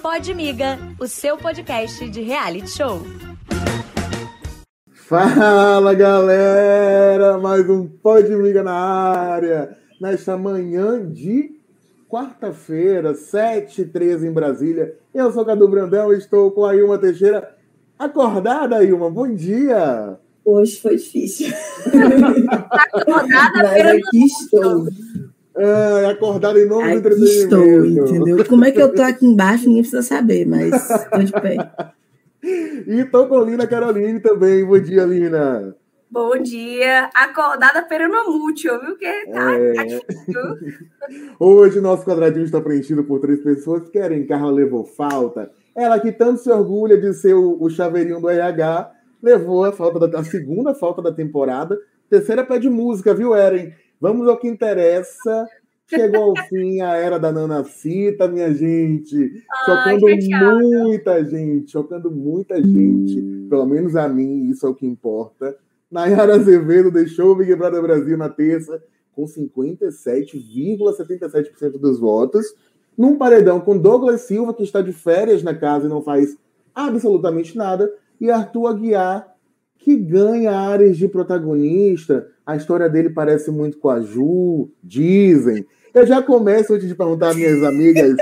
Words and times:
Pode 0.00 0.32
Miga, 0.32 0.78
o 0.98 1.06
seu 1.06 1.36
podcast 1.36 2.08
de 2.08 2.22
reality 2.22 2.70
show. 2.70 3.02
Fala 4.92 5.92
galera, 5.94 7.36
mais 7.36 7.68
um 7.68 7.86
Pode 7.86 8.34
Miga 8.34 8.62
na 8.62 8.72
área. 8.72 9.76
Nesta 10.00 10.38
manhã 10.38 11.06
de 11.06 11.50
quarta-feira, 12.08 13.12
7h13 13.12 14.24
em 14.24 14.32
Brasília. 14.32 14.96
Eu 15.14 15.30
sou 15.30 15.44
Cadu 15.44 15.68
Brandão 15.68 16.14
e 16.14 16.16
estou 16.16 16.50
com 16.50 16.64
a 16.64 16.74
Ilma 16.74 16.96
Teixeira. 16.96 17.54
Acordada, 17.98 18.82
Ilma, 18.82 19.10
bom 19.10 19.34
dia! 19.34 20.18
Hoje 20.44 20.80
foi 20.80 20.96
difícil. 20.96 21.48
Acordada, 22.72 23.62
Mas 23.62 23.86
aqui 23.86 24.24
estou. 24.24 24.86
Ah, 25.56 26.10
acordada 26.10 26.58
em 26.58 26.66
nome 26.66 27.00
do 27.00 27.08
Aqui 27.08 27.22
estou, 27.24 27.62
entretenimento. 27.62 28.14
entendeu? 28.14 28.44
Como 28.46 28.64
é 28.64 28.70
que 28.70 28.80
eu 28.80 28.92
tô 28.94 29.02
aqui 29.02 29.26
embaixo, 29.26 29.66
ninguém 29.66 29.82
precisa 29.82 30.02
saber, 30.02 30.46
mas 30.46 30.70
tô 31.10 31.18
de 31.22 31.32
pé. 31.32 31.56
E 32.86 33.00
estou 33.04 33.26
com 33.28 33.42
Lina 33.42 33.66
Caroline 33.66 34.18
também. 34.20 34.64
Bom 34.64 34.78
dia, 34.80 35.04
Lina. 35.04 35.76
Bom 36.10 36.36
dia. 36.42 37.08
Acordada 37.14 37.82
peronomútil, 37.82 38.78
viu? 38.80 38.96
Que 38.96 39.26
tá, 39.32 39.52
É. 39.52 39.72
tá 39.74 39.84
difícil. 39.84 40.40
Hoje 41.38 41.80
nosso 41.80 42.04
quadradinho 42.04 42.44
está 42.44 42.60
preenchido 42.60 43.04
por 43.04 43.20
três 43.20 43.40
pessoas 43.42 43.84
que 43.84 43.90
querem. 43.90 44.26
Carla 44.26 44.50
levou 44.50 44.84
falta. 44.84 45.50
Ela 45.74 45.98
que 46.00 46.12
tanto 46.12 46.40
se 46.40 46.50
orgulha 46.50 46.98
de 46.98 47.12
ser 47.14 47.34
o, 47.34 47.56
o 47.62 47.70
chaveirinho 47.70 48.20
do 48.20 48.28
RH, 48.28 48.90
levou 49.22 49.64
a 49.64 49.72
falta 49.72 50.06
da 50.06 50.20
a 50.20 50.24
segunda 50.24 50.74
falta 50.74 51.00
da 51.00 51.12
temporada. 51.12 51.78
Terceira 52.10 52.44
pede 52.44 52.68
música, 52.68 53.14
viu, 53.14 53.34
Eren? 53.34 53.72
Vamos 54.02 54.26
ao 54.26 54.36
que 54.36 54.48
interessa. 54.48 55.48
Chegou 55.86 56.24
ao 56.24 56.34
fim 56.48 56.80
a 56.80 56.96
era 56.96 57.20
da 57.20 57.30
Nanacita, 57.30 58.26
minha 58.26 58.52
gente. 58.52 59.14
Ai, 59.14 59.30
Chocando 59.64 60.10
chateada. 60.10 60.58
muita 60.58 61.24
gente, 61.24 61.70
chocando 61.70 62.10
muita 62.10 62.60
gente. 62.60 63.22
Pelo 63.48 63.64
menos 63.64 63.94
a 63.94 64.08
mim, 64.08 64.50
isso 64.50 64.66
é 64.66 64.68
o 64.68 64.74
que 64.74 64.84
importa. 64.84 65.56
Nayara 65.88 66.34
Azevedo 66.34 66.90
deixou 66.90 67.30
o 67.30 67.36
Big 67.36 67.54
Brother 67.54 67.80
Brasil 67.80 68.18
na 68.18 68.28
terça 68.28 68.82
com 69.14 69.24
57,77% 69.24 71.78
dos 71.78 72.00
votos. 72.00 72.44
Num 72.98 73.16
paredão 73.16 73.60
com 73.60 73.78
Douglas 73.78 74.22
Silva, 74.22 74.52
que 74.52 74.64
está 74.64 74.82
de 74.82 74.92
férias 74.92 75.44
na 75.44 75.54
casa 75.54 75.86
e 75.86 75.88
não 75.88 76.02
faz 76.02 76.36
absolutamente 76.74 77.56
nada, 77.56 77.88
e 78.20 78.32
Arthur 78.32 78.66
Aguiar, 78.66 79.31
que 79.78 79.96
ganha 79.96 80.52
áreas 80.52 80.96
de 80.96 81.08
protagonista. 81.08 82.26
A 82.46 82.56
história 82.56 82.88
dele 82.88 83.10
parece 83.10 83.50
muito 83.50 83.78
com 83.78 83.90
a 83.90 84.00
Ju, 84.00 84.70
dizem. 84.82 85.66
Eu 85.92 86.06
já 86.06 86.22
começo 86.22 86.72
antes 86.72 86.88
de 86.88 86.94
perguntar 86.94 87.30
às 87.30 87.36
minhas 87.36 87.62
amigas, 87.62 88.16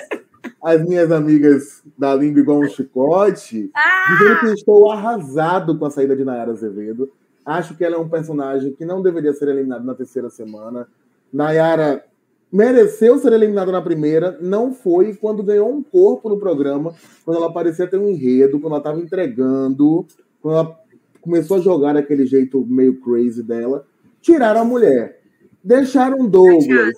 as 0.63 0.83
minhas 0.85 1.13
amigas 1.13 1.83
da 1.97 2.15
língua 2.15 2.41
igual 2.41 2.61
um 2.61 2.69
chicote, 2.69 3.71
dizendo 4.11 4.41
que 4.41 4.47
estou 4.55 4.91
arrasado 4.91 5.79
com 5.79 5.85
a 5.85 5.91
saída 5.91 6.17
de 6.17 6.25
Nayara 6.25 6.53
Azevedo. 6.53 7.11
Acho 7.45 7.77
que 7.77 7.85
ela 7.85 7.97
é 7.97 7.99
um 7.99 8.09
personagem 8.09 8.73
que 8.73 8.85
não 8.85 9.03
deveria 9.03 9.33
ser 9.33 9.49
eliminado 9.49 9.85
na 9.85 9.95
terceira 9.95 10.29
semana. 10.29 10.89
Nayara 11.33 12.05
mereceu 12.53 13.19
ser 13.19 13.33
eliminada 13.33 13.71
na 13.71 13.81
primeira, 13.81 14.37
não 14.41 14.73
foi 14.73 15.15
quando 15.15 15.43
ganhou 15.43 15.73
um 15.73 15.83
corpo 15.83 16.29
no 16.29 16.39
programa, 16.39 16.95
quando 17.25 17.37
ela 17.37 17.53
parecia 17.53 17.87
ter 17.87 17.97
um 17.97 18.09
enredo, 18.09 18.59
quando 18.59 18.73
ela 18.73 18.79
estava 18.79 19.01
entregando, 19.01 20.05
quando 20.43 20.55
ela 20.57 20.80
começou 21.21 21.59
a 21.59 21.61
jogar 21.61 21.95
daquele 21.95 22.27
jeito 22.27 22.65
meio 22.67 23.01
crazy 23.01 23.43
dela. 23.43 23.87
Tiraram 24.21 24.63
a 24.63 24.65
mulher. 24.65 25.21
Deixaram 25.63 26.27
Douglas 26.27 26.95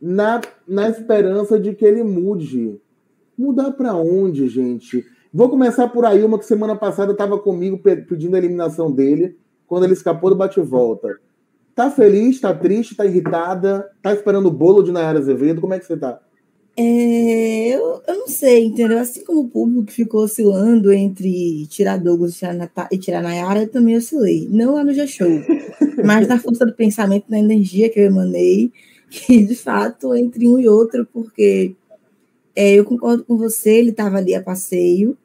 na, 0.00 0.40
na 0.66 0.88
esperança 0.88 1.58
de 1.58 1.74
que 1.74 1.84
ele 1.84 2.02
mude. 2.02 2.80
Mudar 3.36 3.72
para 3.72 3.94
onde, 3.94 4.48
gente? 4.48 5.04
Vou 5.32 5.48
começar 5.48 5.88
por 5.88 6.04
aí, 6.04 6.22
uma 6.22 6.38
que 6.38 6.44
semana 6.44 6.76
passada 6.76 7.12
estava 7.12 7.38
comigo 7.38 7.78
pe- 7.78 7.96
pedindo 7.96 8.34
a 8.34 8.38
eliminação 8.38 8.90
dele, 8.90 9.36
quando 9.66 9.84
ele 9.84 9.94
escapou 9.94 10.28
do 10.30 10.36
bate-volta. 10.36 11.18
Tá 11.74 11.90
feliz, 11.90 12.38
tá 12.38 12.52
triste, 12.52 12.94
tá 12.94 13.06
irritada, 13.06 13.90
tá 14.02 14.12
esperando 14.12 14.46
o 14.46 14.50
bolo 14.50 14.82
de 14.82 14.92
Nayara 14.92 15.18
Azevedo? 15.18 15.60
Como 15.60 15.72
é 15.72 15.78
que 15.78 15.86
você 15.86 15.96
tá? 15.96 16.20
É, 16.74 17.68
eu, 17.68 18.02
eu 18.08 18.18
não 18.18 18.28
sei, 18.28 18.64
entendeu? 18.64 18.98
Assim 18.98 19.24
como 19.24 19.40
o 19.40 19.48
público 19.48 19.84
que 19.84 19.92
ficou 19.92 20.24
oscilando 20.24 20.90
entre 20.92 21.66
tirar 21.66 21.98
Douglas 21.98 22.34
e 22.90 22.98
tirar, 22.98 23.20
e 23.20 23.22
Nayara, 23.22 23.62
eu 23.62 23.68
também 23.68 23.96
oscilei. 23.96 24.48
Não 24.50 24.74
lá 24.74 24.84
no 24.84 24.94
G-Show, 24.94 25.28
mas 26.04 26.26
na 26.26 26.38
força 26.38 26.64
do 26.64 26.72
pensamento, 26.72 27.26
na 27.28 27.38
energia 27.38 27.90
que 27.90 28.00
eu 28.00 28.06
emanei, 28.06 28.72
que 29.10 29.44
de 29.44 29.54
fato, 29.54 30.14
entre 30.14 30.48
um 30.48 30.58
e 30.58 30.66
outro, 30.66 31.06
porque 31.12 31.74
é, 32.56 32.74
eu 32.74 32.84
concordo 32.84 33.24
com 33.24 33.36
você, 33.36 33.70
ele 33.72 33.90
estava 33.90 34.16
ali 34.16 34.34
a 34.34 34.42
passeio, 34.42 35.16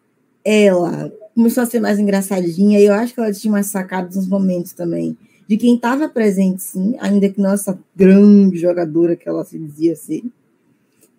ela 0.43 1.11
começou 1.33 1.63
a 1.63 1.65
ser 1.65 1.79
mais 1.79 1.97
engraçadinha, 1.97 2.79
e 2.79 2.85
eu 2.85 2.93
acho 2.93 3.13
que 3.13 3.19
ela 3.21 3.31
tinha 3.31 3.51
mais 3.51 3.67
sacados 3.67 4.17
nos 4.17 4.27
momentos 4.27 4.73
também, 4.73 5.17
de 5.47 5.55
quem 5.55 5.75
estava 5.75 6.09
presente, 6.09 6.61
sim, 6.61 6.95
ainda 6.99 7.29
que 7.29 7.39
não 7.39 7.51
essa 7.51 7.79
grande 7.95 8.57
jogadora 8.57 9.15
que 9.15 9.29
ela 9.29 9.45
se 9.45 9.57
dizia 9.57 9.95
ser. 9.95 10.23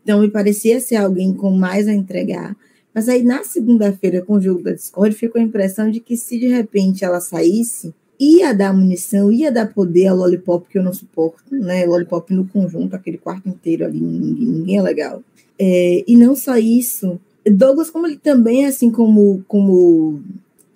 Então, 0.08 0.22
me 0.22 0.30
parecia 0.30 0.80
ser 0.80 0.96
alguém 0.96 1.34
com 1.34 1.50
mais 1.50 1.86
a 1.86 1.92
entregar. 1.92 2.56
Mas 2.94 3.10
aí, 3.10 3.22
na 3.22 3.44
segunda-feira, 3.44 4.22
com 4.22 4.36
o 4.36 4.40
jogo 4.40 4.62
da 4.62 4.72
Discord, 4.72 5.14
ficou 5.14 5.38
a 5.38 5.44
impressão 5.44 5.90
de 5.90 6.00
que 6.00 6.16
se 6.16 6.38
de 6.38 6.46
repente 6.46 7.04
ela 7.04 7.20
saísse, 7.20 7.94
ia 8.18 8.54
dar 8.54 8.72
munição, 8.72 9.30
ia 9.30 9.52
dar 9.52 9.70
poder 9.70 10.06
ao 10.06 10.16
Lollipop, 10.16 10.66
que 10.66 10.78
eu 10.78 10.82
não 10.82 10.94
suporto, 10.94 11.54
né? 11.54 11.84
Lollipop 11.84 12.32
no 12.32 12.48
conjunto, 12.48 12.96
aquele 12.96 13.18
quarto 13.18 13.50
inteiro 13.50 13.84
ali, 13.84 14.00
ninguém, 14.00 14.46
ninguém 14.46 14.78
é 14.78 14.82
legal. 14.82 15.22
É, 15.58 16.02
e 16.08 16.16
não 16.16 16.34
só 16.34 16.56
isso, 16.56 17.20
Douglas, 17.44 17.90
como 17.90 18.06
ele 18.06 18.16
também, 18.16 18.64
assim 18.64 18.90
como, 18.90 19.44
como, 19.46 20.22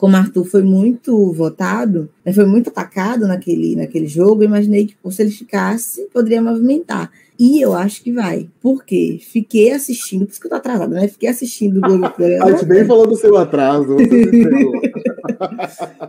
como 0.02 0.16
Arthur 0.16 0.44
foi 0.44 0.64
muito 0.64 1.32
votado, 1.32 2.10
né, 2.26 2.32
foi 2.32 2.44
muito 2.44 2.70
atacado 2.70 3.28
naquele, 3.28 3.76
naquele 3.76 4.08
jogo, 4.08 4.42
eu 4.42 4.48
imaginei 4.48 4.84
que 4.84 4.96
se 5.12 5.22
ele 5.22 5.30
ficasse, 5.30 6.08
poderia 6.12 6.42
movimentar. 6.42 7.08
E 7.38 7.60
eu 7.60 7.72
acho 7.72 8.02
que 8.02 8.10
vai. 8.10 8.50
Por 8.60 8.84
quê? 8.84 9.20
Fiquei 9.22 9.70
assistindo, 9.70 10.26
por 10.26 10.32
isso 10.32 10.40
que 10.40 10.48
eu 10.48 10.50
tô 10.50 10.56
atrasada, 10.56 10.92
né? 10.92 11.06
Fiquei 11.06 11.28
assistindo 11.28 11.76
o 11.76 11.80
Globo 11.80 12.06
A 12.42 12.50
gente 12.50 12.66
nem 12.66 12.84
falou 12.84 13.06
do 13.06 13.14
seu 13.14 13.36
atraso. 13.36 13.96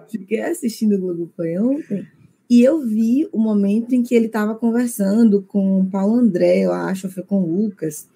Fiquei 0.10 0.42
assistindo 0.42 0.96
o 0.96 1.00
Globoplay 1.00 1.60
ontem 1.60 2.08
e 2.50 2.64
eu 2.64 2.82
vi 2.82 3.30
o 3.32 3.38
momento 3.38 3.94
em 3.94 4.02
que 4.02 4.16
ele 4.16 4.26
estava 4.26 4.56
conversando 4.56 5.44
com 5.44 5.82
o 5.82 5.86
Paulo 5.86 6.16
André, 6.16 6.62
eu 6.62 6.74
acho, 6.74 7.06
ou 7.06 7.14
foi 7.14 7.22
com 7.22 7.44
o 7.44 7.46
Lucas. 7.46 8.08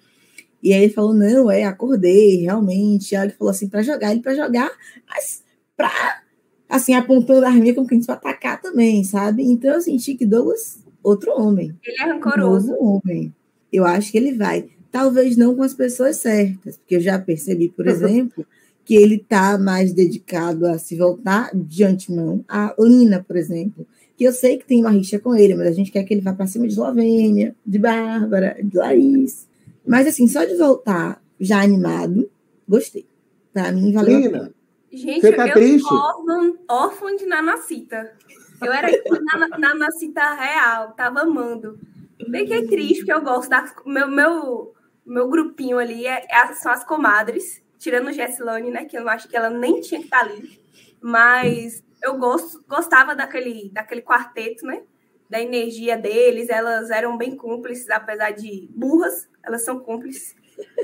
E 0.60 0.72
aí 0.72 0.82
ele 0.82 0.92
falou: 0.92 1.14
Não, 1.14 1.48
é, 1.48 1.62
acordei, 1.62 2.42
realmente. 2.42 3.14
Aí 3.14 3.28
ele 3.28 3.34
falou 3.34 3.52
assim: 3.52 3.68
para 3.68 3.82
jogar, 3.82 4.10
ele 4.10 4.22
para 4.22 4.34
jogar, 4.34 4.72
mas 5.08 5.46
para, 5.78 6.22
assim, 6.68 6.92
apontando 6.92 7.46
a 7.46 7.48
arminha 7.48 7.72
como 7.72 7.86
que 7.86 7.94
a 7.94 7.96
gente 7.98 8.06
vai 8.06 8.16
atacar 8.16 8.60
também, 8.60 9.04
sabe? 9.04 9.44
Então 9.44 9.72
eu 9.74 9.80
senti 9.80 10.16
que 10.16 10.26
Douglas, 10.26 10.84
outro 11.02 11.30
homem. 11.30 11.72
Ele 11.86 12.02
é 12.02 12.12
rancoroso. 12.12 12.72
Novo 12.72 13.00
homem. 13.04 13.32
Eu 13.72 13.86
acho 13.86 14.10
que 14.10 14.18
ele 14.18 14.34
vai. 14.34 14.68
Talvez 14.90 15.36
não 15.36 15.54
com 15.54 15.62
as 15.62 15.72
pessoas 15.72 16.16
certas, 16.16 16.76
porque 16.76 16.96
eu 16.96 17.00
já 17.00 17.16
percebi, 17.18 17.68
por 17.68 17.86
exemplo, 17.88 18.44
que 18.84 18.96
ele 18.96 19.16
está 19.16 19.56
mais 19.56 19.92
dedicado 19.92 20.66
a 20.66 20.78
se 20.78 20.96
voltar 20.96 21.50
de 21.54 21.84
antemão. 21.84 22.44
A 22.48 22.74
Lina, 22.78 23.24
por 23.26 23.36
exemplo, 23.36 23.86
que 24.16 24.24
eu 24.24 24.32
sei 24.32 24.58
que 24.58 24.66
tem 24.66 24.80
uma 24.80 24.90
rixa 24.90 25.18
com 25.18 25.36
ele, 25.36 25.54
mas 25.54 25.68
a 25.68 25.72
gente 25.72 25.92
quer 25.92 26.02
que 26.02 26.12
ele 26.12 26.22
vá 26.22 26.32
para 26.32 26.46
cima 26.48 26.66
de 26.66 26.72
Eslovênia, 26.72 27.54
de 27.64 27.78
Bárbara, 27.78 28.56
de 28.60 28.76
Laís. 28.76 29.46
Mas 29.86 30.08
assim, 30.08 30.26
só 30.26 30.44
de 30.44 30.56
voltar 30.56 31.22
já 31.38 31.62
animado, 31.62 32.28
gostei. 32.68 33.06
Para 33.52 33.70
mim, 33.70 33.92
valeu. 33.92 34.18
a 34.18 34.22
pena. 34.22 34.38
Lina, 34.38 34.54
Gente, 34.90 35.20
Você 35.20 35.32
tá 35.32 35.46
eu 35.48 35.54
triste? 35.54 35.86
sou 35.86 36.24
órfã, 36.68 37.14
de 37.16 37.26
Nanacita. 37.26 38.16
Eu 38.62 38.72
era 38.72 38.88
na, 39.36 39.48
Nanacita 39.58 40.34
real, 40.34 40.92
tava 40.92 41.20
amando. 41.20 41.78
Fiquei 42.18 42.66
triste, 42.66 42.98
porque 42.98 43.12
eu 43.12 43.22
gosto 43.22 43.48
da. 43.48 43.64
Meu, 43.86 44.08
meu, 44.08 44.74
meu 45.06 45.28
grupinho 45.28 45.78
ali 45.78 46.06
é, 46.06 46.26
é- 46.30 46.54
são 46.54 46.72
as 46.72 46.84
comadres, 46.84 47.62
tirando 47.78 48.12
Jessilane, 48.12 48.70
né? 48.70 48.84
Que 48.84 48.98
eu 48.98 49.08
acho 49.08 49.28
que 49.28 49.36
ela 49.36 49.50
nem 49.50 49.80
tinha 49.80 50.00
que 50.00 50.06
estar 50.06 50.20
ali. 50.20 50.60
Mas 51.00 51.84
eu 52.02 52.16
gosto, 52.18 52.64
gostava 52.66 53.14
daquele, 53.14 53.70
daquele 53.72 54.02
quarteto, 54.02 54.66
né? 54.66 54.82
Da 55.30 55.40
energia 55.40 55.96
deles. 55.96 56.48
Elas 56.48 56.90
eram 56.90 57.16
bem 57.16 57.36
cúmplices, 57.36 57.88
apesar 57.90 58.32
de 58.32 58.68
burras, 58.74 59.28
elas 59.44 59.64
são 59.64 59.78
cúmplices. 59.78 60.34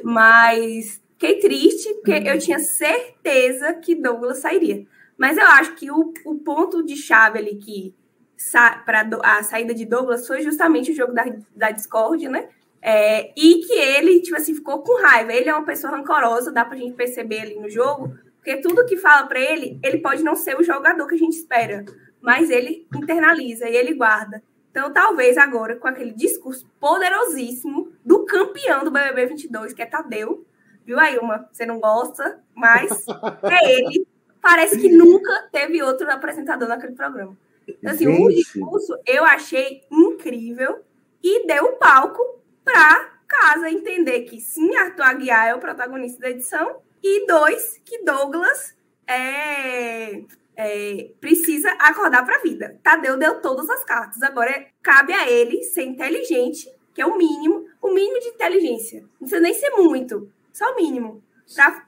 Mas 0.04 1.02
fiquei 1.24 1.38
triste, 1.38 1.94
porque 1.94 2.28
eu 2.28 2.38
tinha 2.38 2.58
certeza 2.58 3.72
que 3.74 3.94
Douglas 3.94 4.38
sairia. 4.38 4.86
Mas 5.16 5.38
eu 5.38 5.46
acho 5.46 5.74
que 5.74 5.90
o, 5.90 6.12
o 6.24 6.34
ponto 6.36 6.84
de 6.84 6.96
chave 6.96 7.38
ali 7.38 7.56
que 7.56 7.94
sa 8.36 8.82
para 8.84 9.08
a 9.22 9.42
saída 9.42 9.72
de 9.72 9.86
Douglas 9.86 10.26
foi 10.26 10.42
justamente 10.42 10.92
o 10.92 10.94
jogo 10.94 11.14
da, 11.14 11.24
da 11.54 11.70
Discord, 11.70 12.28
né? 12.28 12.48
É, 12.82 13.32
e 13.36 13.60
que 13.60 13.72
ele, 13.72 14.20
tipo 14.20 14.36
assim, 14.36 14.54
ficou 14.54 14.82
com 14.82 15.00
raiva. 15.00 15.32
Ele 15.32 15.48
é 15.48 15.54
uma 15.54 15.64
pessoa 15.64 15.96
rancorosa, 15.96 16.52
dá 16.52 16.64
pra 16.64 16.76
gente 16.76 16.94
perceber 16.94 17.40
ali 17.40 17.54
no 17.54 17.70
jogo, 17.70 18.14
porque 18.36 18.56
tudo 18.58 18.84
que 18.84 18.96
fala 18.96 19.26
para 19.26 19.40
ele, 19.40 19.78
ele 19.82 19.98
pode 19.98 20.22
não 20.22 20.36
ser 20.36 20.58
o 20.58 20.62
jogador 20.62 21.06
que 21.06 21.14
a 21.14 21.18
gente 21.18 21.36
espera, 21.36 21.84
mas 22.20 22.50
ele 22.50 22.86
internaliza 22.94 23.68
e 23.68 23.74
ele 23.74 23.94
guarda. 23.94 24.42
Então, 24.70 24.92
talvez 24.92 25.38
agora, 25.38 25.76
com 25.76 25.86
aquele 25.86 26.12
discurso 26.12 26.68
poderosíssimo 26.80 27.92
do 28.04 28.24
campeão 28.26 28.84
do 28.84 28.90
BBB 28.90 29.26
22, 29.26 29.72
que 29.72 29.80
é 29.80 29.86
Tadeu, 29.86 30.44
Viu, 30.84 30.98
Ailma? 30.98 31.48
Você 31.50 31.64
não 31.64 31.81
gosta, 31.81 32.40
mas 32.54 33.06
é 33.42 33.72
ele. 33.72 34.06
Parece 34.40 34.78
que 34.78 34.90
nunca 34.90 35.48
teve 35.50 35.82
outro 35.82 36.10
apresentador 36.10 36.69
naquele 36.69 36.94
programa. 36.94 37.36
Então, 37.66 37.92
assim, 37.92 38.06
o 38.06 38.28
discurso 38.28 38.98
eu 39.06 39.25
achei 39.25 39.82
incrível 39.90 40.82
e 41.22 41.46
deu 41.46 41.72
palco 41.72 42.22
para 42.62 43.14
casa 43.26 43.70
entender 43.70 44.22
que 44.22 44.40
sim, 44.40 44.76
Arthur 44.76 45.04
Aguiar 45.04 45.48
é 45.48 45.54
o 45.54 45.60
protagonista 45.60 46.20
da 46.20 46.31
edição 46.31 46.76
e 47.02 47.26
dois, 47.26 47.81
que 47.84 48.04
Douglas 48.04 48.75
é, 49.06 50.22
é, 50.56 51.10
precisa 51.20 51.70
acordar 51.78 52.25
para 52.25 52.36
a 52.36 52.42
vida. 52.42 52.78
Tadeu 52.82 53.19
deu 53.19 53.40
todas 53.40 53.69
as 53.69 53.84
cartas. 53.84 54.22
Agora 54.22 54.66
cabe 54.82 55.12
a 55.12 55.28
ele 55.28 55.62
ser 55.62 55.84
inteligente, 55.84 56.70
que 56.94 57.02
é 57.02 57.06
o 57.06 57.16
mínimo, 57.16 57.66
o 57.82 57.92
mínimo 57.92 58.20
de 58.20 58.28
inteligência. 58.28 59.00
Não 59.00 59.19
precisa 59.20 59.40
nem 59.40 59.54
ser 59.54 59.70
muito, 59.70 60.31
só 60.54 60.72
o 60.72 60.76
mínimo. 60.76 61.22
Para 61.54 61.84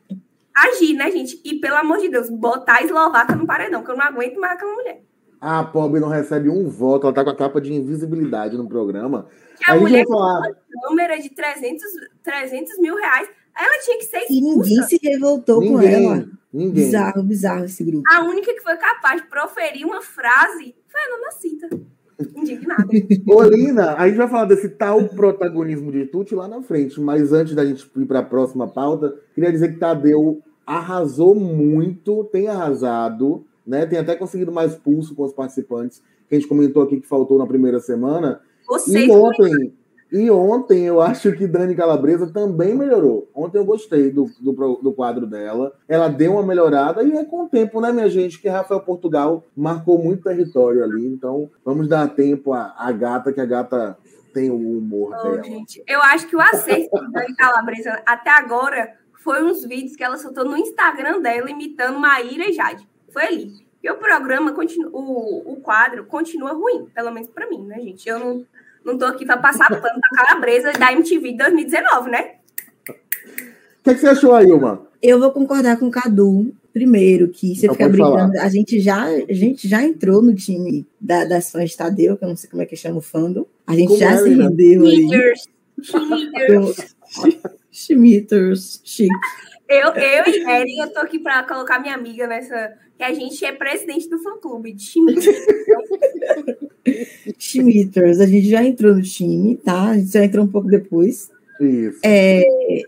agir, 0.54 0.94
né, 0.94 1.10
gente? 1.10 1.40
E 1.44 1.54
pelo 1.60 1.76
amor 1.76 1.98
de 1.98 2.08
Deus, 2.08 2.28
botar 2.28 2.78
a 2.78 2.82
eslovaca 2.82 3.34
no 3.36 3.46
paredão, 3.46 3.82
que 3.84 3.90
eu 3.90 3.96
não 3.96 4.04
aguento 4.04 4.40
mais 4.40 4.54
aquela 4.54 4.74
mulher. 4.74 5.02
A 5.40 5.62
pobre 5.62 6.00
não 6.00 6.08
recebe 6.08 6.48
um 6.48 6.68
voto, 6.68 7.06
ela 7.06 7.14
tá 7.14 7.22
com 7.22 7.30
a 7.30 7.36
capa 7.36 7.60
de 7.60 7.72
invisibilidade 7.72 8.56
no 8.56 8.68
programa. 8.68 9.28
Que 9.56 9.70
a, 9.70 9.76
mulher 9.76 10.04
com 10.04 10.14
uma 10.14 10.54
câmera 10.82 11.18
de 11.20 11.30
300, 11.30 11.82
300 12.22 12.78
mil 12.78 12.96
reais, 12.96 13.28
ela 13.56 13.82
tinha 13.84 13.98
que 13.98 14.04
ser 14.04 14.18
expulsa. 14.18 14.34
E 14.34 14.40
ninguém 14.40 14.82
se 14.82 14.98
revoltou 15.02 15.60
ninguém, 15.60 15.76
com 15.76 15.82
ela. 15.82 16.28
Ninguém. 16.52 16.84
Bizarro, 16.86 17.22
bizarro 17.22 17.64
esse 17.66 17.84
grupo. 17.84 18.02
A 18.10 18.22
única 18.22 18.52
que 18.52 18.60
foi 18.60 18.76
capaz 18.76 19.22
de 19.22 19.28
proferir 19.28 19.86
uma 19.86 20.02
frase 20.02 20.74
foi 20.88 21.00
a 21.00 21.10
Nana 21.10 21.30
Cita. 21.32 21.68
Indignada. 22.18 22.88
Olina, 23.28 23.94
a 23.98 24.08
gente 24.08 24.16
vai 24.16 24.28
falar 24.28 24.46
desse 24.46 24.68
tal 24.70 25.04
protagonismo 25.08 25.92
de 25.92 26.06
Tuti 26.06 26.34
lá 26.34 26.48
na 26.48 26.62
frente, 26.62 27.00
mas 27.00 27.32
antes 27.32 27.54
da 27.54 27.64
gente 27.64 27.88
ir 27.96 28.06
para 28.06 28.20
a 28.20 28.24
próxima 28.24 28.66
pauta, 28.66 29.14
queria 29.34 29.52
dizer 29.52 29.72
que 29.72 29.78
Tadeu 29.78 30.42
arrasou 30.66 31.34
muito, 31.34 32.24
tem 32.24 32.48
arrasado, 32.48 33.44
né? 33.66 33.86
Tem 33.86 33.98
até 33.98 34.16
conseguido 34.16 34.50
mais 34.50 34.74
pulso 34.74 35.14
com 35.14 35.24
os 35.24 35.32
participantes, 35.32 36.02
que 36.28 36.34
a 36.34 36.38
gente 36.38 36.48
comentou 36.48 36.82
aqui 36.82 37.00
que 37.00 37.06
faltou 37.06 37.38
na 37.38 37.46
primeira 37.46 37.80
semana. 37.80 38.40
Vocês 38.66 39.06
e 39.06 39.10
ontem, 39.10 39.72
e 40.10 40.30
ontem 40.30 40.84
eu 40.84 41.00
acho 41.00 41.32
que 41.32 41.46
Dani 41.46 41.74
Calabresa 41.74 42.32
também 42.32 42.74
melhorou. 42.74 43.28
Ontem 43.34 43.58
eu 43.58 43.64
gostei 43.64 44.10
do, 44.10 44.30
do, 44.40 44.52
do, 44.82 44.92
quadro 44.92 45.26
dela. 45.26 45.72
Ela 45.88 46.08
deu 46.08 46.34
uma 46.34 46.44
melhorada 46.44 47.02
e 47.02 47.12
é 47.12 47.24
com 47.24 47.44
o 47.44 47.48
tempo, 47.48 47.80
né, 47.80 47.90
minha 47.92 48.08
gente? 48.08 48.40
Que 48.40 48.48
Rafael 48.48 48.80
Portugal 48.80 49.44
marcou 49.56 50.02
muito 50.02 50.22
território 50.22 50.84
ali. 50.84 51.06
Então 51.06 51.50
vamos 51.64 51.88
dar 51.88 52.08
tempo 52.08 52.52
à, 52.52 52.74
à 52.78 52.92
gata, 52.92 53.32
que 53.32 53.40
a 53.40 53.46
gata 53.46 53.98
tem 54.32 54.50
o 54.50 54.56
humor 54.56 55.12
oh, 55.12 55.22
dela. 55.22 55.42
Gente, 55.42 55.82
eu 55.86 56.00
acho 56.00 56.28
que 56.28 56.36
o 56.36 56.40
acerto 56.40 57.00
de 57.00 57.12
Dani 57.12 57.34
Calabresa 57.34 58.02
até 58.06 58.30
agora 58.30 58.94
foi 59.24 59.42
uns 59.42 59.64
vídeos 59.64 59.96
que 59.96 60.04
ela 60.04 60.16
soltou 60.16 60.44
no 60.44 60.56
Instagram 60.56 61.20
dela 61.20 61.50
imitando 61.50 61.98
Maíra 61.98 62.48
e 62.48 62.52
Jade. 62.52 62.88
Foi 63.12 63.24
ali. 63.24 63.66
E 63.82 63.90
o 63.90 63.96
programa, 63.96 64.52
continua, 64.52 64.90
o, 64.92 65.52
o 65.52 65.56
quadro, 65.56 66.04
continua 66.06 66.52
ruim, 66.52 66.86
pelo 66.94 67.12
menos 67.12 67.28
para 67.28 67.48
mim, 67.48 67.64
né, 67.66 67.80
gente? 67.80 68.08
Eu 68.08 68.18
não 68.18 68.44
não 68.86 68.96
tô 68.96 69.04
aqui 69.04 69.26
para 69.26 69.36
passar 69.36 69.68
pano 69.68 70.00
da 70.00 70.24
calabresa 70.24 70.72
da 70.72 70.92
MTV 70.92 71.36
2019, 71.36 72.10
né? 72.10 72.36
O 72.88 72.92
que, 73.84 73.94
que, 73.94 74.00
você 74.00 74.08
achou 74.08 74.34
aí, 74.34 74.46
Ilma? 74.46 74.86
Eu 75.02 75.18
vou 75.20 75.30
concordar 75.32 75.78
com 75.78 75.88
o 75.88 75.90
Cadu. 75.90 76.54
Primeiro, 76.72 77.28
que 77.28 77.54
você 77.54 77.68
fica 77.68 77.88
brincando. 77.88 78.38
A 78.38 78.48
gente, 78.48 78.78
já, 78.80 79.04
a 79.04 79.32
gente 79.32 79.66
já 79.66 79.82
entrou 79.82 80.20
no 80.20 80.34
time 80.34 80.86
da, 81.00 81.24
das 81.24 81.50
fãs 81.50 81.70
de 81.70 81.76
Tadeu, 81.76 82.16
que 82.16 82.24
eu 82.24 82.28
não 82.28 82.36
sei 82.36 82.50
como 82.50 82.62
é 82.62 82.66
que 82.66 82.76
chama 82.76 82.98
o 82.98 83.02
fandom. 83.02 83.46
A 83.66 83.74
gente 83.74 83.88
como 83.88 83.98
já 83.98 84.12
é, 84.12 84.18
se 84.18 84.28
né? 84.30 84.44
rendeu 84.44 84.84
Schmitters. 85.82 86.96
Schmitters. 87.72 88.82
Chique. 88.84 89.10
Eu, 89.68 89.88
eu 89.88 90.24
e 90.26 90.44
Eren, 90.44 90.80
eu 90.80 90.92
tô 90.92 91.00
aqui 91.00 91.18
para 91.18 91.42
colocar 91.44 91.80
minha 91.80 91.94
amiga 91.94 92.26
nessa. 92.26 92.74
Que 92.96 93.04
a 93.04 93.12
gente 93.12 93.42
é 93.44 93.52
presidente 93.52 94.08
do 94.08 94.18
fã-clube 94.18 94.72
de 94.72 94.82
Schmitters. 94.82 95.26
Schmitters, 97.38 98.20
a 98.20 98.26
gente 98.26 98.48
já 98.48 98.64
entrou 98.64 98.94
no 98.94 99.02
time, 99.02 99.56
tá? 99.56 99.90
A 99.90 99.98
gente 99.98 100.12
já 100.12 100.24
entrou 100.24 100.44
um 100.44 100.48
pouco 100.48 100.68
depois. 100.68 101.30
Isso. 101.60 101.98
É, 102.04 102.42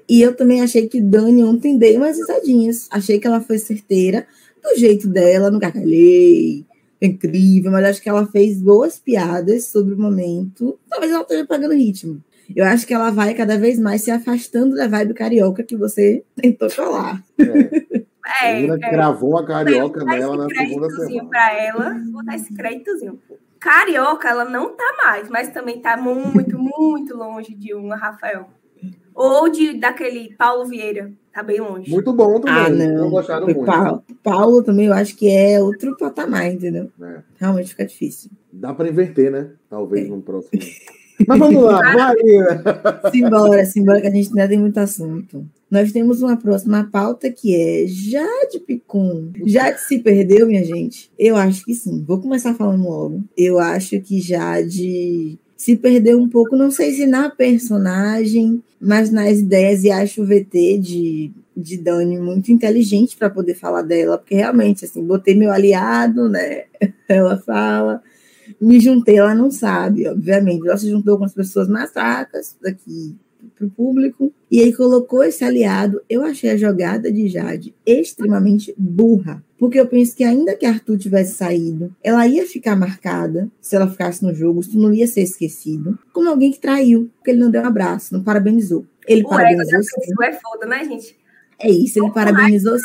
e 0.08 0.20
eu 0.20 0.34
também 0.34 0.60
achei 0.60 0.88
que 0.88 1.00
Dani 1.00 1.42
ontem 1.42 1.78
deu 1.78 1.96
umas 1.96 2.16
risadinhas. 2.16 2.86
Achei 2.90 3.18
que 3.18 3.26
ela 3.26 3.40
foi 3.40 3.58
certeira, 3.58 4.26
do 4.62 4.78
jeito 4.78 5.08
dela, 5.08 5.50
não 5.50 5.58
gargalhei, 5.58 6.64
incrível, 7.00 7.70
mas 7.70 7.84
acho 7.84 8.02
que 8.02 8.08
ela 8.08 8.26
fez 8.26 8.60
boas 8.60 8.98
piadas 8.98 9.64
sobre 9.64 9.94
o 9.94 9.98
momento. 9.98 10.78
Talvez 10.88 11.12
ela 11.12 11.22
esteja 11.22 11.46
pagando 11.46 11.74
ritmo. 11.74 12.22
Eu 12.54 12.64
acho 12.64 12.86
que 12.86 12.94
ela 12.94 13.10
vai 13.10 13.34
cada 13.34 13.58
vez 13.58 13.78
mais 13.78 14.02
se 14.02 14.10
afastando 14.10 14.74
da 14.74 14.88
vibe 14.88 15.14
carioca 15.14 15.62
que 15.62 15.76
você 15.76 16.22
tentou 16.36 16.70
falar. 16.70 17.22
É. 17.38 17.98
É, 18.42 18.62
é, 18.62 18.76
gravou 18.76 19.38
a 19.38 19.46
carioca 19.46 20.04
nela 20.04 20.36
na 20.36 20.48
segunda 20.48 20.90
semana. 20.90 21.28
Para 21.30 21.62
ela, 21.62 21.96
vou 22.12 22.22
dar 22.22 22.36
esse 22.36 22.52
créditozinho. 22.54 23.18
Carioca, 23.60 24.28
ela 24.28 24.44
não 24.44 24.74
tá 24.74 24.94
mais, 24.98 25.28
mas 25.28 25.50
também 25.50 25.80
tá 25.80 25.96
muito, 25.96 26.58
muito 26.58 27.16
longe 27.16 27.54
de 27.54 27.74
uma 27.74 27.96
Rafael. 27.96 28.48
Ou 29.14 29.48
de 29.48 29.74
daquele 29.74 30.34
Paulo 30.36 30.66
Vieira, 30.66 31.12
tá 31.32 31.42
bem 31.42 31.60
longe. 31.60 31.90
Muito 31.90 32.12
bom 32.12 32.40
também. 32.40 32.62
Ah, 32.62 32.68
não. 32.70 33.10
gostaram 33.10 33.46
muito. 33.46 33.64
Paulo, 33.64 34.04
Paulo 34.22 34.62
também 34.62 34.86
eu 34.86 34.92
acho 34.92 35.16
que 35.16 35.28
é 35.28 35.60
outro 35.60 35.96
patamar, 35.96 36.46
entendeu? 36.46 36.88
É. 37.02 37.22
Realmente 37.36 37.70
fica 37.70 37.84
difícil. 37.84 38.30
Dá 38.52 38.72
para 38.72 38.88
inverter, 38.88 39.32
né? 39.32 39.50
Talvez 39.68 40.06
é. 40.06 40.10
no 40.10 40.22
próximo. 40.22 40.52
Mas 41.26 41.38
vamos 41.38 41.62
lá, 41.62 41.80
vai! 41.80 43.10
Simbora, 43.10 43.64
simbora, 43.64 44.00
que 44.00 44.06
a 44.06 44.10
gente 44.10 44.28
ainda 44.28 44.48
tem 44.48 44.58
muito 44.58 44.78
assunto. 44.78 45.44
Nós 45.70 45.92
temos 45.92 46.22
uma 46.22 46.36
próxima 46.36 46.88
pauta 46.90 47.30
que 47.30 47.54
é 47.54 47.86
Jade 47.86 48.60
Picon. 48.66 49.30
Jade 49.44 49.80
se 49.80 49.98
perdeu, 49.98 50.46
minha 50.46 50.64
gente? 50.64 51.10
Eu 51.18 51.36
acho 51.36 51.64
que 51.64 51.74
sim. 51.74 52.04
Vou 52.06 52.20
começar 52.20 52.54
falando 52.54 52.84
logo. 52.84 53.24
Eu 53.36 53.58
acho 53.58 54.00
que 54.00 54.20
Jade 54.20 55.38
se 55.56 55.76
perdeu 55.76 56.20
um 56.20 56.28
pouco, 56.28 56.56
não 56.56 56.70
sei 56.70 56.92
se 56.92 57.04
na 57.04 57.28
personagem, 57.28 58.62
mas 58.80 59.10
nas 59.10 59.38
ideias, 59.38 59.82
e 59.82 59.90
acho 59.90 60.22
o 60.22 60.26
VT 60.26 60.78
de, 60.78 61.32
de 61.56 61.76
Dani 61.76 62.16
muito 62.16 62.52
inteligente 62.52 63.16
para 63.16 63.28
poder 63.28 63.54
falar 63.54 63.82
dela, 63.82 64.16
porque 64.16 64.36
realmente, 64.36 64.84
assim, 64.84 65.04
botei 65.04 65.34
meu 65.34 65.50
aliado, 65.50 66.28
né? 66.28 66.64
Ela 67.08 67.36
fala 67.38 68.00
me 68.60 68.80
juntei, 68.80 69.18
ela 69.18 69.34
não 69.34 69.50
sabe, 69.50 70.08
obviamente. 70.08 70.66
Ela 70.66 70.76
se 70.76 70.90
juntou 70.90 71.18
com 71.18 71.24
as 71.24 71.34
pessoas 71.34 71.68
mais 71.68 71.90
fracas 71.90 72.56
daqui 72.62 73.16
para 73.56 73.66
o 73.66 73.70
público, 73.70 74.32
e 74.50 74.60
aí 74.60 74.72
colocou 74.72 75.22
esse 75.22 75.44
aliado. 75.44 76.00
Eu 76.08 76.24
achei 76.24 76.50
a 76.50 76.56
jogada 76.56 77.10
de 77.10 77.28
Jade 77.28 77.74
extremamente 77.84 78.74
burra, 78.76 79.42
porque 79.58 79.78
eu 79.78 79.86
penso 79.86 80.16
que 80.16 80.24
ainda 80.24 80.54
que 80.54 80.66
Arthur 80.66 80.98
tivesse 80.98 81.34
saído, 81.34 81.94
ela 82.02 82.26
ia 82.26 82.46
ficar 82.46 82.76
marcada 82.76 83.50
se 83.60 83.76
ela 83.76 83.88
ficasse 83.88 84.24
no 84.24 84.34
jogo, 84.34 84.60
isso 84.60 84.78
não 84.78 84.92
ia 84.92 85.06
ser 85.06 85.22
esquecido, 85.22 85.98
como 86.12 86.28
alguém 86.28 86.52
que 86.52 86.60
traiu, 86.60 87.10
porque 87.16 87.30
ele 87.30 87.40
não 87.40 87.50
deu 87.50 87.62
um 87.62 87.66
abraço, 87.66 88.14
não 88.14 88.22
parabenizou. 88.22 88.86
Ele 89.06 89.22
o 89.22 89.28
parabenizou 89.28 89.82
sim. 89.82 90.12
é 90.22 90.32
foda, 90.32 90.66
né, 90.66 90.84
gente? 90.84 91.16
É 91.58 91.70
isso, 91.70 91.98
ele 91.98 92.12
parabenizou 92.12 92.78
sim. 92.78 92.84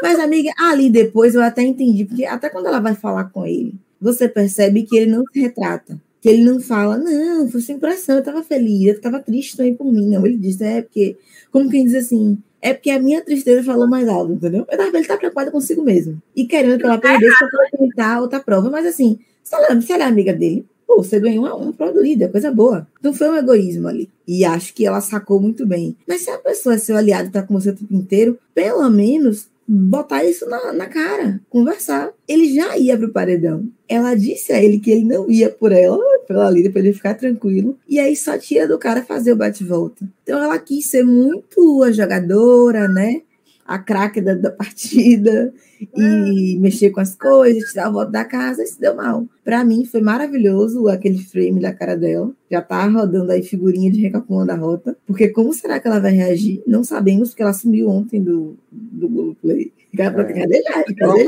Mas, 0.00 0.18
amiga, 0.18 0.50
ali 0.58 0.88
depois 0.88 1.34
eu 1.34 1.42
até 1.42 1.62
entendi, 1.62 2.04
porque 2.04 2.24
até 2.24 2.48
quando 2.48 2.66
ela 2.66 2.80
vai 2.80 2.94
falar 2.94 3.24
com 3.24 3.44
ele, 3.44 3.74
você 4.02 4.28
percebe 4.28 4.82
que 4.82 4.96
ele 4.96 5.10
não 5.10 5.24
se 5.32 5.40
retrata. 5.40 6.00
Que 6.20 6.28
ele 6.28 6.44
não 6.44 6.60
fala, 6.60 6.98
não, 6.98 7.48
foi 7.48 7.60
sem 7.60 7.76
impressão, 7.76 8.16
eu 8.16 8.20
estava 8.20 8.42
feliz, 8.42 8.86
eu 8.86 8.94
estava 8.94 9.20
triste 9.20 9.56
também 9.56 9.74
por 9.74 9.90
mim. 9.92 10.08
Não, 10.08 10.24
ele 10.24 10.36
diz, 10.36 10.60
é 10.60 10.82
porque, 10.82 11.16
como 11.50 11.70
quem 11.70 11.84
diz 11.84 11.94
assim, 11.94 12.38
é 12.60 12.72
porque 12.72 12.90
a 12.90 13.00
minha 13.00 13.20
tristeza 13.22 13.62
falou 13.64 13.88
mais 13.88 14.08
alto, 14.08 14.32
entendeu? 14.32 14.64
Eu 14.70 14.78
tava, 14.78 14.96
ele 14.96 15.06
tá 15.06 15.16
preocupado 15.16 15.50
consigo 15.50 15.82
mesmo. 15.82 16.22
E 16.34 16.46
querendo 16.46 16.78
que 16.78 16.86
ela 16.86 16.98
perdesse 16.98 17.38
para 17.38 17.78
tentar 17.78 18.20
outra 18.20 18.38
prova. 18.38 18.70
Mas 18.70 18.86
assim, 18.86 19.18
se 19.42 19.54
ela 19.92 20.04
é 20.04 20.06
amiga 20.06 20.32
dele, 20.32 20.64
pô, 20.86 21.02
você 21.02 21.18
ganhou 21.18 21.44
uma, 21.44 21.56
uma 21.56 21.72
prova 21.72 21.92
do 21.92 22.02
líder, 22.02 22.30
coisa 22.30 22.52
boa. 22.52 22.86
Não 23.02 23.12
foi 23.12 23.28
um 23.28 23.36
egoísmo 23.36 23.88
ali. 23.88 24.08
E 24.28 24.44
acho 24.44 24.72
que 24.74 24.86
ela 24.86 25.00
sacou 25.00 25.40
muito 25.40 25.66
bem. 25.66 25.96
Mas 26.06 26.20
se 26.20 26.30
a 26.30 26.38
pessoa 26.38 26.76
é 26.76 26.78
seu 26.78 26.96
aliado 26.96 27.28
e 27.28 27.32
tá 27.32 27.42
com 27.42 27.54
você 27.54 27.70
o 27.70 27.76
tempo 27.76 27.94
inteiro, 27.94 28.38
pelo 28.54 28.88
menos 28.88 29.48
botar 29.66 30.24
isso 30.24 30.48
na, 30.48 30.72
na 30.72 30.86
cara, 30.86 31.40
conversar. 31.48 32.12
Ele 32.26 32.54
já 32.54 32.76
ia 32.76 32.96
pro 32.96 33.12
paredão. 33.12 33.68
Ela 33.88 34.14
disse 34.14 34.52
a 34.52 34.62
ele 34.62 34.78
que 34.78 34.90
ele 34.90 35.04
não 35.04 35.30
ia 35.30 35.50
por 35.50 35.72
ela, 35.72 36.02
pela 36.26 36.50
Lida, 36.50 36.70
para 36.70 36.80
ele 36.80 36.92
ficar 36.92 37.14
tranquilo. 37.14 37.78
E 37.88 37.98
aí 37.98 38.16
só 38.16 38.38
tira 38.38 38.66
do 38.66 38.78
cara 38.78 39.02
fazer 39.02 39.32
o 39.32 39.36
bate-volta. 39.36 40.06
Então 40.22 40.42
ela 40.42 40.58
quis 40.58 40.86
ser 40.86 41.04
muito 41.04 41.82
a 41.82 41.92
jogadora, 41.92 42.88
né? 42.88 43.22
A 43.66 43.78
craque 43.78 44.20
da, 44.20 44.34
da, 44.34 44.50
partida 44.50 45.52
e 45.96 46.58
mexer 46.58 46.90
com 46.90 47.00
as 47.00 47.14
coisas, 47.14 47.70
tirar 47.70 47.90
o 47.90 47.92
voto 47.92 48.10
da 48.10 48.24
casa, 48.24 48.62
e 48.62 48.66
se 48.66 48.80
deu 48.80 48.94
mal. 48.94 49.26
Para 49.44 49.64
mim 49.64 49.84
foi 49.84 50.00
maravilhoso 50.00 50.88
aquele 50.88 51.18
frame 51.18 51.60
da 51.60 51.72
cara 51.72 51.96
dela. 51.96 52.30
Já 52.50 52.60
tá 52.60 52.86
rodando 52.86 53.32
aí 53.32 53.42
figurinha 53.42 53.90
de 53.90 54.00
recalculando 54.00 54.52
a 54.52 54.56
rota, 54.56 54.96
porque 55.06 55.28
como 55.28 55.52
será 55.52 55.80
que 55.80 55.88
ela 55.88 56.00
vai 56.00 56.12
reagir? 56.12 56.62
Não 56.66 56.84
sabemos, 56.84 57.30
porque 57.30 57.42
ela 57.42 57.52
sumiu 57.52 57.88
ontem 57.88 58.20
do, 58.20 58.56
do 58.70 59.08
Globoplay. 59.08 59.72
Cadê, 59.96 60.22
é. 60.22 60.24
cadê 60.24 60.62
Jade? 60.62 60.94
Cadê 60.94 61.24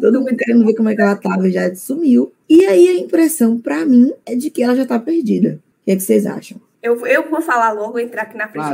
Todo 0.00 0.20
mundo 0.20 0.36
querendo 0.36 0.64
ver 0.64 0.74
como 0.74 0.88
é 0.88 0.94
que 0.94 1.02
ela 1.02 1.16
tava, 1.16 1.50
já 1.50 1.74
sumiu. 1.74 2.32
E 2.48 2.64
aí 2.64 2.88
a 2.88 2.98
impressão 2.98 3.58
para 3.58 3.84
mim 3.84 4.12
é 4.24 4.34
de 4.34 4.50
que 4.50 4.62
ela 4.62 4.74
já 4.74 4.86
tá 4.86 4.98
perdida. 4.98 5.60
O 5.82 5.84
que, 5.84 5.90
é 5.90 5.96
que 5.96 6.02
vocês 6.02 6.26
acham? 6.26 6.60
Eu, 6.82 7.06
eu 7.06 7.28
vou 7.28 7.42
falar 7.42 7.72
logo, 7.72 7.98
entrar 7.98 8.22
aqui 8.22 8.36
na 8.36 8.48
frente 8.48 8.66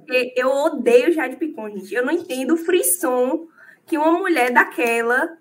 porque 0.00 0.34
eu 0.36 0.50
odeio 0.50 1.12
Jade 1.12 1.36
Picon, 1.36 1.70
gente. 1.70 1.94
Eu 1.94 2.04
não 2.04 2.12
entendo 2.12 2.54
o 2.54 2.56
frisson 2.58 3.46
que 3.86 3.96
uma 3.96 4.12
mulher 4.12 4.50
daquela 4.52 5.36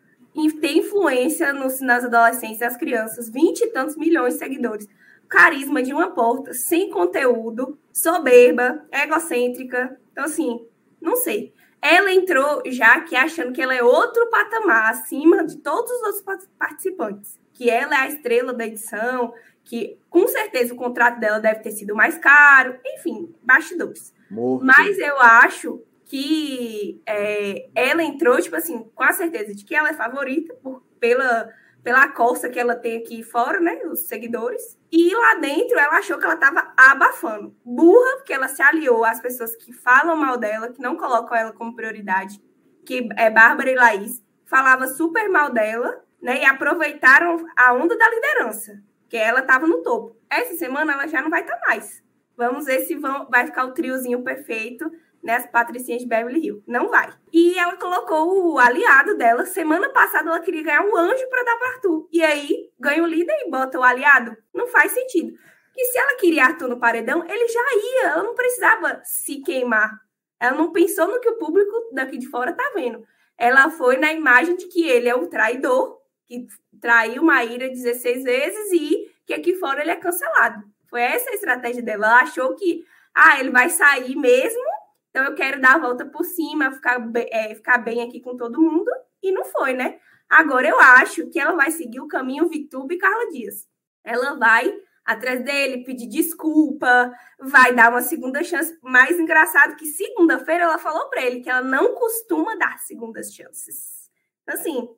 tem 0.62 0.80
influência 0.80 1.54
nos, 1.54 1.80
nas 1.82 2.06
adolescentes 2.06 2.60
e 2.62 2.64
as 2.64 2.76
crianças, 2.78 3.30
20 3.30 3.62
e 3.62 3.68
tantos 3.68 3.96
milhões 3.98 4.34
de 4.34 4.40
seguidores. 4.40 4.88
Carisma 5.30 5.82
de 5.84 5.94
uma 5.94 6.12
porta, 6.12 6.54
sem 6.54 6.90
conteúdo, 6.90 7.78
soberba, 7.92 8.84
egocêntrica. 8.92 9.98
Então, 10.12 10.26
assim, 10.26 10.66
não 11.02 11.16
sei. 11.16 11.54
Ela 11.82 12.14
entrou 12.14 12.62
já 12.68 13.02
que 13.02 13.16
achando 13.16 13.52
que 13.52 13.62
ela 13.62 13.76
é 13.76 13.84
outro 13.84 14.30
patamar, 14.30 14.90
acima 14.92 15.44
de 15.46 15.58
todos 15.58 15.92
os 15.92 16.02
outros 16.04 16.22
pa- 16.22 16.40
participantes. 16.58 17.38
Que 17.54 17.70
ela 17.70 17.94
é 17.96 18.00
a 18.00 18.08
estrela 18.08 18.54
da 18.54 18.66
edição, 18.66 19.34
que 19.64 19.98
com 20.10 20.28
certeza 20.28 20.74
o 20.74 20.78
contrato 20.78 21.20
dela 21.20 21.40
deve 21.40 21.62
ter 21.62 21.72
sido 21.72 21.96
mais 21.96 22.18
caro. 22.18 22.78
Enfim, 22.86 23.34
bastidores. 23.42 24.14
Morto. 24.30 24.66
Mas 24.66 24.98
eu 24.98 25.20
acho 25.20 25.82
que 26.06 27.02
é, 27.08 27.70
ela 27.74 28.04
entrou, 28.04 28.40
tipo 28.42 28.56
assim, 28.56 28.84
com 28.94 29.04
a 29.04 29.12
certeza 29.12 29.54
de 29.54 29.64
que 29.64 29.74
ela 29.74 29.90
é 29.90 29.94
favorita 29.94 30.54
por, 30.62 30.84
pela, 31.00 31.50
pela 31.84 32.08
costa 32.10 32.50
que 32.50 32.60
ela 32.60 32.76
tem 32.76 32.98
aqui 32.98 33.24
fora, 33.24 33.60
né? 33.60 33.82
Os 33.86 34.02
seguidores. 34.02 34.78
E 34.92 35.16
lá 35.16 35.36
dentro 35.36 35.80
ela 35.80 35.98
achou 35.98 36.18
que 36.20 36.26
ela 36.26 36.38
tava 36.38 36.72
abafando. 36.78 37.56
Burra, 37.66 38.18
porque 38.18 38.34
ela 38.34 38.48
se 38.48 38.62
aliou 38.62 39.04
às 39.04 39.20
pessoas 39.20 39.56
que 39.56 39.74
falam 39.74 40.16
mal 40.16 40.38
dela, 40.38 40.72
que 40.72 40.82
não 40.82 40.96
colocam 40.96 41.36
ela 41.36 41.52
como 41.52 41.76
prioridade, 41.76 42.40
que 42.86 43.10
é 43.18 43.30
Bárbara 43.30 43.72
e 43.72 43.76
Laís, 43.76 44.22
falava 44.46 44.88
super 44.88 45.28
mal 45.30 45.52
dela, 45.52 46.04
né? 46.22 46.42
E 46.42 46.46
aproveitaram 46.46 47.44
a 47.58 47.74
onda 47.74 47.98
da 47.98 48.10
liderança, 48.10 48.82
que 49.14 49.18
ela 49.18 49.44
tava 49.44 49.68
no 49.68 49.84
topo. 49.84 50.18
Essa 50.28 50.56
semana 50.56 50.94
ela 50.94 51.06
já 51.06 51.22
não 51.22 51.30
vai 51.30 51.42
estar 51.42 51.60
mais. 51.68 52.02
Vamos 52.36 52.66
ver 52.66 52.80
se 52.80 52.96
vão, 52.96 53.30
vai 53.30 53.46
ficar 53.46 53.64
o 53.66 53.72
triozinho 53.72 54.24
perfeito, 54.24 54.90
né? 55.24 55.36
As 55.36 55.46
patricinhas 55.46 56.02
de 56.02 56.08
Beverly 56.08 56.44
Hills. 56.44 56.64
Não 56.66 56.90
vai. 56.90 57.14
E 57.32 57.56
ela 57.56 57.78
colocou 57.78 58.54
o 58.54 58.58
aliado 58.58 59.16
dela. 59.16 59.46
Semana 59.46 59.88
passada 59.90 60.32
ela 60.32 60.40
queria 60.40 60.64
ganhar 60.64 60.82
um 60.82 60.98
anjo 60.98 61.30
para 61.30 61.44
dar 61.44 61.58
para 61.58 61.68
Arthur. 61.74 62.10
E 62.12 62.24
aí 62.24 62.72
ganha 62.80 63.04
o 63.04 63.06
líder 63.06 63.36
e 63.46 63.52
bota 63.52 63.78
o 63.78 63.84
aliado. 63.84 64.36
Não 64.52 64.66
faz 64.66 64.94
sentido. 64.94 65.38
E 65.78 65.86
se 65.86 65.98
ela 66.00 66.18
queria 66.18 66.46
Arthur 66.46 66.70
no 66.70 66.80
paredão, 66.80 67.24
ele 67.24 67.48
já 67.48 67.62
ia. 67.76 68.10
Ela 68.14 68.24
não 68.24 68.34
precisava 68.34 69.00
se 69.04 69.44
queimar. 69.44 69.92
Ela 70.40 70.58
não 70.58 70.72
pensou 70.72 71.08
no 71.08 71.20
que 71.20 71.30
o 71.30 71.38
público 71.38 71.92
daqui 71.94 72.18
de 72.18 72.28
fora 72.30 72.52
tá 72.52 72.72
vendo. 72.74 73.06
Ela 73.38 73.70
foi 73.70 73.96
na 73.96 74.12
imagem 74.12 74.56
de 74.56 74.66
que 74.66 74.88
ele 74.90 75.08
é 75.08 75.14
o 75.14 75.28
traidor, 75.28 76.02
que 76.34 76.48
traiu 76.80 77.24
Maíra 77.24 77.70
16 77.70 78.24
vezes 78.24 78.72
e 78.72 79.12
que 79.26 79.34
aqui 79.34 79.56
fora 79.56 79.82
ele 79.82 79.92
é 79.92 79.96
cancelado. 79.96 80.64
Foi 80.90 81.02
essa 81.02 81.30
a 81.30 81.34
estratégia 81.34 81.82
dela. 81.84 82.08
Ela 82.08 82.22
achou 82.22 82.56
que, 82.56 82.84
ah, 83.14 83.40
ele 83.40 83.52
vai 83.52 83.70
sair 83.70 84.16
mesmo, 84.16 84.64
então 85.10 85.26
eu 85.26 85.36
quero 85.36 85.62
dar 85.62 85.76
a 85.76 85.80
volta 85.80 86.06
por 86.06 86.24
cima, 86.24 86.72
ficar, 86.72 87.00
é, 87.32 87.54
ficar 87.56 87.78
bem 87.78 88.02
aqui 88.02 88.20
com 88.20 88.36
todo 88.36 88.62
mundo. 88.62 88.90
E 89.22 89.32
não 89.32 89.46
foi, 89.46 89.74
né? 89.74 90.00
Agora 90.30 90.68
eu 90.68 90.80
acho 90.80 91.30
que 91.30 91.40
ela 91.40 91.54
vai 91.54 91.72
seguir 91.72 92.00
o 92.00 92.08
caminho 92.08 92.50
Vitube 92.50 92.96
e 92.96 92.98
Carla 92.98 93.30
Dias. 93.30 93.68
Ela 94.04 94.36
vai 94.36 94.74
atrás 95.06 95.44
dele, 95.44 95.84
pedir 95.84 96.08
desculpa, 96.08 97.14
vai 97.40 97.74
dar 97.76 97.92
uma 97.92 98.02
segunda 98.02 98.44
chance. 98.44 98.78
Mais 98.82 99.20
engraçado 99.20 99.76
que 99.76 99.86
segunda-feira 99.86 100.64
ela 100.64 100.78
falou 100.78 101.10
para 101.10 101.22
ele 101.22 101.42
que 101.42 101.50
ela 101.50 101.62
não 101.62 101.94
costuma 101.94 102.56
dar 102.56 102.80
segundas 102.80 103.34
chances. 103.34 104.10
Então, 104.44 104.60
assim, 104.60 104.90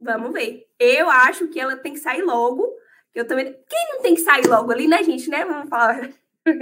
vamos 0.00 0.32
ver. 0.32 0.66
Eu 0.78 1.08
acho 1.10 1.48
que 1.48 1.60
ela 1.60 1.76
tem 1.76 1.92
que 1.92 2.00
sair 2.00 2.22
logo. 2.22 2.68
Eu 3.14 3.26
também. 3.26 3.52
Quem 3.68 3.88
não 3.92 4.02
tem 4.02 4.14
que 4.14 4.20
sair 4.20 4.46
logo 4.46 4.70
ali, 4.70 4.86
né, 4.86 5.02
gente? 5.02 5.28
Né? 5.28 5.44
Vamos 5.44 5.68
falar. 5.68 6.08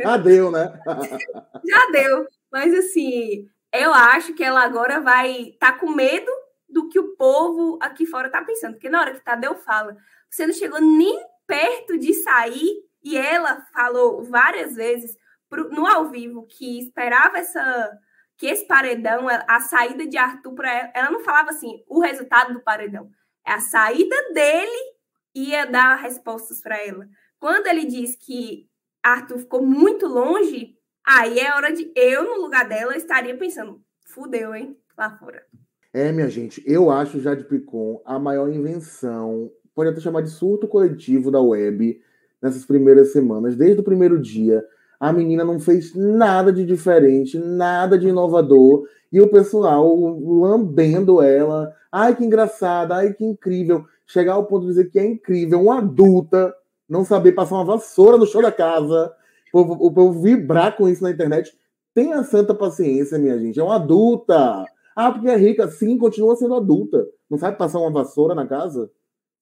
Ah, 0.04 0.16
deu, 0.16 0.50
né? 0.50 0.80
Já 1.64 1.90
deu. 1.92 2.26
Mas 2.50 2.74
assim, 2.74 3.48
eu 3.72 3.92
acho 3.92 4.34
que 4.34 4.42
ela 4.42 4.62
agora 4.62 5.00
vai 5.00 5.50
estar 5.50 5.72
tá 5.72 5.78
com 5.78 5.90
medo 5.90 6.30
do 6.68 6.88
que 6.88 6.98
o 6.98 7.16
povo 7.16 7.78
aqui 7.80 8.06
fora 8.06 8.30
tá 8.30 8.42
pensando. 8.42 8.74
Porque 8.74 8.88
na 8.88 9.00
hora 9.00 9.14
que 9.14 9.24
Tadeu 9.24 9.54
fala, 9.54 9.96
você 10.28 10.46
não 10.46 10.54
chegou 10.54 10.80
nem 10.80 11.24
perto 11.46 11.98
de 11.98 12.12
sair, 12.12 12.84
e 13.06 13.16
ela 13.16 13.64
falou 13.72 14.24
várias 14.24 14.74
vezes 14.74 15.16
pro- 15.48 15.68
no 15.70 15.86
ao 15.86 16.08
vivo 16.08 16.44
que 16.46 16.80
esperava 16.80 17.38
essa 17.38 17.98
que 18.36 18.46
esse 18.46 18.66
paredão, 18.66 19.28
a 19.28 19.44
a 19.48 19.60
saída 19.60 20.06
de 20.06 20.18
Arthur 20.18 20.54
para 20.54 20.70
ela, 20.70 20.90
ela 20.92 21.10
não 21.10 21.20
falava 21.20 21.50
assim, 21.50 21.82
o 21.88 22.00
resultado 22.00 22.52
do 22.52 22.60
paredão. 22.60 23.08
É 23.46 23.52
a 23.52 23.60
saída 23.60 24.16
dele 24.32 24.96
ia 25.34 25.66
dar 25.66 25.96
respostas 25.96 26.60
para 26.60 26.76
ela. 26.84 27.06
Quando 27.38 27.66
ele 27.66 27.84
diz 27.84 28.16
que 28.16 28.66
Arthur 29.02 29.38
ficou 29.38 29.64
muito 29.64 30.06
longe, 30.06 30.74
aí 31.06 31.38
é 31.38 31.54
hora 31.54 31.72
de 31.72 31.92
eu, 31.94 32.24
no 32.24 32.42
lugar 32.42 32.68
dela, 32.68 32.96
estaria 32.96 33.36
pensando, 33.36 33.80
fudeu, 34.06 34.54
hein? 34.54 34.76
Lá 34.98 35.16
fora. 35.16 35.44
É, 35.92 36.10
minha 36.10 36.28
gente, 36.28 36.62
eu 36.66 36.90
acho 36.90 37.20
Jade 37.20 37.44
Picon 37.44 38.02
a 38.04 38.18
maior 38.18 38.48
invenção, 38.52 39.50
pode 39.74 39.90
até 39.90 40.00
chamar 40.00 40.22
de 40.22 40.30
surto 40.30 40.66
coletivo 40.66 41.30
da 41.30 41.40
web 41.40 42.00
nessas 42.42 42.64
primeiras 42.64 43.12
semanas. 43.12 43.56
Desde 43.56 43.80
o 43.80 43.84
primeiro 43.84 44.20
dia, 44.20 44.64
a 44.98 45.12
menina 45.12 45.44
não 45.44 45.58
fez 45.60 45.94
nada 45.94 46.52
de 46.52 46.64
diferente, 46.64 47.38
nada 47.38 47.98
de 47.98 48.08
inovador, 48.08 48.86
e 49.12 49.20
o 49.20 49.30
pessoal 49.30 49.94
lambendo 49.96 51.22
ela. 51.22 51.72
Ai, 51.90 52.14
que 52.14 52.24
engraçada, 52.24 52.96
ai, 52.96 53.12
que 53.12 53.24
incrível. 53.24 53.84
Chegar 54.06 54.34
ao 54.34 54.46
ponto 54.46 54.62
de 54.62 54.68
dizer 54.68 54.90
que 54.90 54.98
é 54.98 55.04
incrível, 55.04 55.62
uma 55.62 55.78
adulta 55.78 56.54
não 56.88 57.04
saber 57.04 57.32
passar 57.32 57.56
uma 57.56 57.64
vassoura 57.64 58.16
no 58.16 58.26
chão 58.26 58.40
da 58.40 58.52
casa, 58.52 59.12
o 59.52 59.90
povo, 59.90 60.20
vibrar 60.22 60.76
com 60.76 60.88
isso 60.88 61.02
na 61.02 61.10
internet. 61.10 61.56
Tenha 61.94 62.22
santa 62.22 62.54
paciência, 62.54 63.18
minha 63.18 63.38
gente. 63.38 63.58
É 63.58 63.62
uma 63.62 63.76
adulta. 63.76 64.64
Ah, 64.94 65.12
porque 65.12 65.28
é 65.28 65.36
rica, 65.36 65.68
sim, 65.68 65.98
continua 65.98 66.36
sendo 66.36 66.54
adulta. 66.54 67.06
Não 67.28 67.38
sabe 67.38 67.56
passar 67.56 67.80
uma 67.80 67.90
vassoura 67.90 68.34
na 68.34 68.46
casa? 68.46 68.90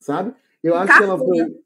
Sabe? 0.01 0.33
Eu 0.63 0.75
acho 0.75 0.97
que 0.97 1.03
ela 1.03 1.19
foi. 1.19 1.57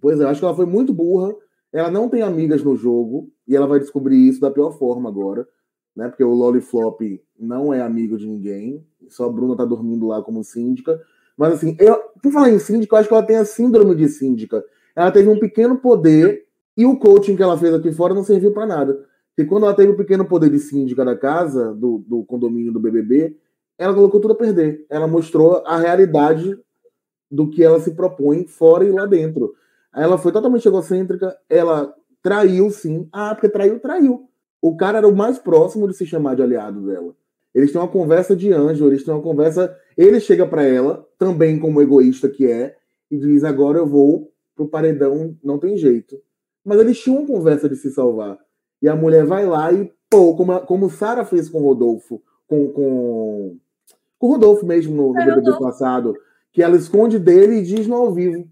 Pois 0.00 0.20
é, 0.20 0.24
eu 0.24 0.28
acho 0.28 0.40
que 0.40 0.44
ela 0.44 0.56
foi 0.56 0.66
muito 0.66 0.92
burra. 0.92 1.34
Ela 1.72 1.90
não 1.90 2.08
tem 2.08 2.22
amigas 2.22 2.62
no 2.62 2.76
jogo 2.76 3.30
e 3.46 3.54
ela 3.54 3.66
vai 3.66 3.78
descobrir 3.78 4.16
isso 4.28 4.40
da 4.40 4.50
pior 4.50 4.72
forma 4.72 5.08
agora, 5.08 5.46
né? 5.94 6.08
Porque 6.08 6.24
o 6.24 6.32
Loliflop 6.32 7.00
não 7.38 7.72
é 7.72 7.80
amigo 7.80 8.16
de 8.16 8.26
ninguém. 8.26 8.86
Só 9.08 9.26
a 9.26 9.32
Bruna 9.32 9.56
tá 9.56 9.64
dormindo 9.64 10.06
lá 10.06 10.22
como 10.22 10.42
síndica. 10.42 11.00
Mas 11.36 11.54
assim, 11.54 11.76
eu, 11.78 11.96
por 12.22 12.32
falar 12.32 12.50
em 12.50 12.58
síndica, 12.58 12.94
eu 12.94 13.00
acho 13.00 13.08
que 13.08 13.14
ela 13.14 13.26
tem 13.26 13.36
a 13.36 13.44
síndrome 13.44 13.94
de 13.94 14.08
síndica. 14.08 14.64
Ela 14.96 15.10
teve 15.10 15.28
um 15.28 15.38
pequeno 15.38 15.78
poder 15.78 16.46
e 16.76 16.86
o 16.86 16.98
coaching 16.98 17.36
que 17.36 17.42
ela 17.42 17.58
fez 17.58 17.74
aqui 17.74 17.92
fora 17.92 18.14
não 18.14 18.24
serviu 18.24 18.52
para 18.52 18.66
nada. 18.66 19.04
E 19.36 19.44
quando 19.44 19.66
ela 19.66 19.74
teve 19.74 19.92
o 19.92 19.96
pequeno 19.96 20.24
poder 20.24 20.50
de 20.50 20.58
síndica 20.58 21.04
da 21.04 21.16
casa, 21.16 21.72
do, 21.74 21.98
do 21.98 22.24
condomínio 22.24 22.72
do 22.72 22.80
BBB, 22.80 23.36
ela 23.78 23.94
colocou 23.94 24.20
tudo 24.20 24.32
a 24.32 24.36
perder. 24.36 24.84
Ela 24.90 25.06
mostrou 25.06 25.62
a 25.64 25.78
realidade 25.78 26.58
do 27.30 27.48
que 27.48 27.62
ela 27.62 27.78
se 27.78 27.92
propõe 27.92 28.46
fora 28.46 28.84
e 28.84 28.90
lá 28.90 29.06
dentro. 29.06 29.54
Ela 29.98 30.18
foi 30.18 30.32
totalmente 30.32 30.66
egocêntrica, 30.66 31.36
ela 31.48 31.94
traiu 32.22 32.70
sim. 32.70 33.08
Ah, 33.12 33.34
porque 33.34 33.48
traiu, 33.48 33.80
traiu. 33.80 34.28
O 34.60 34.76
cara 34.76 34.98
era 34.98 35.08
o 35.08 35.16
mais 35.16 35.38
próximo 35.38 35.86
de 35.88 35.94
se 35.94 36.06
chamar 36.06 36.34
de 36.36 36.42
aliado 36.42 36.86
dela. 36.86 37.14
Eles 37.54 37.72
têm 37.72 37.80
uma 37.80 37.88
conversa 37.88 38.36
de 38.36 38.52
anjo, 38.52 38.86
eles 38.86 39.04
têm 39.04 39.14
uma 39.14 39.22
conversa. 39.22 39.74
Ele 39.96 40.20
chega 40.20 40.46
para 40.46 40.62
ela, 40.62 41.06
também 41.18 41.58
como 41.58 41.80
egoísta 41.80 42.28
que 42.28 42.46
é, 42.46 42.76
e 43.10 43.18
diz: 43.18 43.44
Agora 43.44 43.78
eu 43.78 43.86
vou 43.86 44.30
pro 44.54 44.68
paredão, 44.68 45.36
não 45.42 45.58
tem 45.58 45.76
jeito. 45.76 46.20
Mas 46.64 46.80
eles 46.80 46.98
tinham 47.00 47.18
uma 47.18 47.26
conversa 47.26 47.68
de 47.68 47.76
se 47.76 47.90
salvar. 47.90 48.38
E 48.82 48.88
a 48.88 48.94
mulher 48.94 49.24
vai 49.24 49.46
lá 49.46 49.72
e, 49.72 49.90
pô, 50.10 50.36
como, 50.36 50.60
como 50.60 50.90
Sara 50.90 51.24
fez 51.24 51.48
com 51.48 51.58
o 51.58 51.64
Rodolfo, 51.64 52.22
com, 52.46 52.68
com, 52.72 53.56
com 54.18 54.26
o 54.26 54.30
Rodolfo 54.32 54.66
mesmo 54.66 54.94
no, 54.94 55.12
no 55.12 55.18
É, 55.18 55.24
BBB 55.24 55.50
Rodolfo. 55.50 55.62
passado, 55.64 56.14
que 56.52 56.62
ela 56.62 56.76
esconde 56.76 57.18
dele 57.18 57.56
e 57.56 57.62
diz 57.62 57.86
no 57.86 57.96
ao 57.96 58.12
vivo. 58.12 58.48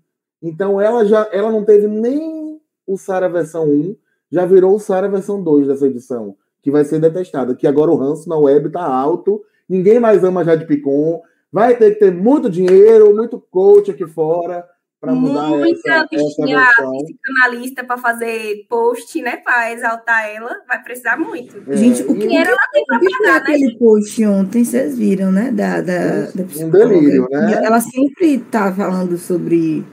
Então 0.46 0.80
ela 0.80 1.04
já 1.04 1.28
ela 1.32 1.50
não 1.50 1.64
teve 1.64 1.88
nem 1.88 2.60
o 2.86 2.96
Sara 2.96 3.28
versão 3.28 3.68
1, 3.68 3.96
já 4.30 4.46
virou 4.46 4.76
o 4.76 4.78
Sara 4.78 5.08
versão 5.08 5.42
2 5.42 5.66
dessa 5.66 5.86
edição, 5.86 6.36
que 6.62 6.70
vai 6.70 6.84
ser 6.84 7.00
detestada. 7.00 7.54
Que 7.54 7.66
agora 7.66 7.90
o 7.90 7.96
ranço 7.96 8.28
na 8.28 8.36
web 8.36 8.70
tá 8.70 8.84
alto, 8.84 9.42
ninguém 9.68 9.98
mais 9.98 10.22
ama 10.22 10.44
Jade 10.44 10.66
Picon, 10.66 11.20
vai 11.52 11.76
ter 11.76 11.94
que 11.94 12.00
ter 12.00 12.12
muito 12.12 12.48
dinheiro, 12.48 13.14
muito 13.14 13.42
coach 13.50 13.90
aqui 13.90 14.06
fora 14.06 14.64
para 15.00 15.14
mudar 15.14 15.48
Muita 15.48 15.78
essa, 15.78 15.90
essa 15.90 16.06
bichinha 16.10 16.66
psicanalista 17.04 17.84
para 17.84 17.98
fazer 17.98 18.66
post, 18.68 19.20
né? 19.22 19.36
Para 19.36 19.72
exaltar 19.72 20.28
ela. 20.28 20.50
Vai 20.66 20.82
precisar 20.82 21.16
muito. 21.16 21.62
É, 21.70 21.76
Gente, 21.76 22.02
o 22.02 22.14
que 22.14 22.26
Dinheiro 22.26 22.50
ela 22.50 22.68
tem 22.72 22.84
para 22.84 22.98
pagar, 22.98 23.32
né? 23.32 23.36
aquele 23.36 23.78
post 23.78 24.26
ontem, 24.26 24.64
vocês 24.64 24.98
viram, 24.98 25.30
né? 25.30 25.50
Da, 25.52 25.80
da, 25.80 26.30
da 26.34 26.42
Um 26.60 26.70
delírio, 26.70 27.28
né? 27.30 27.60
Ela 27.62 27.80
sempre 27.80 28.38
tá 28.38 28.72
falando 28.72 29.16
sobre, 29.18 29.84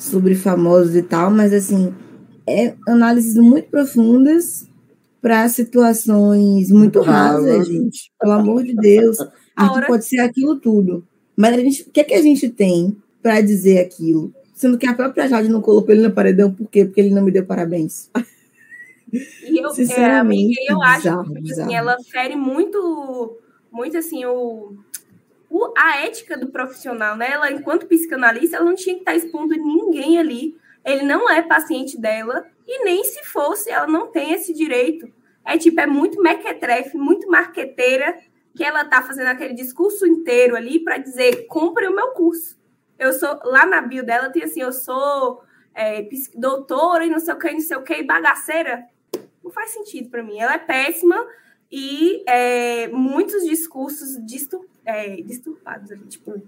sobre 0.00 0.34
famosos 0.34 0.96
e 0.96 1.02
tal, 1.02 1.30
mas 1.30 1.52
assim, 1.52 1.94
é 2.48 2.74
análises 2.88 3.36
muito 3.36 3.68
profundas 3.68 4.66
para 5.20 5.46
situações 5.50 6.70
muito 6.70 7.00
rasas. 7.02 7.66
gente. 7.66 8.10
Pelo 8.18 8.32
amor 8.32 8.64
de 8.64 8.74
Deus. 8.74 9.18
Arthur 9.54 9.74
hora- 9.76 9.86
pode 9.86 10.06
ser 10.06 10.20
aquilo 10.20 10.58
tudo. 10.58 11.04
Mas 11.36 11.54
a 11.54 11.58
gente, 11.58 11.82
o 11.82 11.90
que, 11.90 12.00
é 12.00 12.04
que 12.04 12.14
a 12.14 12.22
gente 12.22 12.48
tem 12.48 12.96
para 13.22 13.40
dizer 13.42 13.78
aquilo? 13.80 14.32
Sendo 14.54 14.78
que 14.78 14.86
a 14.86 14.94
própria 14.94 15.28
Jade 15.28 15.48
não 15.50 15.60
colocou 15.60 15.90
ele 15.94 16.02
no 16.06 16.12
paredão, 16.12 16.52
por 16.52 16.68
quê? 16.68 16.84
Porque 16.86 17.00
ele 17.00 17.14
não 17.14 17.22
me 17.22 17.30
deu 17.30 17.44
parabéns. 17.44 18.10
E 19.12 19.58
eu, 19.62 19.68
é, 19.70 19.74
Sinceramente, 19.74 20.58
eu 20.68 20.82
acho 20.82 20.96
bizarro, 21.02 21.22
que 21.24 21.28
tipo 21.34 21.42
bizarro. 21.42 21.68
assim, 21.68 21.74
ela 21.76 21.96
fere 22.10 22.36
muito, 22.36 23.38
muito 23.70 23.96
assim, 23.98 24.24
o, 24.24 24.74
o- 25.50 25.74
a 25.76 25.98
ética 26.06 26.38
do 26.38 26.48
profissional, 26.48 27.16
né? 27.16 27.32
Ela, 27.32 27.50
enquanto 27.50 27.86
psicanalista, 27.86 28.56
ela 28.56 28.64
não 28.64 28.74
tinha 28.74 28.94
que 28.94 29.00
estar 29.02 29.16
expondo 29.16 29.54
ninguém 29.56 30.18
ali. 30.18 30.56
Ele 30.84 31.02
não 31.02 31.28
é 31.28 31.42
paciente 31.42 32.00
dela, 32.00 32.46
e 32.66 32.84
nem 32.84 33.04
se 33.04 33.22
fosse, 33.24 33.68
ela 33.70 33.86
não 33.86 34.06
tem 34.06 34.32
esse 34.32 34.54
direito. 34.54 35.12
É 35.44 35.58
tipo, 35.58 35.80
é 35.80 35.86
muito 35.86 36.22
mequetrefe, 36.22 36.96
muito 36.96 37.28
marqueteira, 37.28 38.18
que 38.54 38.64
ela 38.64 38.84
tá 38.84 39.02
fazendo 39.02 39.26
aquele 39.28 39.54
discurso 39.54 40.06
inteiro 40.06 40.56
ali 40.56 40.78
para 40.82 40.98
dizer, 40.98 41.46
compre 41.46 41.86
o 41.86 41.94
meu 41.94 42.08
curso. 42.12 42.58
Eu 42.98 43.12
sou, 43.12 43.38
lá 43.44 43.66
na 43.66 43.80
bio 43.80 44.04
dela 44.04 44.30
tem 44.30 44.42
assim, 44.44 44.60
eu 44.60 44.72
sou 44.72 45.42
é, 45.74 46.06
doutora 46.34 47.04
e 47.04 47.10
não 47.10 47.18
sei 47.18 47.34
o 47.34 47.38
que, 47.38 47.52
não 47.52 47.60
sei 47.60 47.76
o 47.76 47.82
que, 47.82 48.02
bagaceira. 48.02 48.84
Não 49.42 49.50
faz 49.50 49.70
sentido 49.70 50.10
para 50.10 50.22
mim. 50.22 50.38
Ela 50.38 50.54
é 50.54 50.58
péssima 50.58 51.26
e 51.70 52.22
é, 52.26 52.88
muitos 52.88 53.42
discursos 53.44 54.16
distur, 54.24 54.66
é, 54.84 55.16
disturbados 55.22 55.90
ali, 55.90 56.02
tipo, 56.08 56.40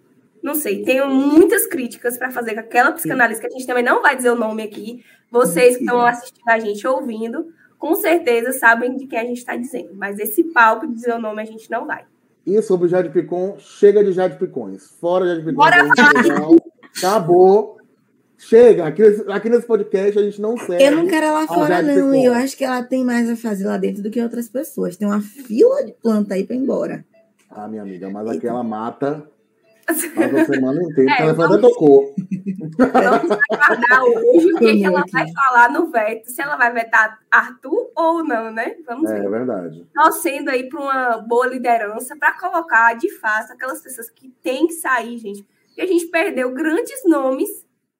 não 0.42 0.54
sei, 0.54 0.82
tenho 0.82 1.08
muitas 1.08 1.66
críticas 1.66 2.16
para 2.18 2.30
fazer 2.30 2.54
com 2.54 2.60
aquela 2.60 2.92
psicanalista 2.92 3.42
que 3.46 3.54
a 3.54 3.58
gente 3.58 3.66
também 3.66 3.84
não 3.84 4.02
vai 4.02 4.16
dizer 4.16 4.30
o 4.30 4.34
nome 4.36 4.62
aqui. 4.62 5.04
Vocês 5.30 5.76
que 5.76 5.84
estão 5.84 6.04
assistindo 6.04 6.48
a 6.48 6.58
gente 6.58 6.86
ouvindo, 6.86 7.46
com 7.78 7.94
certeza 7.94 8.52
sabem 8.52 8.96
de 8.96 9.06
quem 9.06 9.18
a 9.18 9.24
gente 9.24 9.38
está 9.38 9.56
dizendo, 9.56 9.90
mas 9.94 10.18
esse 10.18 10.44
palco 10.44 10.86
de 10.86 10.94
dizer 10.94 11.14
o 11.14 11.18
nome 11.20 11.40
a 11.42 11.44
gente 11.44 11.70
não 11.70 11.86
vai. 11.86 12.04
E 12.44 12.60
sobre 12.60 12.86
o 12.86 12.88
Jade 12.88 13.10
Picon, 13.10 13.56
chega 13.58 14.02
de 14.02 14.10
Jade 14.12 14.36
Picões. 14.36 14.84
Fora 15.00 15.26
Jade. 15.26 15.52
Bora 15.52 15.82
não, 15.84 16.56
acabou. 16.96 17.78
Chega. 18.36 18.86
Aqui, 18.86 19.02
nesse- 19.02 19.30
aqui 19.30 19.48
nesse 19.48 19.66
podcast 19.66 20.18
a 20.18 20.22
gente 20.22 20.40
não 20.40 20.56
serve. 20.58 20.82
Eu 20.82 20.90
não 20.96 21.06
quero 21.06 21.26
ela 21.26 21.46
fora, 21.46 21.68
Jade 21.68 21.86
não. 21.86 21.94
Picon. 22.10 22.14
E 22.14 22.24
eu 22.24 22.32
acho 22.34 22.56
que 22.56 22.64
ela 22.64 22.82
tem 22.82 23.04
mais 23.04 23.30
a 23.30 23.36
fazer 23.36 23.64
lá 23.64 23.76
dentro 23.76 24.02
do 24.02 24.10
que 24.10 24.20
outras 24.20 24.48
pessoas. 24.48 24.96
Tem 24.96 25.06
uma 25.06 25.20
fila 25.20 25.84
de 25.84 25.92
planta 25.92 26.34
aí 26.34 26.42
pra 26.44 26.56
ir 26.56 26.58
embora. 26.58 27.04
Ah, 27.54 27.68
minha 27.68 27.82
amiga, 27.82 28.08
mas 28.10 28.28
aquela 28.28 28.62
mata 28.62 29.28
passa 29.86 30.40
a 30.40 30.44
semana 30.46 30.82
inteira. 30.82 31.10
É, 31.10 31.14
o 31.14 31.18
telefone 31.36 31.52
até 31.54 31.60
tocou. 31.60 32.14
Vamos 32.78 33.30
aguardar 33.50 34.02
hoje 34.04 34.52
o 34.52 34.58
que, 34.58 34.76
que 34.78 34.84
ela 34.84 35.04
vai 35.12 35.32
falar 35.32 35.70
no 35.70 35.90
veto, 35.90 36.30
se 36.30 36.40
ela 36.40 36.56
vai 36.56 36.72
vetar 36.72 37.18
Arthur 37.30 37.90
ou 37.94 38.24
não, 38.24 38.50
né? 38.50 38.76
Vamos 38.86 39.10
É 39.10 39.20
ver. 39.20 39.28
verdade. 39.30 39.86
torcendo 39.94 40.48
aí 40.48 40.68
para 40.68 40.80
uma 40.80 41.18
boa 41.18 41.46
liderança, 41.46 42.16
para 42.16 42.38
colocar 42.38 42.94
de 42.94 43.10
fato 43.18 43.52
aquelas 43.52 43.82
pessoas 43.82 44.08
que 44.10 44.28
têm 44.42 44.66
que 44.66 44.74
sair, 44.74 45.18
gente. 45.18 45.42
Porque 45.66 45.82
a 45.82 45.86
gente 45.86 46.06
perdeu 46.06 46.52
grandes 46.52 47.02
nomes 47.04 47.48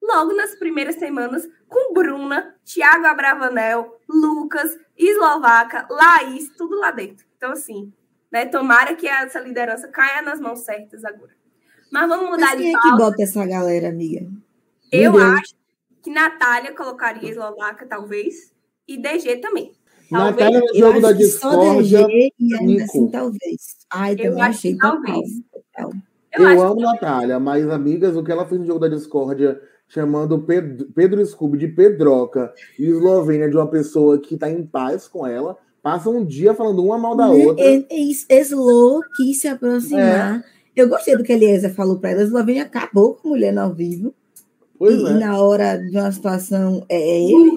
logo 0.03 0.35
nas 0.35 0.55
primeiras 0.55 0.97
semanas 0.97 1.49
com 1.69 1.93
Bruna, 1.95 2.55
Thiago 2.65 3.07
Abravanel, 3.07 3.99
Lucas, 4.09 4.77
Eslovaca, 4.97 5.87
Laís, 5.91 6.51
tudo 6.57 6.79
lá 6.79 6.91
dentro. 6.91 7.25
Então, 7.37 7.53
assim, 7.53 7.93
né, 8.33 8.47
tomara 8.47 8.95
que 8.97 9.07
essa 9.07 9.39
liderança 9.41 9.87
caia 9.89 10.23
nas 10.23 10.41
mãos 10.41 10.61
certas 10.61 11.05
agora. 11.05 11.33
Mas 11.91 12.09
vamos 12.09 12.31
mudar 12.31 12.47
Mas 12.47 12.57
de 12.57 12.63
quem 12.63 12.75
é 12.75 12.81
que 12.81 12.97
bota 12.97 13.23
essa 13.23 13.47
galera, 13.47 13.89
amiga? 13.91 14.27
Eu 14.91 15.19
acho 15.19 15.55
que 16.03 16.11
Natália 16.11 16.75
colocaria 16.75 17.31
Eslovaca, 17.31 17.87
talvez, 17.87 18.53
e 18.89 18.97
DG 18.97 19.37
também. 19.37 19.73
Talvez. 20.11 20.37
Natália 20.37 20.61
no 20.61 20.67
Eu 20.69 20.75
jogo 20.75 21.01
da 21.01 21.13
que 21.13 21.19
discórdia. 21.19 22.07
DG 22.07 22.33
e 22.39 22.55
ainda 22.55 22.65
Nico. 22.67 22.85
assim, 22.85 23.11
talvez. 23.11 23.77
Ai, 23.91 24.13
Eu 24.13 24.17
também 24.17 24.43
achei 24.43 24.73
que 24.73 24.79
talvez. 24.79 25.29
total. 25.53 25.93
Eu, 26.33 26.47
acho 26.47 26.63
amo 26.63 26.81
Natália, 26.81 27.39
mas, 27.39 27.69
amigas, 27.69 28.17
o 28.17 28.25
que 28.25 28.33
ela 28.33 28.47
fez 28.47 28.59
no 28.59 28.67
jogo 28.67 28.79
da 28.81 28.89
discórdia, 28.89 29.61
chamando 29.87 30.41
Pedro, 30.43 30.91
Pedro 30.95 31.25
Scooby 31.27 31.59
de 31.59 31.69
Pedroca 31.69 32.53
e 32.79 32.87
Eslovênia 32.87 33.51
de 33.51 33.57
uma 33.57 33.69
pessoa 33.69 34.19
que 34.19 34.39
tá 34.39 34.49
em 34.49 34.65
paz 34.65 35.07
com 35.07 35.27
ela, 35.27 35.59
passa 35.83 36.09
um 36.09 36.25
dia 36.25 36.55
falando 36.55 36.85
uma 36.85 36.97
mal 36.97 37.17
da 37.17 37.29
Né? 37.29 37.47
outra. 37.47 37.65
E- 37.65 37.87
e- 37.91 38.41
Slow 38.41 39.03
quis 39.17 39.41
se 39.41 39.49
aproximar. 39.49 40.39
É. 40.41 40.45
Eu 40.75 40.89
gostei 40.89 41.17
do 41.17 41.23
que 41.25 41.33
a 41.33 41.35
Eliezer 41.37 41.75
falou 41.75 41.99
para 41.99 42.11
ela. 42.11 42.21
A 42.21 42.25
Eslovênia 42.25 42.63
acabou 42.63 43.15
com 43.15 43.29
mulher 43.31 43.53
no 43.53 43.61
ao 43.63 43.75
vivo. 43.75 44.15
Pois 44.79 44.99
e 45.01 45.07
é. 45.07 45.11
na 45.11 45.41
hora 45.41 45.77
de 45.77 45.97
uma 45.97 46.11
situação 46.11 46.85
é 46.89 46.97
é 47.01 47.21
ele. 47.25 47.53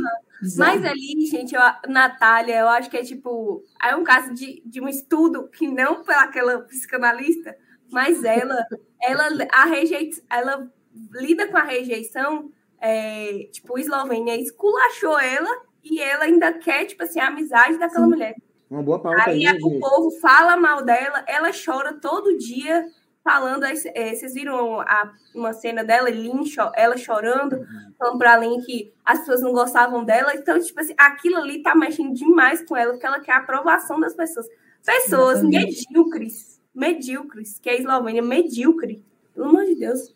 Mas 0.57 0.83
ali, 0.83 1.25
gente, 1.25 1.55
eu, 1.55 1.61
Natália, 1.87 2.59
eu 2.59 2.67
acho 2.67 2.89
que 2.89 2.97
é 2.97 3.03
tipo. 3.03 3.63
É 3.81 3.95
um 3.95 4.03
caso 4.03 4.33
de, 4.33 4.61
de 4.65 4.81
um 4.81 4.87
estudo 4.87 5.47
que 5.47 5.67
não 5.67 6.03
pelaquela 6.03 6.59
psicanalista, 6.59 7.55
mas 7.89 8.23
ela, 8.23 8.63
ela, 9.01 9.23
a 9.51 9.65
rejeit, 9.65 10.21
ela 10.29 10.69
lida 11.13 11.47
com 11.47 11.57
a 11.57 11.63
rejeição. 11.63 12.51
É, 12.81 13.47
tipo, 13.51 13.79
Eslovênia 13.79 14.35
esculachou 14.39 15.17
ela 15.17 15.49
e 15.85 16.01
ela 16.01 16.25
ainda 16.25 16.51
quer, 16.53 16.85
tipo 16.85 17.03
assim, 17.03 17.19
a 17.19 17.27
amizade 17.27 17.77
daquela 17.77 18.03
Sim. 18.05 18.09
mulher. 18.11 18.35
Uma 18.69 18.81
boa 18.83 18.99
pauta 18.99 19.29
Aí 19.29 19.45
aí, 19.47 19.57
o 19.61 19.69
gente. 19.69 19.79
povo 19.79 20.11
fala 20.19 20.57
mal 20.57 20.83
dela, 20.83 21.23
ela 21.27 21.49
chora 21.53 21.93
todo 21.93 22.35
dia 22.37 22.85
falando. 23.23 23.63
é, 23.63 23.75
vocês 24.15 24.33
viram 24.33 24.81
a- 24.81 25.13
uma 25.35 25.53
cena 25.53 25.83
dela, 25.83 26.09
Lin, 26.09 26.45
cho- 26.45 26.71
ela 26.75 26.97
chorando, 26.97 27.65
falando 27.97 28.17
pra 28.17 28.37
Lin 28.37 28.59
que 28.61 28.91
as 29.05 29.19
pessoas 29.19 29.41
não 29.41 29.51
gostavam 29.53 30.03
dela. 30.03 30.33
Então, 30.35 30.59
tipo 30.59 30.79
assim, 30.79 30.93
aquilo 30.97 31.37
ali 31.37 31.61
tá 31.63 31.75
mexendo 31.75 32.13
demais 32.13 32.63
com 32.65 32.75
ela, 32.75 32.91
porque 32.93 33.05
ela 33.05 33.19
quer 33.19 33.33
a 33.33 33.37
aprovação 33.37 33.99
das 33.99 34.15
pessoas. 34.15 34.47
Pessoas 34.85 35.39
Exatamente. 35.39 35.85
medíocres, 35.89 36.61
medíocres, 36.73 37.59
que 37.59 37.69
é 37.69 37.73
a 37.73 37.77
Eslovênia 37.77 38.21
medíocre, 38.21 39.03
pelo 39.33 39.47
amor 39.49 39.65
de 39.65 39.75
Deus. 39.75 40.13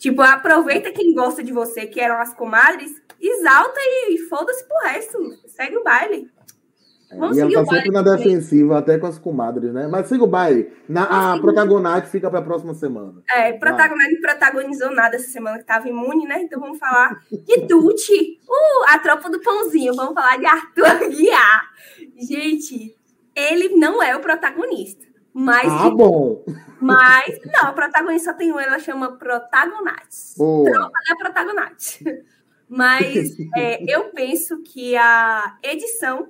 Tipo, 0.00 0.22
aproveita 0.22 0.90
quem 0.90 1.12
gosta 1.12 1.42
de 1.42 1.52
você, 1.52 1.84
que 1.84 2.00
eram 2.00 2.16
as 2.16 2.32
comadres, 2.32 2.90
exalta 3.20 3.78
e, 3.78 4.14
e 4.14 4.18
foda-se 4.30 4.66
pro 4.66 4.88
resto. 4.88 5.18
Segue 5.46 5.76
o 5.76 5.84
baile. 5.84 6.26
Vamos 7.18 7.36
E 7.36 7.40
ela 7.40 7.52
tá 7.52 7.62
baile 7.64 7.70
sempre 7.70 7.90
na 7.90 8.02
defensiva, 8.02 8.78
até 8.78 8.96
com 8.96 9.06
as 9.06 9.18
comadres, 9.18 9.74
né? 9.74 9.86
Mas 9.88 10.06
siga 10.06 10.24
o 10.24 10.26
baile. 10.26 10.72
Na, 10.88 11.34
a 11.34 11.38
protagonista 11.38 12.06
fica 12.06 12.30
pra 12.30 12.40
próxima 12.40 12.72
semana. 12.72 13.22
É, 13.30 13.52
protagonista 13.52 14.10
não 14.10 14.20
protagonizou 14.22 14.90
nada 14.90 15.16
essa 15.16 15.28
semana 15.28 15.56
que 15.56 15.64
estava 15.64 15.86
imune, 15.86 16.24
né? 16.24 16.40
Então 16.40 16.58
vamos 16.58 16.78
falar 16.78 17.20
de 17.30 17.66
Tuti, 17.66 18.40
uh, 18.48 18.84
a 18.88 18.98
tropa 19.00 19.28
do 19.28 19.38
pãozinho. 19.42 19.94
Vamos 19.94 20.14
falar 20.14 20.38
de 20.38 20.46
Arthur 20.46 20.86
Aguiar. 20.86 21.70
Gente, 22.16 22.96
ele 23.36 23.76
não 23.76 24.02
é 24.02 24.16
o 24.16 24.20
protagonista. 24.20 25.09
Mas, 25.32 25.70
Ah, 25.70 25.90
bom. 25.90 26.44
mas 26.80 27.38
não, 27.44 27.70
o 27.70 27.74
protagonista 27.74 28.32
só 28.32 28.36
tem 28.36 28.52
um, 28.52 28.58
ela 28.58 28.78
chama 28.78 29.16
Protagonates. 29.16 30.34
Boa. 30.36 30.70
Não 30.70 30.86
é 30.86 31.14
Protagonates. 31.16 32.02
Mas 32.68 33.36
é, 33.56 33.82
eu 33.88 34.10
penso 34.10 34.62
que 34.62 34.96
a 34.96 35.56
edição 35.62 36.28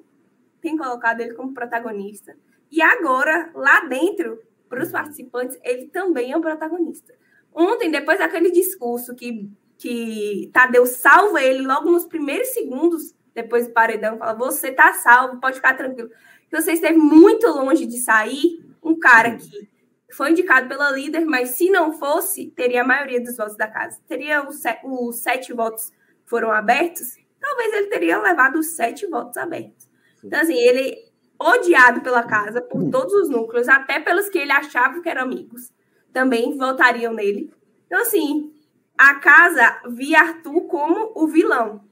tem 0.61 0.77
colocado 0.77 1.21
ele 1.21 1.35
como 1.35 1.55
protagonista. 1.55 2.37
E 2.71 2.81
agora, 2.83 3.51
lá 3.55 3.81
dentro, 3.87 4.39
para 4.69 4.83
os 4.83 4.91
participantes, 4.91 5.59
ele 5.65 5.87
também 5.87 6.33
é 6.33 6.37
o 6.37 6.41
protagonista. 6.41 7.15
Ontem, 7.53 7.91
depois 7.91 8.19
daquele 8.19 8.51
discurso 8.51 9.15
que, 9.15 9.51
que 9.77 10.51
Tadeu 10.53 10.87
salva 10.87 11.43
ele 11.43 11.67
logo 11.67 11.91
nos 11.91 12.05
primeiros 12.07 12.49
segundos, 12.49 13.15
depois 13.35 13.67
do 13.67 13.73
paredão, 13.73 14.19
fala: 14.19 14.35
Você 14.35 14.71
tá 14.71 14.93
salvo, 14.95 15.41
pode 15.41 15.57
ficar 15.57 15.75
tranquilo. 15.75 16.11
Que 16.49 16.61
você 16.61 16.73
esteve 16.73 16.99
muito 16.99 17.47
longe 17.49 17.87
de 17.87 17.99
sair, 17.99 18.65
um 18.83 18.99
cara 18.99 19.37
que 19.37 19.69
foi 20.13 20.31
indicado 20.31 20.69
pela 20.69 20.91
líder, 20.91 21.25
mas 21.25 21.51
se 21.51 21.71
não 21.71 21.93
fosse, 21.93 22.51
teria 22.51 22.83
a 22.83 22.87
maioria 22.87 23.21
dos 23.21 23.37
votos 23.37 23.57
da 23.57 23.69
casa. 23.69 24.01
Teria 24.09 24.47
os, 24.49 24.57
se- 24.57 24.81
os 24.85 25.17
sete 25.21 25.53
votos 25.53 25.93
foram 26.27 26.51
abertos, 26.51 27.17
talvez 27.41 27.73
ele 27.75 27.87
teria 27.87 28.21
levado 28.21 28.59
os 28.59 28.69
sete 28.69 29.07
votos 29.07 29.37
abertos. 29.37 29.89
Então, 30.23 30.41
assim, 30.41 30.59
ele 30.59 30.97
odiado 31.39 32.03
pela 32.03 32.23
casa, 32.23 32.61
por 32.61 32.91
todos 32.91 33.15
os 33.15 33.31
núcleos, 33.31 33.69
até 33.69 33.99
pelos 33.99 34.29
que 34.29 34.39
ele 34.39 34.53
achava 34.53 35.01
que 35.01 35.09
eram 35.09 35.23
amigos, 35.23 35.73
também 36.13 36.57
votariam 36.57 37.15
nele. 37.15 37.53
Então, 37.87 38.03
assim, 38.03 38.53
a 38.99 39.15
casa 39.15 39.81
via 39.89 40.21
Arthur 40.21 40.67
como 40.67 41.13
o 41.15 41.27
vilão. 41.27 41.83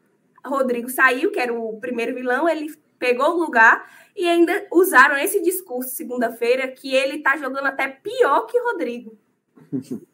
Rodrigo 0.45 0.91
saiu, 0.91 1.31
que 1.31 1.41
era 1.41 1.53
o 1.53 1.81
primeiro 1.81 2.15
vilão, 2.15 2.49
ele 2.49 2.69
pegou 2.99 3.35
o 3.35 3.39
lugar 3.41 3.91
e 4.17 4.27
ainda 4.29 4.67
usaram 4.73 5.17
esse 5.17 5.41
discurso 5.43 5.91
segunda-feira 5.91 6.69
que 6.69 6.95
ele 6.95 7.19
tá 7.23 7.37
jogando 7.37 7.67
até 7.67 7.89
pior 7.89 8.43
que 8.47 8.59
Rodrigo. 8.61 9.17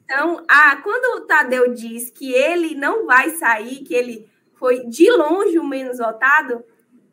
Então, 0.04 0.44
ah, 0.48 0.76
quando 0.82 1.16
o 1.18 1.26
Tadeu 1.26 1.72
diz 1.72 2.10
que 2.10 2.32
ele 2.32 2.74
não 2.74 3.06
vai 3.06 3.30
sair, 3.30 3.84
que 3.84 3.94
ele 3.94 4.28
foi 4.54 4.84
de 4.86 5.10
longe 5.10 5.58
o 5.58 5.64
menos 5.64 5.98
votado, 5.98 6.64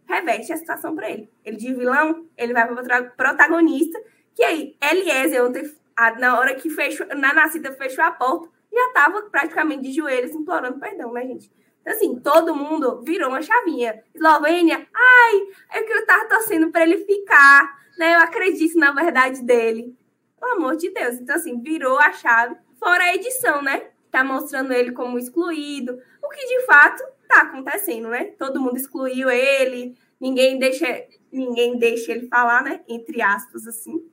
reverte 0.06 0.52
a 0.52 0.58
situação 0.58 0.96
para 0.96 1.10
ele. 1.10 1.30
Ele 1.46 1.58
de 1.58 1.74
vilão, 1.74 2.28
ele 2.38 2.54
vai 2.54 2.68
para 2.68 3.04
protagonista, 3.04 4.02
que 4.36 4.44
aí, 4.44 4.76
Eliezer, 4.82 5.46
ontem, 5.46 5.64
a- 5.96 6.20
na 6.20 6.38
hora 6.38 6.56
que 6.56 6.70
fechou, 6.70 7.06
na 7.16 7.34
Nascida 7.34 7.72
fechou 7.74 8.04
a 8.04 8.12
porta, 8.12 8.50
já 8.74 8.88
estava 8.88 9.22
praticamente 9.24 9.84
de 9.84 9.92
joelhos 9.94 10.32
implorando 10.36 10.80
perdão, 10.80 11.12
né, 11.14 11.26
gente? 11.26 11.52
Assim, 11.86 12.20
todo 12.20 12.56
mundo 12.56 13.02
virou 13.02 13.30
uma 13.30 13.42
chavinha. 13.42 14.04
Eslovênia, 14.14 14.88
ai, 14.94 15.42
é 15.72 15.84
que 15.84 15.92
eu 15.92 16.06
tava 16.06 16.28
torcendo 16.28 16.72
para 16.72 16.84
ele 16.84 17.06
ficar, 17.06 17.80
né? 17.98 18.16
Eu 18.16 18.20
acredito 18.20 18.78
na 18.78 18.92
verdade 18.92 19.42
dele. 19.42 19.96
Pelo 20.40 20.54
amor 20.54 20.76
de 20.76 20.90
Deus. 20.92 21.16
Então, 21.16 21.36
assim, 21.36 21.62
virou 21.62 22.00
a 22.00 22.12
chave. 22.14 22.56
Fora 22.80 23.04
a 23.04 23.16
edição, 23.16 23.62
né? 23.62 23.90
Tá 24.10 24.24
mostrando 24.24 24.74
ele 24.74 24.92
como 24.92 25.18
excluído. 25.18 26.00
O 26.22 26.30
que 26.30 26.48
de 26.48 26.66
fato 26.66 27.04
tá 27.28 27.42
acontecendo, 27.42 28.10
né? 28.10 28.26
Todo 28.38 28.60
mundo 28.60 28.78
excluiu 28.78 29.30
ele. 29.30 29.96
ninguém 30.20 30.60
deixa, 30.60 30.86
ninguém 31.32 31.78
deixa 31.78 32.12
ele 32.12 32.28
falar, 32.28 32.64
né? 32.64 32.82
Entre 32.88 33.22
aspas, 33.22 33.66
assim. 33.68 34.04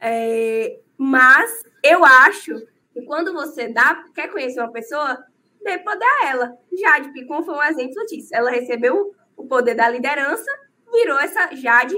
É, 0.00 0.80
mas 0.96 1.62
eu 1.82 2.04
acho 2.04 2.66
que 2.92 3.02
quando 3.02 3.32
você 3.32 3.68
dá, 3.68 4.04
quer 4.14 4.28
conhecer 4.28 4.60
uma 4.60 4.72
pessoa, 4.72 5.24
dê 5.62 5.78
poder 5.78 6.04
a 6.04 6.26
ela. 6.28 6.58
Jade 6.72 7.12
Picon 7.12 7.42
foi 7.42 7.54
um 7.54 7.62
exemplo 7.62 8.04
disso. 8.06 8.30
Ela 8.32 8.50
recebeu 8.50 9.14
o 9.36 9.46
poder 9.46 9.74
da 9.74 9.88
liderança, 9.88 10.50
virou 10.92 11.18
essa 11.18 11.54
Jade 11.54 11.96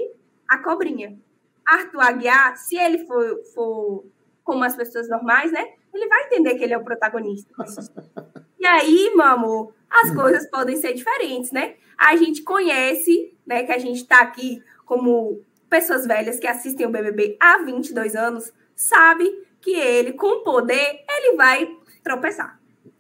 a 0.49 0.59
cobrinha. 0.59 1.19
Arthur 1.67 2.01
Aguiar, 2.01 2.57
se 2.57 2.77
ele 2.77 3.07
for, 3.07 3.43
for 3.55 4.05
como 4.43 4.65
as 4.65 4.77
pessoas 4.77 5.09
normais, 5.09 5.51
né? 5.51 5.67
Ele 5.93 6.07
vai 6.09 6.25
entender 6.25 6.55
que 6.57 6.65
ele 6.65 6.75
é 6.75 6.79
o 6.79 6.85
protagonista. 6.85 7.53
E 8.57 8.67
aí, 8.67 9.13
meu 9.15 9.27
amor, 9.27 9.75
as 9.91 10.11
coisas 10.15 10.49
podem 10.49 10.75
ser 10.75 10.95
diferentes, 10.95 11.53
né? 11.53 11.75
A 11.99 12.17
gente 12.17 12.41
conhece, 12.43 13.37
né, 13.47 13.63
que 13.63 13.73
a 13.73 13.77
gente 13.77 13.99
está 13.99 14.21
aqui 14.21 14.59
como 14.87 15.43
pessoas 15.69 16.07
velhas 16.07 16.41
que 16.41 16.47
assistem 16.47 16.87
o 16.87 16.91
BBB 16.91 17.37
há 17.39 17.59
22 17.59 18.17
anos, 18.17 18.51
sabe 18.75 19.31
que 19.61 19.73
ele, 19.73 20.15
com 20.15 20.43
poder, 20.43 21.05
ele 21.07 21.37
vai 21.37 21.69
tropeçar. 22.03 22.59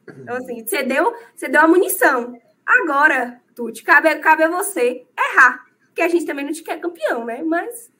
Então, 0.08 0.36
assim, 0.36 0.64
você 0.64 0.82
deu, 0.82 1.14
você 1.34 1.48
deu 1.48 1.60
a 1.60 1.68
munição. 1.68 2.34
Agora, 2.66 3.40
Tuti, 3.54 3.82
cabe, 3.82 4.14
cabe 4.16 4.44
a 4.44 4.50
você 4.50 5.04
errar. 5.18 5.64
Porque 5.86 6.02
a 6.02 6.08
gente 6.08 6.26
também 6.26 6.44
não 6.44 6.52
te 6.52 6.62
quer 6.62 6.80
campeão, 6.80 7.24
né? 7.24 7.42
Mas 7.42 7.90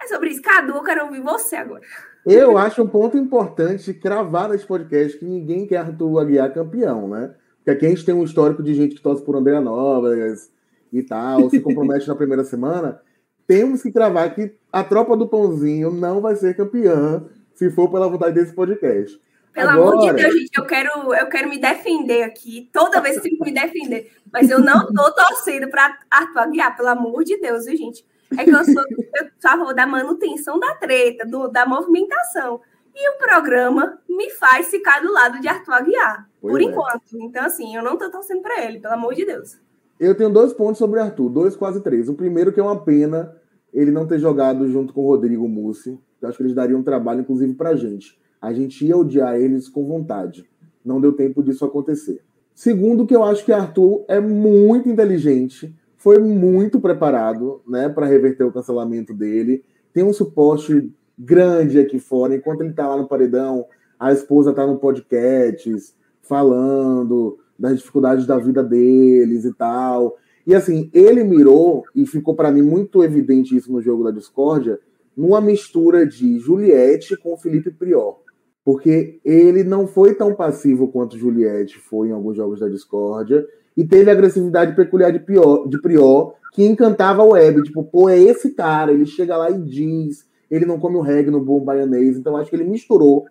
é 0.00 0.06
sobre 0.06 0.30
isso. 0.30 0.42
Cadu, 0.42 0.72
eu 0.72 0.82
quero 0.82 1.04
ouvir 1.04 1.20
você 1.20 1.56
agora. 1.56 1.82
Eu 2.26 2.56
acho 2.56 2.82
um 2.82 2.88
ponto 2.88 3.16
importante 3.16 3.92
cravar 3.92 4.48
nesse 4.48 4.66
podcast 4.66 5.18
que 5.18 5.24
ninguém 5.24 5.66
quer 5.66 5.76
Arthur 5.76 6.20
Aguiar 6.20 6.52
campeão, 6.52 7.08
né? 7.08 7.34
Porque 7.58 7.70
aqui 7.70 7.86
a 7.86 7.88
gente 7.90 8.04
tem 8.04 8.14
um 8.14 8.24
histórico 8.24 8.62
de 8.62 8.74
gente 8.74 8.94
que 8.94 9.02
torce 9.02 9.22
por 9.22 9.36
Andréa 9.36 9.60
Novas 9.60 10.50
e 10.92 11.02
tal, 11.02 11.50
se 11.50 11.60
compromete 11.60 12.08
na 12.08 12.14
primeira 12.14 12.44
semana. 12.44 13.00
Temos 13.46 13.82
que 13.82 13.92
cravar 13.92 14.34
que 14.34 14.54
a 14.72 14.82
tropa 14.82 15.16
do 15.16 15.28
pãozinho 15.28 15.90
não 15.90 16.20
vai 16.20 16.34
ser 16.34 16.56
campeã 16.56 17.24
se 17.54 17.70
for 17.70 17.90
pela 17.90 18.08
vontade 18.08 18.34
desse 18.34 18.54
podcast. 18.54 19.20
Pelo 19.54 19.70
Agora... 19.70 19.92
amor 19.92 20.06
de 20.06 20.20
Deus, 20.20 20.34
gente, 20.34 20.58
eu 20.58 20.66
quero, 20.66 21.14
eu 21.14 21.28
quero 21.28 21.48
me 21.48 21.58
defender 21.58 22.24
aqui. 22.24 22.68
Toda 22.72 23.00
vez 23.00 23.20
que 23.20 23.38
me 23.40 23.52
defender. 23.52 24.10
Mas 24.32 24.50
eu 24.50 24.58
não 24.58 24.92
tô 24.92 25.12
torcendo 25.12 25.70
para 25.70 25.96
Arthur 26.10 26.40
Aguiar, 26.40 26.76
pelo 26.76 26.88
amor 26.88 27.22
de 27.22 27.38
Deus, 27.38 27.64
viu, 27.64 27.76
gente? 27.76 28.04
É 28.36 28.42
que 28.42 28.50
eu 28.50 28.64
sou, 28.64 28.82
eu 29.16 29.28
favor 29.40 29.72
da 29.72 29.86
manutenção 29.86 30.58
da 30.58 30.74
treta, 30.74 31.24
do, 31.24 31.46
da 31.46 31.64
movimentação. 31.64 32.60
E 32.92 33.10
o 33.10 33.18
programa 33.18 34.00
me 34.08 34.28
faz 34.30 34.68
ficar 34.68 35.00
do 35.00 35.12
lado 35.12 35.40
de 35.40 35.46
Arthur 35.46 35.74
Aguiar, 35.74 36.28
pois 36.40 36.52
por 36.52 36.60
é. 36.60 36.64
enquanto. 36.64 37.02
Então, 37.14 37.44
assim, 37.44 37.76
eu 37.76 37.82
não 37.82 37.96
tô 37.96 38.10
torcendo 38.10 38.42
para 38.42 38.64
ele, 38.64 38.80
pelo 38.80 38.94
amor 38.94 39.14
de 39.14 39.24
Deus. 39.24 39.56
Eu 40.00 40.16
tenho 40.16 40.30
dois 40.30 40.52
pontos 40.52 40.78
sobre 40.78 40.98
Arthur, 40.98 41.28
dois, 41.28 41.54
quase 41.54 41.80
três. 41.80 42.08
O 42.08 42.14
primeiro 42.14 42.52
que 42.52 42.58
é 42.58 42.62
uma 42.62 42.84
pena 42.84 43.36
ele 43.72 43.92
não 43.92 44.06
ter 44.06 44.18
jogado 44.18 44.68
junto 44.68 44.92
com 44.92 45.02
o 45.02 45.08
Rodrigo 45.08 45.48
Mussi. 45.48 45.98
Eu 46.20 46.28
acho 46.28 46.38
que 46.38 46.42
eles 46.42 46.54
dariam 46.54 46.80
um 46.80 46.84
trabalho, 46.84 47.20
inclusive, 47.20 47.54
pra 47.54 47.76
gente. 47.76 48.18
A 48.44 48.52
gente 48.52 48.86
ia 48.86 48.96
odiar 48.96 49.36
eles 49.36 49.68
com 49.68 49.86
vontade. 49.86 50.44
Não 50.84 51.00
deu 51.00 51.12
tempo 51.12 51.42
disso 51.42 51.64
acontecer. 51.64 52.20
Segundo, 52.54 53.06
que 53.06 53.16
eu 53.16 53.24
acho 53.24 53.44
que 53.44 53.52
Arthur 53.52 54.04
é 54.06 54.20
muito 54.20 54.88
inteligente 54.88 55.74
foi 56.04 56.18
muito 56.18 56.78
preparado 56.78 57.62
né, 57.66 57.88
para 57.88 58.04
reverter 58.04 58.44
o 58.44 58.52
cancelamento 58.52 59.14
dele. 59.14 59.64
Tem 59.90 60.04
um 60.04 60.12
suporte 60.12 60.92
grande 61.18 61.78
aqui 61.78 61.98
fora. 61.98 62.34
Enquanto 62.34 62.60
ele 62.60 62.72
está 62.72 62.86
lá 62.86 62.98
no 62.98 63.08
paredão, 63.08 63.64
a 63.98 64.12
esposa 64.12 64.50
está 64.50 64.66
no 64.66 64.76
podcast 64.76 65.94
falando 66.20 67.38
das 67.58 67.78
dificuldades 67.78 68.26
da 68.26 68.36
vida 68.36 68.62
deles 68.62 69.46
e 69.46 69.54
tal. 69.54 70.18
E 70.46 70.54
assim, 70.54 70.90
ele 70.92 71.24
mirou, 71.24 71.84
e 71.94 72.04
ficou 72.04 72.34
para 72.34 72.52
mim 72.52 72.60
muito 72.60 73.02
evidente 73.02 73.56
isso 73.56 73.72
no 73.72 73.80
jogo 73.80 74.04
da 74.04 74.10
discórdia, 74.10 74.78
numa 75.16 75.40
mistura 75.40 76.06
de 76.06 76.38
Juliette 76.38 77.16
com 77.16 77.34
Felipe 77.38 77.70
Prior. 77.70 78.18
Porque 78.64 79.20
ele 79.24 79.62
não 79.62 79.86
foi 79.86 80.14
tão 80.14 80.34
passivo 80.34 80.88
quanto 80.88 81.18
Juliette 81.18 81.78
foi 81.78 82.08
em 82.08 82.12
alguns 82.12 82.36
jogos 82.36 82.60
da 82.60 82.68
discórdia 82.68 83.46
e 83.76 83.84
teve 83.84 84.08
a 84.08 84.12
agressividade 84.12 84.74
peculiar 84.74 85.12
de, 85.12 85.18
Prior, 85.18 85.68
de 85.68 85.80
Prior, 85.80 86.34
que 86.52 86.64
encantava 86.64 87.22
a 87.22 87.26
web. 87.26 87.62
Tipo, 87.62 87.84
pô, 87.84 88.08
é 88.08 88.18
esse 88.18 88.50
cara, 88.50 88.92
ele 88.92 89.04
chega 89.04 89.36
lá 89.36 89.50
e 89.50 89.60
diz, 89.60 90.26
ele 90.50 90.64
não 90.64 90.78
come 90.78 90.96
o 90.96 91.00
reggae 91.00 91.30
no 91.30 91.40
bom 91.40 91.60
baianês. 91.60 92.16
Então, 92.16 92.36
acho 92.36 92.48
que 92.48 92.56
ele 92.56 92.64
misturou 92.64 93.26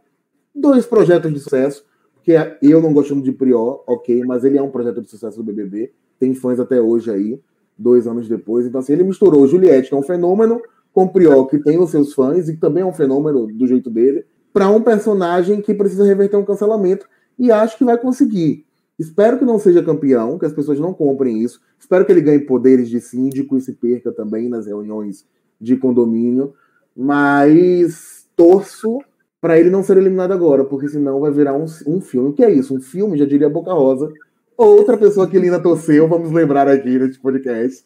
dois 0.54 0.86
projetos 0.86 1.34
de 1.34 1.40
sucesso, 1.40 1.86
que 2.22 2.34
eu 2.62 2.82
não 2.82 2.94
gosto 2.94 3.20
de 3.22 3.32
Prior, 3.32 3.84
ok, 3.88 4.24
mas 4.26 4.44
ele 4.44 4.58
é 4.58 4.62
um 4.62 4.70
projeto 4.70 5.02
de 5.02 5.10
sucesso 5.10 5.38
do 5.38 5.44
BBB, 5.44 5.92
tem 6.20 6.34
fãs 6.34 6.60
até 6.60 6.80
hoje 6.80 7.10
aí, 7.10 7.40
dois 7.78 8.06
anos 8.08 8.30
depois. 8.30 8.66
Então, 8.66 8.80
assim, 8.80 8.94
ele 8.94 9.04
misturou 9.04 9.48
Juliette, 9.48 9.90
que 9.90 9.96
é 9.96 9.98
um 9.98 10.04
fenômeno, 10.04 10.62
com 10.94 11.08
Prior, 11.08 11.48
que 11.48 11.58
tem 11.58 11.80
os 11.80 11.90
seus 11.90 12.14
fãs 12.14 12.48
e 12.48 12.54
que 12.54 12.60
também 12.60 12.84
é 12.84 12.86
um 12.86 12.94
fenômeno 12.94 13.48
do 13.48 13.66
jeito 13.66 13.90
dele, 13.90 14.26
para 14.54 14.70
um 14.70 14.82
personagem 14.82 15.62
que 15.62 15.74
precisa 15.74 16.06
reverter 16.06 16.38
um 16.38 16.46
cancelamento 16.46 17.08
e 17.38 17.52
acho 17.52 17.78
que 17.78 17.84
vai 17.84 17.98
conseguir. 17.98 18.66
Espero 18.98 19.40
que 19.40 19.46
não 19.46 19.58
seja 19.58 19.82
campeão, 19.82 20.38
que 20.38 20.46
as 20.46 20.54
pessoas 20.54 20.80
não 20.80 20.94
comprem 20.94 21.42
isso. 21.42 21.60
Espero 21.80 22.06
que 22.06 22.12
ele 22.12 22.22
ganhe 22.22 22.40
poderes 22.40 22.88
de 22.88 23.02
síndico 23.02 23.58
e 23.58 23.62
se 23.62 23.74
perca 23.74 24.12
também 24.12 24.48
nas 24.48 24.68
reuniões 24.68 25.26
de 25.60 25.76
condomínio. 25.76 26.54
Mas 26.96 28.28
torço 28.36 29.00
para 29.42 29.60
ele 29.60 29.70
não 29.70 29.84
ser 29.84 29.98
eliminado 29.98 30.32
agora, 30.32 30.64
porque 30.64 30.88
senão 30.88 31.20
vai 31.20 31.32
virar 31.32 31.56
um, 31.56 31.66
um 31.88 32.00
filme. 32.00 32.30
O 32.30 32.34
que 32.34 32.46
é 32.46 32.52
isso? 32.52 32.76
Um 32.76 32.80
filme, 32.80 33.18
já 33.18 33.26
diria 33.26 33.50
Boca 33.50 33.74
Rosa. 33.74 34.14
Outra 34.56 34.96
pessoa 34.96 35.28
que 35.28 35.40
Lina 35.40 35.60
torceu, 35.60 36.08
vamos 36.08 36.32
lembrar 36.32 36.68
aqui 36.68 37.00
nesse 37.00 37.20
podcast. 37.20 37.84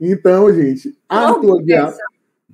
Então, 0.00 0.52
gente, 0.52 0.98
Arthur 1.08 1.60
Aguiar 1.60 1.94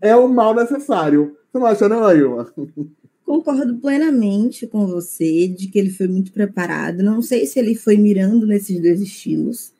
é 0.00 0.14
o 0.14 0.28
mal 0.28 0.54
necessário. 0.54 1.36
Você 1.50 1.58
não 1.58 1.66
acha, 1.66 1.88
não, 1.88 2.04
Ailma? 2.04 2.46
Concordo 3.24 3.76
plenamente 3.76 4.66
com 4.66 4.86
você 4.86 5.48
de 5.48 5.68
que 5.68 5.78
ele 5.78 5.90
foi 5.90 6.06
muito 6.06 6.30
preparado. 6.30 7.02
Não 7.02 7.22
sei 7.22 7.46
se 7.46 7.58
ele 7.58 7.74
foi 7.74 7.96
mirando 7.96 8.46
nesses 8.46 8.80
dois 8.80 9.00
estilos, 9.00 9.72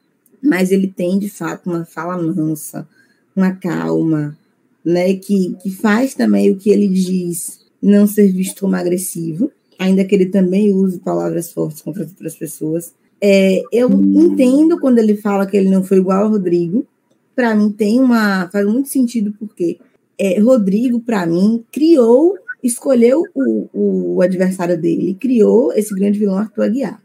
mas 0.43 0.73
ele 0.73 0.87
tem 0.87 1.19
de 1.19 1.29
fato 1.29 1.69
uma 1.69 1.85
fala 1.85 2.21
mansa, 2.21 2.89
uma 3.37 3.53
calma, 3.53 4.37
né, 4.85 5.15
que, 5.15 5.57
que 5.63 5.71
faz 5.71 6.15
também 6.15 6.51
o 6.51 6.57
que 6.57 6.71
ele 6.71 6.89
diz 6.89 7.61
não 7.83 8.07
ser 8.07 8.33
visto 8.33 8.61
como 8.61 8.77
agressivo, 8.77 9.51
ainda 9.79 10.05
que 10.05 10.15
ele 10.15 10.27
também 10.27 10.73
use 10.73 10.99
palavras 10.99 11.53
fortes 11.53 11.83
contra 11.83 12.05
outras 12.05 12.35
pessoas. 12.35 12.95
É, 13.21 13.63
eu 13.71 13.91
entendo 13.91 14.79
quando 14.81 14.99
ele 14.99 15.17
fala 15.17 15.47
que 15.47 15.57
ele 15.57 15.71
não 15.71 15.85
foi 15.85 15.99
igual 15.99 16.25
ao 16.25 16.31
Rodrigo. 16.31 16.87
Para 17.35 17.55
mim 17.55 17.71
tem 17.71 18.01
uma 18.01 18.49
faz 18.51 18.67
muito 18.67 18.89
sentido 18.89 19.35
porque 19.39 19.79
é, 20.19 20.39
Rodrigo 20.41 21.01
para 21.01 21.27
mim 21.27 21.65
criou 21.73 22.37
escolheu 22.65 23.23
o, 23.35 24.15
o 24.15 24.23
adversário 24.23 24.81
dele, 24.81 25.15
criou 25.21 25.71
esse 25.75 25.95
grande 25.95 26.19
vilão 26.19 26.39
Arthur 26.39 26.63
Aguiar. 26.63 27.03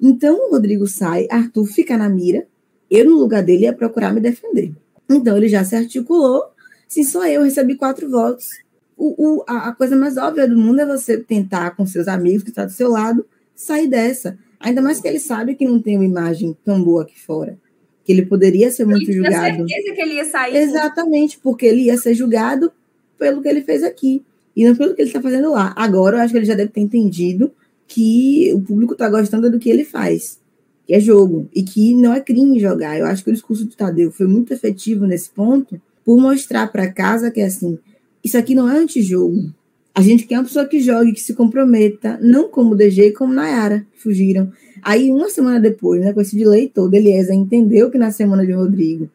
Então 0.00 0.48
o 0.48 0.50
Rodrigo 0.50 0.86
sai, 0.86 1.26
Arthur 1.30 1.64
fica 1.64 1.96
na 1.96 2.10
mira, 2.10 2.46
eu 2.90 3.06
no 3.06 3.16
lugar 3.16 3.42
dele 3.42 3.62
ia 3.62 3.72
procurar 3.72 4.12
me 4.12 4.20
defender. 4.20 4.70
Então 5.08 5.36
ele 5.36 5.48
já 5.48 5.64
se 5.64 5.74
articulou, 5.74 6.44
se 6.86 7.02
só 7.04 7.26
eu 7.26 7.42
recebi 7.42 7.74
quatro 7.74 8.08
votos. 8.10 8.50
O, 8.94 9.38
o, 9.38 9.44
a, 9.48 9.68
a, 9.68 9.72
coisa 9.72 9.96
mais 9.96 10.18
óbvia 10.18 10.46
do 10.46 10.58
mundo 10.58 10.80
é 10.80 10.86
você 10.86 11.16
tentar 11.16 11.70
com 11.70 11.86
seus 11.86 12.06
amigos 12.06 12.42
que 12.42 12.50
estão 12.50 12.64
tá 12.64 12.68
do 12.68 12.72
seu 12.72 12.90
lado 12.90 13.24
sair 13.54 13.88
dessa. 13.88 14.38
Ainda 14.60 14.82
mais 14.82 15.00
que 15.00 15.08
ele 15.08 15.18
sabe 15.18 15.54
que 15.54 15.64
não 15.64 15.80
tem 15.80 15.96
uma 15.96 16.04
imagem 16.04 16.56
tão 16.62 16.82
boa 16.82 17.02
aqui 17.02 17.18
fora. 17.18 17.58
Que 18.04 18.12
ele 18.12 18.26
poderia 18.26 18.70
ser 18.70 18.84
muito 18.84 19.10
ele 19.10 19.14
julgado. 19.14 19.56
certeza 19.56 19.94
que 19.94 20.00
ele 20.02 20.14
ia 20.14 20.24
sair. 20.26 20.56
Exatamente, 20.56 21.38
porque 21.38 21.64
ele 21.64 21.84
ia 21.84 21.96
ser 21.96 22.14
julgado 22.14 22.70
pelo 23.18 23.40
que 23.40 23.48
ele 23.48 23.62
fez 23.62 23.82
aqui 23.82 24.22
e 24.56 24.64
não 24.64 24.76
pelo 24.76 24.94
que 24.94 25.02
ele 25.02 25.08
está 25.08 25.20
fazendo 25.20 25.50
lá. 25.50 25.72
Agora, 25.76 26.16
eu 26.16 26.20
acho 26.20 26.32
que 26.32 26.38
ele 26.38 26.46
já 26.46 26.54
deve 26.54 26.70
ter 26.70 26.80
entendido 26.80 27.50
que 27.86 28.52
o 28.54 28.60
público 28.60 28.92
está 28.92 29.08
gostando 29.08 29.50
do 29.50 29.58
que 29.58 29.68
ele 29.68 29.84
faz, 29.84 30.38
que 30.86 30.94
é 30.94 31.00
jogo, 31.00 31.48
e 31.54 31.62
que 31.62 31.94
não 31.94 32.12
é 32.12 32.20
crime 32.20 32.58
jogar. 32.58 32.98
Eu 32.98 33.06
acho 33.06 33.24
que 33.24 33.30
o 33.30 33.32
discurso 33.32 33.64
do 33.64 33.74
Tadeu 33.74 34.10
foi 34.10 34.26
muito 34.26 34.52
efetivo 34.52 35.06
nesse 35.06 35.30
ponto, 35.30 35.80
por 36.04 36.20
mostrar 36.20 36.66
para 36.68 36.90
casa 36.90 37.30
que, 37.30 37.40
assim, 37.40 37.78
isso 38.24 38.36
aqui 38.36 38.54
não 38.54 38.68
é 38.68 38.78
antijogo. 38.78 39.52
A 39.94 40.00
gente 40.00 40.26
quer 40.26 40.38
uma 40.38 40.44
pessoa 40.44 40.64
que 40.64 40.80
jogue, 40.80 41.12
que 41.12 41.20
se 41.20 41.34
comprometa, 41.34 42.18
não 42.22 42.48
como 42.48 42.72
o 42.72 42.76
DG 42.76 43.12
como 43.12 43.32
Nayara, 43.32 43.86
que 43.92 44.02
fugiram. 44.02 44.50
Aí, 44.82 45.10
uma 45.10 45.28
semana 45.28 45.60
depois, 45.60 46.00
né, 46.00 46.12
com 46.12 46.20
esse 46.20 46.34
delay 46.34 46.68
todo, 46.68 46.94
Eliezer 46.94 47.34
entendeu 47.34 47.90
que 47.90 47.98
na 47.98 48.10
semana 48.10 48.44
de 48.44 48.52
Rodrigo 48.52 49.08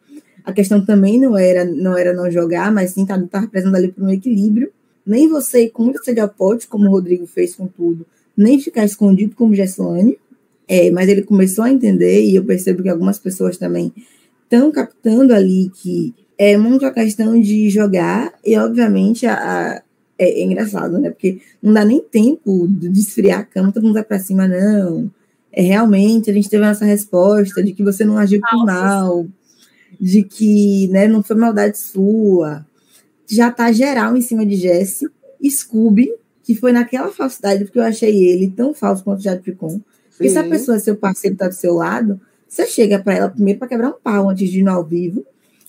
a 0.44 0.52
questão 0.52 0.82
também 0.82 1.20
não 1.20 1.36
era 1.36 1.62
não 1.62 1.94
era 1.94 2.14
não 2.14 2.30
jogar, 2.30 2.72
mas 2.72 2.92
sim 2.92 3.02
estar 3.02 3.20
tá, 3.20 3.26
tá 3.26 3.40
representando 3.40 3.74
ali 3.76 3.88
para 3.88 4.02
um 4.02 4.08
equilíbrio 4.08 4.72
nem 5.10 5.28
você 5.28 5.64
ir 5.64 5.70
com 5.70 5.84
muita 5.84 6.02
sede 6.02 6.20
a 6.20 6.28
pote, 6.28 6.66
como 6.66 6.86
o 6.86 6.90
Rodrigo 6.90 7.26
fez 7.26 7.54
com 7.54 7.66
tudo, 7.66 8.06
nem 8.36 8.60
ficar 8.60 8.84
escondido 8.84 9.34
como 9.34 9.54
Gesslane, 9.54 10.18
é, 10.66 10.90
mas 10.90 11.08
ele 11.08 11.22
começou 11.22 11.64
a 11.64 11.70
entender, 11.70 12.24
e 12.24 12.36
eu 12.36 12.44
percebo 12.44 12.82
que 12.82 12.88
algumas 12.88 13.18
pessoas 13.18 13.56
também 13.56 13.92
estão 14.44 14.70
captando 14.70 15.34
ali 15.34 15.70
que 15.82 16.14
é 16.36 16.56
muito 16.56 16.86
a 16.86 16.92
questão 16.92 17.40
de 17.40 17.68
jogar, 17.68 18.32
e 18.44 18.56
obviamente 18.56 19.26
a, 19.26 19.34
a 19.34 19.82
é, 20.18 20.40
é, 20.40 20.44
engraçado, 20.44 20.98
né? 20.98 21.10
Porque 21.10 21.40
não 21.62 21.72
dá 21.72 21.84
nem 21.84 22.00
tempo 22.00 22.66
de 22.68 23.00
esfriar 23.00 23.40
a 23.40 23.44
cama, 23.44 23.72
todo 23.72 23.84
mundo 23.84 23.94
vai 23.94 24.02
para 24.02 24.18
cima, 24.18 24.48
não. 24.48 25.08
É 25.52 25.62
realmente, 25.62 26.30
a 26.30 26.34
gente 26.34 26.50
teve 26.50 26.64
essa 26.64 26.84
resposta 26.84 27.62
de 27.62 27.72
que 27.72 27.84
você 27.84 28.04
não 28.04 28.18
agiu 28.18 28.40
por 28.40 28.66
mal. 28.66 29.26
de 30.00 30.22
que 30.22 30.88
né, 30.88 31.08
não 31.08 31.22
foi 31.22 31.36
maldade 31.36 31.78
sua. 31.78 32.66
Já 33.28 33.50
tá 33.50 33.70
geral 33.70 34.16
em 34.16 34.20
cima 34.20 34.44
de 34.44 34.56
Jesse. 34.56 35.08
Scooby, 35.48 36.10
que 36.42 36.54
foi 36.54 36.72
naquela 36.72 37.10
falsidade, 37.10 37.64
porque 37.64 37.78
eu 37.78 37.84
achei 37.84 38.24
ele 38.24 38.50
tão 38.50 38.74
falso 38.74 39.04
quanto 39.04 39.20
o 39.20 39.22
Jade 39.22 39.42
Picon. 39.42 39.80
Porque 40.10 40.30
se 40.30 40.38
a 40.38 40.42
pessoa, 40.42 40.78
seu 40.80 40.96
parceiro, 40.96 41.36
tá 41.36 41.46
do 41.46 41.54
seu 41.54 41.74
lado, 41.74 42.20
você 42.48 42.66
chega 42.66 42.98
para 42.98 43.14
ela 43.14 43.28
primeiro 43.28 43.58
para 43.58 43.68
quebrar 43.68 43.90
um 43.90 44.00
pau 44.02 44.28
antes 44.28 44.50
de 44.50 44.60
ir 44.60 44.62
no 44.64 44.70
ao 44.70 44.82
vivo, 44.82 45.24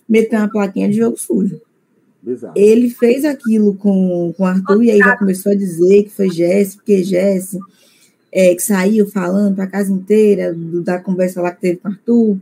meter 0.08 0.36
uma 0.36 0.48
plaquinha 0.48 0.88
de 0.88 0.96
jogo 0.96 1.16
sujo. 1.16 1.60
Exato. 2.26 2.58
Ele 2.58 2.90
fez 2.90 3.24
aquilo 3.24 3.74
com 3.74 4.34
o 4.36 4.44
Arthur 4.44 4.82
e 4.82 4.90
aí 4.90 4.98
já 4.98 5.16
começou 5.16 5.52
a 5.52 5.54
dizer 5.54 6.04
que 6.04 6.10
foi 6.10 6.30
Jesse, 6.30 6.76
porque 6.76 7.04
Jesse 7.04 7.58
é, 8.32 8.54
que 8.54 8.62
saiu 8.62 9.06
falando 9.08 9.54
para 9.54 9.64
a 9.64 9.70
casa 9.70 9.92
inteira 9.92 10.52
do, 10.52 10.82
da 10.82 10.98
conversa 10.98 11.40
lá 11.40 11.50
que 11.50 11.60
teve 11.60 11.76
com 11.78 11.88
o 11.88 11.92
Arthur. 11.92 12.38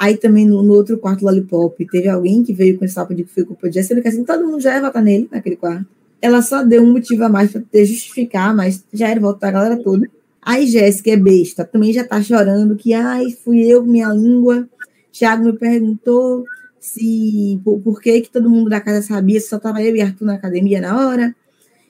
Aí 0.00 0.16
também 0.16 0.46
no, 0.46 0.62
no, 0.62 0.72
outro 0.72 0.96
quarto 0.96 1.22
Lollipop 1.26 1.76
teve 1.84 2.08
alguém 2.08 2.42
que 2.42 2.54
veio 2.54 2.78
com 2.78 2.86
esse 2.86 2.94
papo 2.94 3.14
de 3.14 3.22
que 3.22 3.34
foi 3.34 3.44
culpa 3.44 3.68
de 3.68 3.86
quer 3.86 4.08
assim, 4.08 4.24
todo 4.24 4.46
mundo 4.46 4.58
já 4.58 4.74
ia 4.74 4.80
votar 4.80 5.02
nele 5.02 5.28
naquele 5.30 5.56
quarto. 5.56 5.84
Ela 6.22 6.40
só 6.40 6.64
deu 6.64 6.82
um 6.82 6.90
motivo 6.90 7.22
a 7.24 7.28
mais 7.28 7.52
para 7.52 7.60
ter 7.60 7.84
justificar, 7.84 8.56
mas 8.56 8.82
já 8.90 9.08
era 9.08 9.20
voto 9.20 9.38
da 9.38 9.50
galera 9.50 9.76
toda. 9.76 10.08
Aí 10.40 10.66
Jéssica 10.66 11.10
é 11.10 11.18
besta, 11.18 11.66
também 11.66 11.92
já 11.92 12.02
tá 12.02 12.22
chorando 12.22 12.76
que, 12.76 12.94
ai, 12.94 13.26
fui 13.44 13.60
eu, 13.60 13.84
minha 13.84 14.08
língua. 14.08 14.66
Thiago 15.12 15.44
me 15.44 15.52
perguntou 15.52 16.44
se 16.78 17.60
por, 17.62 17.78
por, 17.80 18.00
que, 18.00 18.22
que 18.22 18.30
todo 18.30 18.48
mundo 18.48 18.70
da 18.70 18.80
casa 18.80 19.06
sabia, 19.06 19.38
se 19.38 19.48
só 19.48 19.58
tava 19.58 19.82
eu 19.82 19.94
e 19.94 20.00
Arthur 20.00 20.24
na 20.24 20.34
academia 20.36 20.80
na 20.80 21.08
hora 21.08 21.36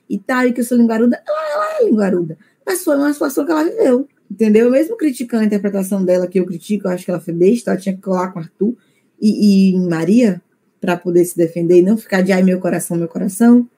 e 0.08 0.18
tal, 0.18 0.46
e 0.46 0.52
que 0.52 0.62
eu 0.62 0.64
sou 0.64 0.76
linguaruda. 0.76 1.22
Ela, 1.24 1.52
ela 1.52 1.78
é 1.78 1.84
linguaruda. 1.84 2.36
Mas 2.66 2.82
foi 2.82 2.96
uma 2.96 3.12
situação 3.12 3.46
que 3.46 3.52
ela 3.52 3.62
viveu, 3.62 4.08
entendeu? 4.30 4.70
Mesmo 4.70 4.96
criticando 4.96 5.42
a 5.42 5.46
interpretação 5.46 6.04
dela, 6.04 6.26
que 6.26 6.38
eu 6.38 6.46
critico, 6.46 6.86
eu 6.86 6.92
acho 6.92 7.04
que 7.04 7.10
ela 7.10 7.20
foi 7.20 7.34
besta, 7.34 7.70
ela 7.70 7.80
tinha 7.80 7.94
que 7.94 8.00
colar 8.00 8.32
com 8.32 8.38
Arthur 8.38 8.74
e, 9.20 9.72
e 9.72 9.78
Maria 9.78 10.40
para 10.80 10.96
poder 10.96 11.24
se 11.24 11.36
defender 11.36 11.80
e 11.80 11.82
não 11.82 11.96
ficar 11.96 12.22
de 12.22 12.32
ai, 12.32 12.42
meu 12.42 12.60
coração, 12.60 12.96
meu 12.96 13.08
coração. 13.08 13.68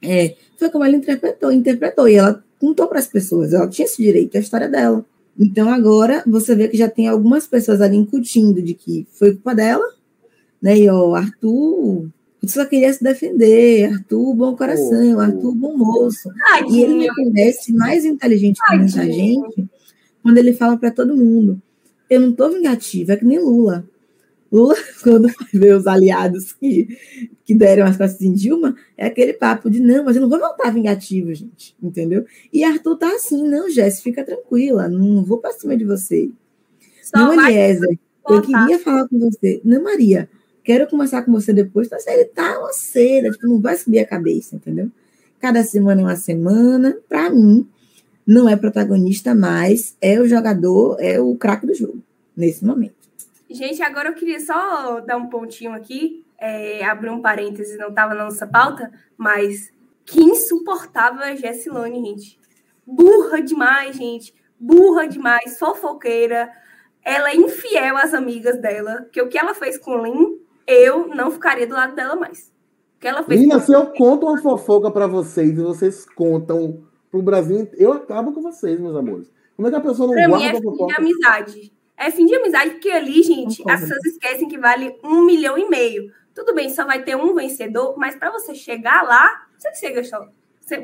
É, 0.00 0.34
foi 0.58 0.68
como 0.68 0.84
ela 0.84 0.96
interpretou, 0.96 1.50
interpretou, 1.50 2.08
e 2.08 2.14
ela 2.14 2.42
contou 2.58 2.86
para 2.86 2.98
as 2.98 3.06
pessoas, 3.06 3.52
ela 3.52 3.68
tinha 3.68 3.86
esse 3.86 4.02
direito, 4.02 4.34
é 4.34 4.38
a 4.38 4.42
história 4.42 4.68
dela. 4.68 5.04
Então 5.38 5.70
agora 5.70 6.22
você 6.26 6.54
vê 6.54 6.68
que 6.68 6.76
já 6.76 6.88
tem 6.88 7.08
algumas 7.08 7.46
pessoas 7.46 7.80
ali 7.80 7.96
incutindo 7.96 8.60
de 8.60 8.74
que 8.74 9.06
foi 9.12 9.32
culpa 9.32 9.54
dela, 9.54 9.84
né? 10.60 10.78
E 10.78 10.90
o 10.90 11.14
Arthur 11.14 12.08
só 12.46 12.64
queria 12.66 12.92
se 12.92 13.02
defender, 13.02 13.92
Arthur, 13.92 14.34
bom 14.34 14.56
coração, 14.56 15.16
oh, 15.16 15.20
Arthur, 15.20 15.54
bom 15.54 15.76
moço. 15.76 16.28
Ai, 16.52 16.64
e 16.68 16.82
ele 16.82 16.94
me 16.94 17.08
parece 17.08 17.72
mais 17.72 18.04
inteligente 18.04 18.60
que 18.68 18.76
muita 18.76 19.04
gente 19.04 19.68
quando 20.22 20.38
ele 20.38 20.52
fala 20.52 20.76
para 20.76 20.90
todo 20.90 21.16
mundo: 21.16 21.60
eu 22.08 22.20
não 22.20 22.32
tô 22.32 22.50
vingativa, 22.50 23.12
é 23.12 23.16
que 23.16 23.24
nem 23.24 23.38
Lula. 23.38 23.84
Lula, 24.50 24.74
quando 25.02 25.30
vê 25.52 25.72
os 25.72 25.86
aliados 25.86 26.52
que, 26.52 26.98
que 27.44 27.54
deram 27.54 27.86
as 27.86 27.96
costas 27.96 28.20
em 28.20 28.34
Dilma, 28.34 28.76
é 28.96 29.06
aquele 29.06 29.32
papo 29.32 29.70
de 29.70 29.80
não, 29.80 30.04
mas 30.04 30.16
eu 30.16 30.22
não 30.22 30.28
vou 30.28 30.38
voltar 30.38 30.70
vingativo, 30.70 31.32
gente, 31.34 31.74
entendeu? 31.82 32.26
E 32.52 32.62
Arthur 32.62 32.96
tá 32.96 33.14
assim, 33.14 33.48
não, 33.48 33.70
Jéssica, 33.70 34.02
fica 34.04 34.24
tranquila, 34.24 34.88
não 34.88 35.24
vou 35.24 35.38
para 35.38 35.52
cima 35.52 35.74
de 35.76 35.84
você. 35.84 36.30
Só 37.02 37.18
não, 37.18 37.48
Eliezer, 37.48 37.98
eu 38.28 38.42
queria 38.42 38.78
falar 38.78 39.08
com 39.08 39.18
você. 39.18 39.60
Não, 39.64 39.82
Maria, 39.82 40.28
quero 40.62 40.86
conversar 40.86 41.22
com 41.22 41.32
você 41.32 41.52
depois. 41.52 41.86
Então, 41.86 41.98
ele 42.06 42.26
tá 42.26 42.58
uma 42.58 42.72
cera, 42.72 43.30
tipo, 43.30 43.46
não 43.46 43.60
vai 43.60 43.76
subir 43.76 44.00
a 44.00 44.06
cabeça, 44.06 44.56
entendeu? 44.56 44.90
Cada 45.40 45.64
semana 45.64 46.02
é 46.02 46.04
uma 46.04 46.16
semana, 46.16 46.96
para 47.08 47.30
mim, 47.30 47.66
não 48.26 48.48
é 48.48 48.56
protagonista 48.56 49.34
mais, 49.34 49.96
é 50.00 50.20
o 50.20 50.26
jogador, 50.26 50.96
é 51.00 51.20
o 51.20 51.36
craque 51.36 51.66
do 51.66 51.74
jogo, 51.74 52.02
nesse 52.36 52.64
momento. 52.64 52.94
Gente, 53.50 53.82
agora 53.82 54.08
eu 54.08 54.14
queria 54.14 54.40
só 54.40 55.00
dar 55.00 55.16
um 55.16 55.28
pontinho 55.28 55.72
aqui, 55.72 56.24
é, 56.38 56.84
abrir 56.84 57.10
um 57.10 57.20
parênteses, 57.20 57.78
não 57.78 57.88
estava 57.88 58.14
na 58.14 58.24
nossa 58.24 58.46
pauta, 58.46 58.90
mas 59.16 59.70
que 60.04 60.22
insuportável 60.22 61.20
é 61.22 61.32
a 61.32 61.36
Jessilane, 61.36 62.04
gente. 62.04 62.38
Burra 62.86 63.40
demais, 63.42 63.96
gente. 63.96 64.34
Burra 64.58 65.06
demais, 65.06 65.58
fofoqueira. 65.58 66.50
Ela 67.04 67.30
é 67.30 67.36
infiel 67.36 67.96
às 67.96 68.14
amigas 68.14 68.60
dela, 68.60 69.06
que 69.12 69.20
o 69.20 69.28
que 69.28 69.38
ela 69.38 69.54
fez 69.54 69.76
com 69.76 70.02
Lin, 70.02 70.38
eu 70.66 71.08
não 71.08 71.30
ficaria 71.30 71.66
do 71.66 71.74
lado 71.74 71.94
dela 71.94 72.16
mais. 72.16 72.52
O 72.96 73.00
que 73.00 73.08
ela 73.08 73.22
fez 73.22 73.40
Lina, 73.40 73.60
se 73.60 73.72
eu 73.72 73.86
conto 73.86 74.26
uma 74.26 74.38
fofoca 74.38 74.90
para 74.90 75.06
vocês 75.06 75.50
e 75.50 75.62
vocês 75.62 76.06
contam 76.06 76.84
pro 77.12 77.22
Brasil, 77.22 77.68
eu 77.74 77.92
acabo 77.92 78.32
com 78.32 78.40
vocês, 78.40 78.80
meus 78.80 78.96
amores. 78.96 79.30
Como 79.54 79.68
é 79.68 79.70
que 79.70 79.76
a 79.76 79.80
pessoa 79.80 80.08
não 80.08 80.14
pra 80.14 80.26
guarda 80.26 80.38
mim 80.38 80.56
é? 80.56 80.60
Fim 80.60 80.86
de 80.86 80.94
amizade. 80.94 81.72
É 81.94 82.10
fim 82.10 82.26
de 82.26 82.34
amizade, 82.34 82.70
porque 82.70 82.90
ali, 82.90 83.22
gente, 83.22 83.62
as 83.68 83.80
pessoas 83.82 84.04
esquecem 84.06 84.48
que 84.48 84.58
vale 84.58 84.98
um 85.04 85.22
milhão 85.22 85.58
e 85.58 85.68
meio. 85.68 86.10
Tudo 86.34 86.54
bem, 86.54 86.70
só 86.70 86.86
vai 86.86 87.02
ter 87.04 87.14
um 87.14 87.34
vencedor, 87.34 87.94
mas 87.98 88.16
para 88.16 88.30
você 88.30 88.54
chegar 88.54 89.02
lá, 89.02 89.46
você 89.58 89.72
chega 89.74 90.02
só. 90.02 90.26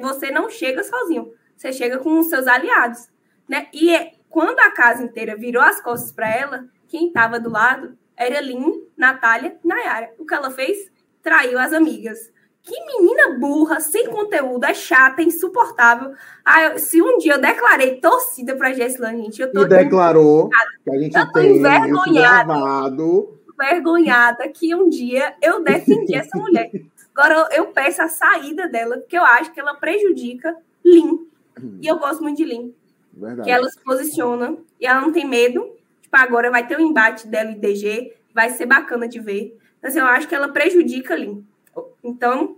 Você 0.03 0.31
não 0.31 0.51
chega 0.51 0.85
sozinho. 0.85 1.33
Você 1.57 1.73
chega 1.73 1.99
com 1.99 2.21
os 2.21 2.29
seus 2.29 2.47
aliados, 2.47 3.09
né? 3.49 3.67
E 3.73 3.93
é, 3.93 4.13
quando 4.29 4.61
a 4.61 4.71
casa 4.71 5.03
inteira 5.03 5.35
virou 5.35 5.63
as 5.63 5.81
costas 5.81 6.13
para 6.13 6.31
ela, 6.31 6.69
quem 6.87 7.09
estava 7.09 7.41
do 7.41 7.51
lado 7.51 7.99
era 8.17 8.41
Lin, 8.41 8.87
Natália, 8.97 9.59
Nayara. 9.65 10.13
O 10.19 10.27
que 10.27 10.35
ela 10.35 10.51
fez? 10.51 10.91
Traiu 11.23 11.59
as 11.59 11.73
amigas. 11.73 12.31
Que 12.63 12.85
menina 12.85 13.39
burra, 13.39 13.81
sem 13.81 14.07
conteúdo, 14.09 14.65
é 14.65 14.75
chata, 14.75 15.23
é 15.23 15.25
insuportável. 15.25 16.13
Ah, 16.45 16.65
eu, 16.65 16.79
se 16.79 17.01
um 17.01 17.17
dia 17.17 17.35
eu 17.35 17.41
declarei 17.41 17.97
torcida 17.97 18.55
pra 18.57 18.73
Jessilane, 18.73 19.23
gente, 19.25 19.41
eu 19.41 19.51
tô. 19.51 19.63
E 19.63 19.69
declarou 19.69 20.51
que 20.85 20.91
a 20.91 20.99
gente 20.99 21.17
eu 21.17 21.33
tô 21.33 21.41
envergonhada. 21.41 22.55
Envergonhada 23.55 24.49
que 24.49 24.75
um 24.75 24.89
dia 24.89 25.35
eu 25.41 25.63
defendi 25.63 26.15
essa 26.15 26.37
mulher. 26.39 26.71
Agora 27.17 27.49
eu 27.53 27.67
peço 27.69 28.03
a 28.03 28.09
saída 28.09 28.69
dela, 28.69 28.99
porque 28.99 29.17
eu 29.17 29.25
acho 29.25 29.53
que 29.53 29.59
ela 29.59 29.75
prejudica 29.75 30.55
Lin. 30.85 31.27
E 31.81 31.87
eu 31.87 31.99
gosto 31.99 32.23
muito 32.23 32.37
de 32.37 32.45
Lin. 32.45 32.75
Verdade. 33.13 33.49
Que 33.49 33.51
ela 33.51 33.69
se 33.69 33.81
posiciona 33.81 34.57
e 34.81 34.87
ela 34.87 35.01
não 35.01 35.11
tem 35.11 35.27
medo. 35.27 35.75
Tipo, 36.03 36.17
agora 36.17 36.51
vai 36.51 36.67
ter 36.67 36.77
o 36.77 36.83
um 36.83 36.87
embate 36.87 37.27
dela 37.27 37.51
e 37.51 37.57
DG, 37.57 38.15
vai 38.33 38.51
ser 38.51 38.67
bacana 38.67 39.09
de 39.09 39.19
ver. 39.19 39.59
Mas 39.83 39.93
assim, 39.93 40.01
eu 40.01 40.07
acho 40.07 40.29
que 40.29 40.35
ela 40.35 40.49
prejudica 40.49 41.17
Lin. 41.17 41.45
Então, 42.03 42.57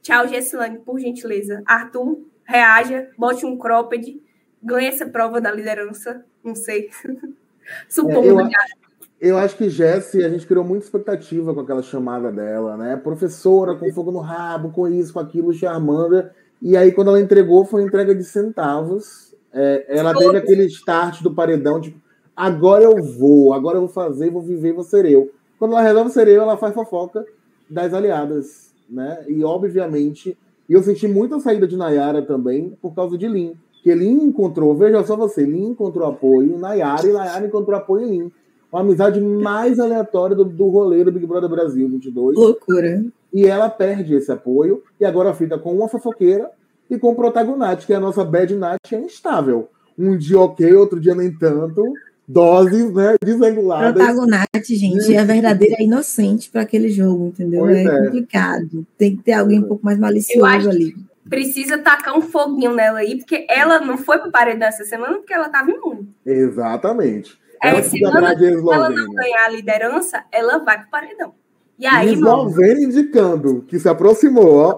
tchau, 0.00 0.26
Gessilane, 0.28 0.78
por 0.78 0.98
gentileza. 0.98 1.62
Arthur, 1.66 2.18
reaja, 2.44 3.08
bote 3.16 3.46
um 3.46 3.56
cropped, 3.56 4.20
ganhe 4.62 4.88
essa 4.88 5.06
prova 5.06 5.40
da 5.40 5.52
liderança. 5.52 6.24
Não 6.42 6.54
sei. 6.54 6.90
Supondo 7.88 8.40
é, 8.40 8.44
eu, 8.44 8.48
eu 9.20 9.38
acho 9.38 9.56
que 9.56 9.68
Jessie, 9.68 10.24
a 10.24 10.28
gente 10.28 10.46
criou 10.46 10.64
muita 10.64 10.84
expectativa 10.84 11.54
com 11.54 11.60
aquela 11.60 11.82
chamada 11.82 12.32
dela, 12.32 12.76
né? 12.76 12.96
Professora 12.96 13.76
com 13.76 13.92
fogo 13.92 14.10
no 14.10 14.18
rabo, 14.18 14.72
com 14.72 14.88
isso, 14.88 15.12
com 15.12 15.20
aquilo, 15.20 15.52
charmanda. 15.52 16.34
E 16.60 16.76
aí, 16.76 16.92
quando 16.92 17.08
ela 17.08 17.20
entregou, 17.20 17.64
foi 17.64 17.82
entrega 17.82 18.14
de 18.14 18.24
centavos. 18.24 19.34
É, 19.52 19.84
ela 19.98 20.14
teve 20.14 20.36
aquele 20.36 20.64
start 20.66 21.22
do 21.22 21.34
paredão, 21.34 21.80
tipo, 21.80 22.00
agora 22.34 22.84
eu 22.84 23.02
vou, 23.02 23.52
agora 23.52 23.76
eu 23.76 23.82
vou 23.82 23.88
fazer, 23.90 24.30
vou 24.30 24.40
viver, 24.40 24.72
vou 24.72 24.82
ser 24.82 25.04
eu. 25.04 25.30
Quando 25.58 25.72
ela 25.72 25.82
resolve 25.82 26.10
ser 26.10 26.26
eu, 26.28 26.42
ela 26.42 26.56
faz 26.56 26.74
fofoca 26.74 27.24
das 27.68 27.92
aliadas, 27.94 28.72
né? 28.88 29.24
E 29.28 29.44
obviamente, 29.44 30.36
e 30.68 30.72
eu 30.72 30.82
senti 30.82 31.08
muita 31.08 31.38
saída 31.40 31.66
de 31.66 31.76
Nayara 31.76 32.22
também 32.22 32.76
por 32.80 32.94
causa 32.94 33.16
de 33.16 33.26
Lin. 33.26 33.54
Que 33.82 33.94
Lin 33.94 34.22
encontrou, 34.24 34.74
veja 34.74 35.02
só 35.04 35.16
você, 35.16 35.44
Lin 35.44 35.70
encontrou 35.70 36.06
apoio 36.06 36.58
Nayara 36.58 37.06
e 37.06 37.12
Nayara 37.12 37.46
encontrou 37.46 37.76
apoio 37.76 38.06
em 38.06 38.10
Lin. 38.10 38.32
Uma 38.72 38.80
amizade 38.80 39.20
mais 39.20 39.78
aleatória 39.78 40.34
do, 40.34 40.44
do 40.44 40.68
rolê 40.68 41.04
do 41.04 41.12
Big 41.12 41.26
Brother 41.26 41.50
Brasil 41.50 41.86
22. 41.88 42.36
Loucura. 42.36 43.04
E 43.32 43.46
ela 43.46 43.68
perde 43.68 44.14
esse 44.14 44.32
apoio 44.32 44.82
e 44.98 45.04
agora 45.04 45.34
fica 45.34 45.58
com 45.58 45.74
uma 45.74 45.88
fofoqueira 45.88 46.50
e 46.88 46.98
com 46.98 47.10
o 47.10 47.14
protagonista, 47.14 47.86
que 47.86 47.92
é 47.92 47.96
a 47.96 48.00
nossa 48.00 48.24
bad 48.24 48.54
night 48.54 48.94
é 48.94 49.00
instável. 49.00 49.68
Um 49.98 50.16
dia 50.16 50.40
ok, 50.40 50.72
outro 50.74 50.98
dia 50.98 51.14
nem 51.14 51.30
tanto 51.32 51.82
doses, 52.32 52.92
né, 52.92 53.14
desanguladas. 53.22 53.92
Protagonate, 53.92 54.74
gente, 54.74 55.14
é 55.14 55.18
a 55.18 55.24
verdadeira 55.24 55.82
inocente 55.82 56.50
para 56.50 56.62
aquele 56.62 56.88
jogo, 56.88 57.26
entendeu? 57.26 57.68
É, 57.68 57.84
é, 57.84 58.04
complicado. 58.04 58.86
Tem 58.96 59.16
que 59.16 59.22
ter 59.22 59.32
alguém 59.32 59.60
um 59.60 59.68
pouco 59.68 59.84
mais 59.84 59.98
malicioso 59.98 60.70
ali. 60.70 60.96
Precisa 61.28 61.78
tacar 61.78 62.16
um 62.16 62.22
foguinho 62.22 62.74
nela 62.74 63.00
aí, 63.00 63.18
porque 63.18 63.46
ela 63.48 63.80
não 63.80 63.96
foi 63.96 64.18
para 64.18 64.28
o 64.28 64.32
paredão 64.32 64.68
essa 64.68 64.84
semana 64.84 65.14
porque 65.18 65.32
ela 65.32 65.46
estava 65.46 65.70
imune. 65.70 66.08
Exatamente. 66.26 67.38
É, 67.62 67.68
ela, 67.68 67.82
semana, 67.82 68.36
se 68.36 68.46
ela 68.46 68.90
não 68.90 69.12
ganhar 69.12 69.44
a 69.44 69.48
liderança, 69.48 70.24
ela 70.32 70.58
vai 70.58 70.78
para 70.78 70.86
o 70.86 70.90
paredão. 70.90 71.34
E 71.78 71.86
aí, 71.86 72.12
Eslovênia 72.12 72.84
indicando 72.84 73.62
que 73.62 73.78
se 73.78 73.88
aproximou, 73.88 74.54
ó. 74.54 74.76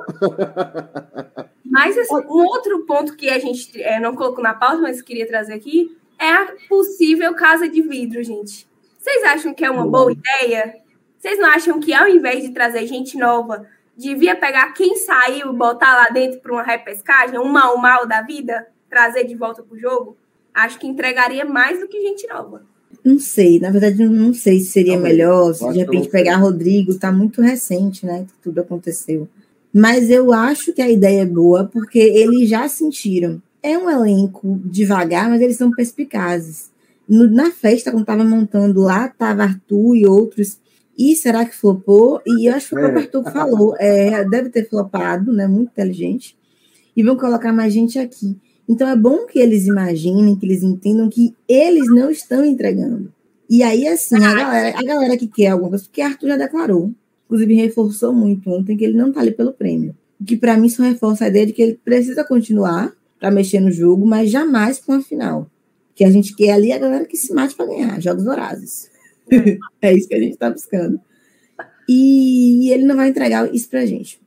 Mas 1.65 1.99
assim, 1.99 2.15
um 2.15 2.45
outro 2.47 2.85
ponto 2.87 3.17
que 3.17 3.29
a 3.29 3.39
gente 3.39 3.83
é, 3.83 3.99
não 3.99 4.15
colocou 4.15 4.43
na 4.43 4.55
pauta, 4.55 4.79
mas 4.79 5.03
queria 5.03 5.27
trazer 5.27 5.55
aqui, 5.55 5.97
é 6.25 6.33
a 6.33 6.55
possível 6.69 7.35
casa 7.35 7.69
de 7.69 7.83
vidro, 7.83 8.23
gente. 8.23 8.67
Vocês 8.99 9.23
acham 9.25 9.53
que 9.53 9.65
é 9.65 9.71
uma 9.71 9.87
boa 9.87 10.11
ideia? 10.13 10.77
Vocês 11.19 11.39
não 11.39 11.49
acham 11.49 11.79
que 11.79 11.93
ao 11.93 12.09
invés 12.09 12.43
de 12.43 12.51
trazer 12.51 12.87
gente 12.87 13.19
nova, 13.19 13.67
devia 13.97 14.35
pegar 14.35 14.73
quem 14.73 14.97
saiu 14.97 15.53
e 15.53 15.57
botar 15.57 15.95
lá 15.95 16.09
dentro 16.09 16.41
para 16.41 16.53
uma 16.53 16.63
repescagem, 16.63 17.39
um 17.39 17.49
mal 17.49 17.77
mal 17.79 18.07
da 18.07 18.23
vida, 18.23 18.67
trazer 18.89 19.25
de 19.25 19.35
volta 19.35 19.63
para 19.63 19.77
o 19.77 19.79
jogo? 19.79 20.17
Acho 20.53 20.79
que 20.79 20.87
entregaria 20.87 21.45
mais 21.45 21.81
do 21.81 21.89
que 21.89 22.01
gente 22.01 22.27
nova. 22.29 22.63
Não 23.05 23.19
sei, 23.19 23.61
na 23.61 23.71
verdade, 23.71 24.03
não 24.09 24.33
sei 24.33 24.61
se 24.61 24.71
seria 24.71 24.95
Talvez. 24.95 25.13
melhor, 25.13 25.53
se 25.53 25.69
de 25.71 25.79
repente 25.79 26.09
pegar 26.09 26.37
Rodrigo, 26.37 26.99
tá 26.99 27.13
muito 27.13 27.43
recente, 27.43 28.07
né? 28.07 28.25
Que 28.27 28.43
tudo 28.43 28.61
aconteceu. 28.61 29.29
Mas 29.73 30.09
eu 30.09 30.33
acho 30.33 30.73
que 30.73 30.81
a 30.81 30.89
ideia 30.89 31.23
é 31.23 31.27
boa, 31.27 31.69
porque 31.71 31.99
eles 31.99 32.49
já 32.49 32.69
sentiram. 32.69 33.43
É 33.67 33.79
um 33.79 33.89
elenco 33.89 34.61
devagar, 34.67 35.31
mas 35.31 35.41
eles 35.41 35.57
são 35.57 35.71
perspicazes. 35.71 36.71
No- 37.09 37.31
na 37.31 37.51
festa, 37.51 37.91
quando 37.91 38.05
tava 38.05 38.23
montando 38.23 38.81
lá, 38.83 39.09
tava 39.09 39.43
Arthur 39.45 39.97
e 39.97 40.07
outros. 40.07 40.59
E 40.99 41.17
será 41.17 41.47
que 41.47 41.57
flopou? 41.57 42.21
E 42.27 42.47
eu 42.49 42.55
acho 42.55 42.69
que 42.69 42.75
o 42.75 42.79
próprio 42.79 42.99
É. 43.01 43.03
Arthur 43.05 43.33
falou, 43.33 43.75
é, 43.79 44.23
deve 44.29 44.51
ter 44.51 44.69
flopado, 44.69 45.33
né? 45.33 45.47
Muito 45.47 45.71
inteligente. 45.71 46.37
E 46.95 47.03
vão 47.03 47.17
colocar 47.17 47.53
mais 47.55 47.73
gente 47.73 47.99
aqui. 47.99 48.37
Então 48.69 48.87
é 48.87 48.95
bom 48.95 49.27
que 49.27 49.39
eles 49.39 49.67
imaginem, 49.67 50.37
que 50.37 50.47
eles 50.47 50.63
entendam 50.63 51.09
que 51.09 51.35
eles 51.49 51.87
não 51.89 52.11
estão 52.11 52.45
entregando. 52.45 53.13
E 53.49 53.63
aí, 53.63 53.87
assim, 53.89 54.17
a 54.17 54.35
galera, 54.35 54.79
a 54.79 54.83
galera 54.83 55.17
que 55.17 55.27
quer 55.27 55.49
alguma 55.49 55.71
coisa, 55.71 55.85
porque 55.85 56.01
Arthur 56.03 56.29
já 56.29 56.37
declarou, 56.37 56.93
inclusive 57.27 57.55
reforçou 57.55 58.13
muito 58.13 58.49
ontem 58.51 58.77
que 58.77 58.85
ele 58.85 58.97
não 58.97 59.11
tá 59.13 59.21
ali 59.21 59.33
pelo 59.33 59.53
prêmio. 59.53 59.95
O 60.21 60.25
que 60.25 60.37
para 60.37 60.57
mim 60.57 60.69
só 60.69 60.83
reforça 60.83 61.25
a 61.25 61.29
ideia 61.29 61.47
de 61.47 61.53
que 61.53 61.63
ele 61.63 61.81
precisa 61.85 62.25
continuar 62.25 62.93
para 63.25 63.31
mexer 63.31 63.59
no 63.59 63.73
jogo, 63.73 64.07
mas 64.07 64.31
jamais 64.31 64.79
com 64.79 64.93
a 64.93 65.01
final. 65.01 65.51
Que 65.95 66.05
a 66.05 66.11
gente 66.11 66.37
quer 66.37 66.51
ali 66.51 66.71
a 66.73 66.79
galera 66.79 67.07
que 67.07 67.17
se 67.17 67.33
mate 67.33 67.55
para 67.55 67.65
ganhar, 67.65 67.99
jogos 67.99 68.23
vorazes. 68.23 68.91
é 69.81 69.95
isso 69.95 70.07
que 70.07 70.15
a 70.15 70.21
gente 70.21 70.37
tá 70.37 70.51
buscando. 70.51 71.01
E 71.89 72.71
ele 72.71 72.85
não 72.85 72.97
vai 72.97 73.09
entregar 73.09 73.51
isso 73.55 73.71
pra 73.71 73.87
gente. 73.87 74.21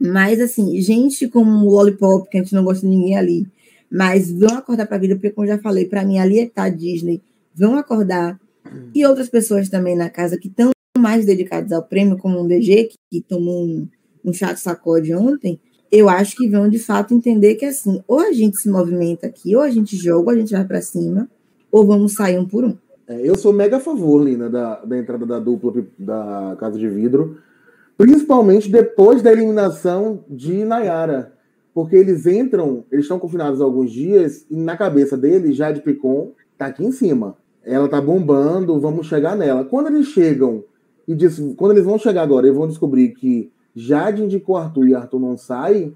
Mas, 0.00 0.40
assim, 0.40 0.80
gente 0.80 1.28
como 1.28 1.64
o 1.64 1.70
Lollipop, 1.70 2.28
que 2.28 2.38
a 2.38 2.42
gente 2.42 2.56
não 2.56 2.64
gosta 2.64 2.80
de 2.84 2.92
ninguém 2.92 3.16
ali, 3.16 3.46
mas 3.88 4.32
vão 4.32 4.58
acordar 4.58 4.88
pra 4.88 4.98
vida, 4.98 5.14
porque, 5.14 5.30
como 5.30 5.46
já 5.46 5.58
falei, 5.58 5.84
pra 5.84 6.04
mim 6.04 6.18
ali 6.18 6.40
é 6.40 6.48
tá 6.48 6.64
a 6.64 6.68
Disney, 6.68 7.22
vão 7.54 7.76
acordar. 7.76 8.36
E 8.92 9.06
outras 9.06 9.28
pessoas 9.28 9.68
também 9.68 9.94
na 9.94 10.10
casa 10.10 10.36
que 10.36 10.48
estão 10.48 10.72
mais 10.98 11.24
dedicadas 11.24 11.70
ao 11.70 11.84
prêmio, 11.84 12.18
como 12.18 12.40
o 12.40 12.48
DG, 12.48 12.88
que, 12.88 12.96
que 13.12 13.20
tomou 13.20 13.64
um, 13.64 13.88
um 14.24 14.32
chato 14.32 14.56
sacode 14.56 15.14
ontem, 15.14 15.60
eu 15.94 16.08
acho 16.08 16.34
que 16.36 16.48
vão 16.48 16.68
de 16.68 16.78
fato 16.78 17.14
entender 17.14 17.54
que 17.54 17.64
assim, 17.64 18.02
ou 18.08 18.18
a 18.18 18.32
gente 18.32 18.56
se 18.56 18.68
movimenta 18.68 19.28
aqui, 19.28 19.54
ou 19.54 19.62
a 19.62 19.70
gente 19.70 19.96
joga, 19.96 20.30
ou 20.30 20.30
a 20.30 20.38
gente 20.38 20.52
vai 20.52 20.64
pra 20.64 20.82
cima, 20.82 21.28
ou 21.70 21.86
vamos 21.86 22.14
sair 22.14 22.38
um 22.38 22.44
por 22.44 22.64
um. 22.64 22.76
É, 23.06 23.20
eu 23.22 23.36
sou 23.36 23.52
mega 23.52 23.76
a 23.76 23.80
favor, 23.80 24.22
Lina, 24.22 24.50
da, 24.50 24.84
da 24.84 24.98
entrada 24.98 25.24
da 25.24 25.38
dupla 25.38 25.84
da 25.96 26.56
Casa 26.58 26.78
de 26.78 26.88
Vidro, 26.88 27.36
principalmente 27.96 28.70
depois 28.70 29.22
da 29.22 29.30
eliminação 29.30 30.24
de 30.28 30.64
Nayara. 30.64 31.32
Porque 31.72 31.96
eles 31.96 32.26
entram, 32.26 32.84
eles 32.90 33.04
estão 33.04 33.18
confinados 33.18 33.60
alguns 33.60 33.92
dias, 33.92 34.46
e 34.50 34.56
na 34.56 34.76
cabeça 34.76 35.16
deles, 35.16 35.56
Jade 35.56 35.80
Picon 35.80 36.32
tá 36.56 36.66
aqui 36.66 36.84
em 36.84 36.92
cima. 36.92 37.36
Ela 37.64 37.88
tá 37.88 38.00
bombando, 38.00 38.80
vamos 38.80 39.06
chegar 39.06 39.36
nela. 39.36 39.64
Quando 39.64 39.88
eles 39.88 40.06
chegam 40.08 40.64
e 41.06 41.14
diz, 41.14 41.40
quando 41.56 41.72
eles 41.72 41.84
vão 41.84 41.98
chegar 41.98 42.22
agora, 42.22 42.46
eles 42.46 42.56
vão 42.56 42.68
descobrir 42.68 43.10
que 43.10 43.50
Jade 43.74 44.22
indicou 44.22 44.56
Arthur 44.56 44.88
e 44.88 44.94
Arthur 44.94 45.18
não 45.18 45.36
sai, 45.36 45.92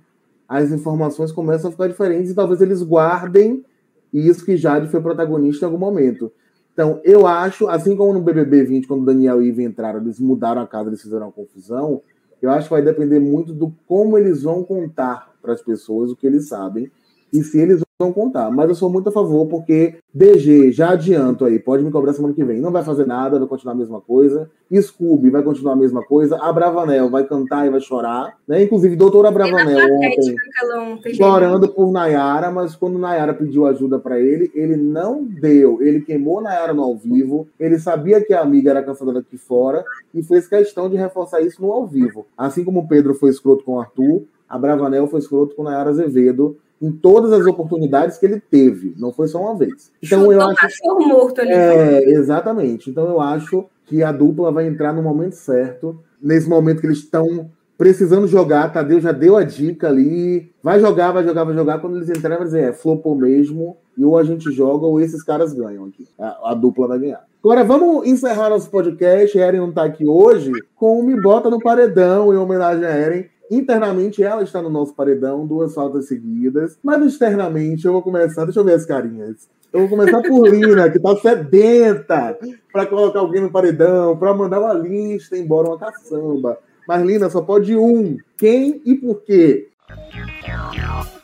as 0.48 0.70
informações 0.70 1.30
começam 1.30 1.68
a 1.68 1.72
ficar 1.72 1.88
diferentes 1.88 2.30
e 2.30 2.34
talvez 2.34 2.60
eles 2.60 2.82
guardem 2.82 3.64
isso 4.12 4.44
que 4.44 4.56
Jade 4.56 4.88
foi 4.88 5.00
protagonista 5.00 5.64
em 5.64 5.66
algum 5.66 5.78
momento. 5.78 6.32
Então, 6.72 7.00
eu 7.04 7.26
acho, 7.26 7.68
assim 7.68 7.96
como 7.96 8.12
no 8.12 8.20
BBB 8.20 8.64
20, 8.64 8.86
quando 8.86 9.04
Daniel 9.04 9.42
e 9.42 9.48
Iva 9.48 9.62
entraram, 9.62 10.00
eles 10.00 10.20
mudaram 10.20 10.62
a 10.62 10.66
casa, 10.66 10.88
eles 10.88 11.02
fizeram 11.02 11.26
uma 11.26 11.32
confusão, 11.32 12.02
eu 12.40 12.50
acho 12.50 12.68
que 12.68 12.74
vai 12.74 12.82
depender 12.82 13.18
muito 13.18 13.52
do 13.52 13.74
como 13.86 14.16
eles 14.16 14.42
vão 14.42 14.62
contar 14.62 15.32
para 15.42 15.52
as 15.52 15.62
pessoas 15.62 16.10
o 16.10 16.16
que 16.16 16.26
eles 16.26 16.48
sabem 16.48 16.90
e 17.32 17.42
se 17.42 17.58
eles 17.58 17.82
vão 17.98 18.12
contar. 18.12 18.48
Mas 18.50 18.68
eu 18.68 18.74
sou 18.76 18.88
muito 18.88 19.08
a 19.08 19.12
favor, 19.12 19.46
porque 19.46 19.96
DG, 20.14 20.70
já 20.70 20.90
adianto 20.90 21.44
aí, 21.44 21.58
pode 21.58 21.82
me 21.82 21.90
cobrar 21.90 22.12
semana 22.12 22.32
que 22.32 22.44
vem. 22.44 22.61
Não 22.61 22.70
vai 22.70 22.84
fazer 22.84 23.04
nada, 23.04 23.38
vai 23.38 23.48
continuar 23.48 23.74
a 23.74 23.76
mesma 23.76 24.00
coisa. 24.00 24.48
Scooby 24.72 25.30
vai 25.30 25.42
continuar 25.42 25.72
a 25.72 25.76
mesma 25.76 26.04
coisa. 26.04 26.38
A 26.40 26.52
Bravanel 26.52 27.11
vai 27.11 27.24
cantar 27.24 27.66
e 27.66 27.70
vai 27.70 27.80
chorar. 27.80 28.37
Né? 28.46 28.62
Inclusive, 28.62 28.94
doutora 28.94 29.32
Bravanel 29.32 29.96
ontem 29.96 31.14
chorando 31.14 31.68
por 31.68 31.90
Nayara, 31.90 32.50
mas 32.52 32.76
quando 32.76 32.98
Nayara 32.98 33.34
pediu 33.34 33.66
ajuda 33.66 33.98
pra 33.98 34.20
ele, 34.20 34.50
ele 34.54 34.76
não 34.76 35.24
deu. 35.24 35.82
Ele 35.82 36.00
queimou 36.00 36.40
Nayara 36.40 36.72
no 36.72 36.84
ao 36.84 36.96
vivo. 36.96 37.48
Ele 37.58 37.80
sabia 37.80 38.20
que 38.20 38.32
a 38.32 38.42
amiga 38.42 38.70
era 38.70 38.82
caçadora 38.82 39.18
aqui 39.18 39.37
fora 39.37 39.84
e 40.14 40.22
fez 40.22 40.46
questão 40.46 40.88
de 40.88 40.96
reforçar 40.96 41.40
isso 41.40 41.61
no 41.61 41.72
ao 41.72 41.84
vivo. 41.84 42.26
Assim 42.37 42.62
como 42.62 42.80
o 42.80 42.88
Pedro 42.88 43.14
foi 43.14 43.30
escroto 43.30 43.64
com 43.64 43.72
o 43.72 43.80
Arthur, 43.80 44.22
a 44.48 44.56
Bravanel 44.56 45.08
foi 45.08 45.18
escroto 45.18 45.56
com 45.56 45.64
Nayara 45.64 45.90
Azevedo 45.90 46.56
em 46.80 46.90
todas 46.92 47.32
as 47.32 47.44
oportunidades 47.46 48.18
que 48.18 48.26
ele 48.26 48.40
teve. 48.40 48.94
Não 48.98 49.12
foi 49.12 49.28
só 49.28 49.40
uma 49.40 49.56
vez. 49.56 49.90
Então 50.02 50.30
eu 50.32 50.40
Chutou 50.40 50.46
o 50.46 50.50
acho 50.50 50.60
cachorro 50.60 51.08
morto 51.08 51.40
ali. 51.40 51.52
é, 51.52 52.10
exatamente. 52.10 52.90
Então 52.90 53.06
eu 53.08 53.20
acho 53.20 53.64
que 53.86 54.02
a 54.02 54.12
dupla 54.12 54.52
vai 54.52 54.66
entrar 54.66 54.92
no 54.92 55.02
momento 55.02 55.32
certo, 55.32 55.98
nesse 56.22 56.48
momento 56.48 56.80
que 56.80 56.86
eles 56.86 56.98
estão 56.98 57.50
precisando 57.76 58.26
jogar. 58.26 58.72
Tadeu 58.72 59.00
já 59.00 59.12
deu 59.12 59.36
a 59.36 59.44
dica 59.44 59.88
ali. 59.88 60.50
Vai 60.62 60.78
jogar, 60.80 61.12
vai 61.12 61.24
jogar, 61.24 61.44
vai 61.44 61.54
jogar. 61.54 61.78
Quando 61.80 61.96
eles 61.96 62.10
entrarem, 62.10 62.38
vai 62.38 62.46
dizer, 62.46 62.62
é, 62.68 62.72
flopou 62.72 63.14
mesmo. 63.14 63.76
E 63.96 64.04
ou 64.04 64.16
a 64.16 64.22
gente 64.22 64.52
joga, 64.52 64.86
ou 64.86 65.00
esses 65.00 65.22
caras 65.22 65.52
ganham 65.52 65.84
aqui. 65.86 66.06
A, 66.18 66.50
a 66.50 66.54
dupla 66.54 66.86
vai 66.86 66.98
ganhar. 66.98 67.24
Agora 67.42 67.64
vamos 67.64 68.06
encerrar 68.06 68.50
nosso 68.50 68.70
podcast. 68.70 69.36
Eren 69.38 69.58
não 69.60 69.72
tá 69.72 69.84
aqui 69.84 70.06
hoje, 70.06 70.52
com 70.76 70.98
o 71.00 71.02
Me 71.02 71.20
Bota 71.20 71.48
no 71.48 71.58
Paredão, 71.60 72.32
em 72.32 72.36
homenagem 72.36 72.84
a 72.84 72.90
Eren. 72.90 73.26
Internamente, 73.50 74.22
ela 74.22 74.42
está 74.42 74.61
no 74.61 74.68
nosso 74.68 74.94
paredão, 74.94 75.46
duas 75.46 75.74
faltas 75.74 76.08
seguidas. 76.08 76.78
Mas 76.82 77.02
externamente, 77.04 77.87
eu 77.87 77.92
vou 77.92 78.02
começar. 78.02 78.44
Deixa 78.44 78.61
eu 78.61 78.64
ver 78.64 78.74
as 78.74 78.84
carinhas. 78.84 79.48
Eu 79.72 79.80
vou 79.80 79.88
começar 79.88 80.20
por 80.22 80.48
Lina, 80.48 80.90
que 80.90 80.98
tá 80.98 81.16
sedenta 81.16 82.38
para 82.72 82.87
colocar 82.87 83.20
alguém 83.20 83.42
no 83.42 83.50
paredão, 83.50 84.16
para 84.16 84.34
mandar 84.34 84.61
uma 84.61 84.74
lista, 84.74 85.37
embora 85.37 85.68
uma 85.68 85.78
caçamba. 85.78 86.58
Mas, 86.87 87.02
Lina, 87.02 87.30
só 87.30 87.42
pode 87.42 87.76
um. 87.76 88.16
Quem 88.37 88.80
e 88.84 88.94
por 88.94 89.22
quê? 89.22 89.68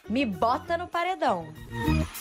Me 0.09 0.27
bota 0.27 0.77
no 0.77 0.89
paredão. 0.89 1.47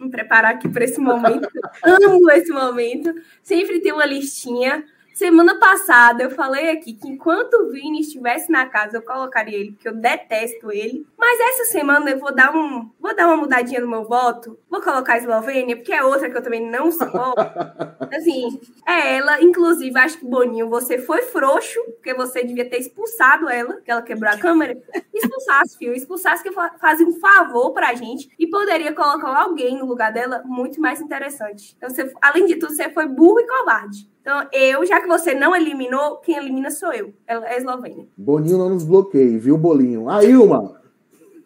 me 0.00 0.10
preparar 0.10 0.54
aqui 0.54 0.68
para 0.68 0.84
esse 0.84 1.00
momento. 1.00 1.48
Amo 1.82 2.30
esse 2.30 2.52
momento. 2.52 3.12
Sempre 3.42 3.80
tem 3.80 3.92
uma 3.92 4.06
listinha. 4.06 4.84
Semana 5.14 5.60
passada 5.60 6.24
eu 6.24 6.30
falei 6.30 6.70
aqui 6.70 6.92
que 6.92 7.06
enquanto 7.08 7.54
o 7.54 7.70
Vini 7.70 8.00
estivesse 8.00 8.50
na 8.50 8.66
casa, 8.66 8.96
eu 8.96 9.02
colocaria 9.02 9.56
ele, 9.56 9.70
porque 9.70 9.88
eu 9.88 9.94
detesto 9.94 10.72
ele. 10.72 11.06
Mas 11.16 11.38
essa 11.38 11.64
semana 11.70 12.10
eu 12.10 12.18
vou 12.18 12.34
dar 12.34 12.52
um, 12.52 12.90
vou 12.98 13.14
dar 13.14 13.28
uma 13.28 13.36
mudadinha 13.36 13.80
no 13.80 13.88
meu 13.88 14.04
voto. 14.04 14.58
Vou 14.68 14.82
colocar 14.82 15.12
a 15.12 15.18
Eslovênia, 15.18 15.76
porque 15.76 15.92
é 15.92 16.02
outra 16.02 16.28
que 16.28 16.36
eu 16.36 16.42
também 16.42 16.68
não 16.68 16.90
suporto. 16.90 17.36
Assim, 18.12 18.60
é 18.86 19.16
ela. 19.18 19.40
Inclusive, 19.40 19.96
acho 19.96 20.18
que 20.18 20.26
Boninho, 20.26 20.68
você 20.68 20.98
foi 20.98 21.22
frouxo, 21.22 21.80
porque 21.92 22.12
você 22.12 22.42
devia 22.44 22.68
ter 22.68 22.80
expulsado 22.80 23.48
ela, 23.48 23.80
que 23.82 23.90
ela 23.92 24.02
quebrou 24.02 24.32
a 24.32 24.36
câmera. 24.36 24.76
Expulsasse, 25.14 25.78
filho. 25.78 25.94
Expulsasse 25.94 26.42
que 26.42 26.50
fa- 26.50 26.74
fazia 26.80 27.06
um 27.06 27.20
favor 27.20 27.72
pra 27.72 27.94
gente 27.94 28.28
e 28.36 28.48
poderia 28.48 28.92
colocar 28.92 29.28
alguém 29.28 29.78
no 29.78 29.86
lugar 29.86 30.12
dela 30.12 30.42
muito 30.44 30.80
mais 30.80 31.00
interessante. 31.00 31.74
Então, 31.76 31.88
você, 31.88 32.12
além 32.20 32.46
de 32.46 32.56
tudo, 32.56 32.74
você 32.74 32.90
foi 32.90 33.06
burro 33.06 33.38
e 33.38 33.46
covarde. 33.46 34.12
Então, 34.24 34.46
eu, 34.54 34.86
já 34.86 35.02
que 35.02 35.06
você 35.06 35.34
não 35.34 35.54
eliminou, 35.54 36.16
quem 36.16 36.38
elimina 36.38 36.70
sou 36.70 36.90
eu. 36.94 37.12
Ela 37.26 37.46
é 37.46 37.56
a 37.56 37.58
Eslovênia. 37.58 38.06
Boninho 38.16 38.56
não 38.56 38.70
nos 38.70 38.82
bloqueie, 38.82 39.36
viu, 39.36 39.58
Bolinho? 39.58 40.08
Ah, 40.08 40.24
Ilma! 40.24 40.80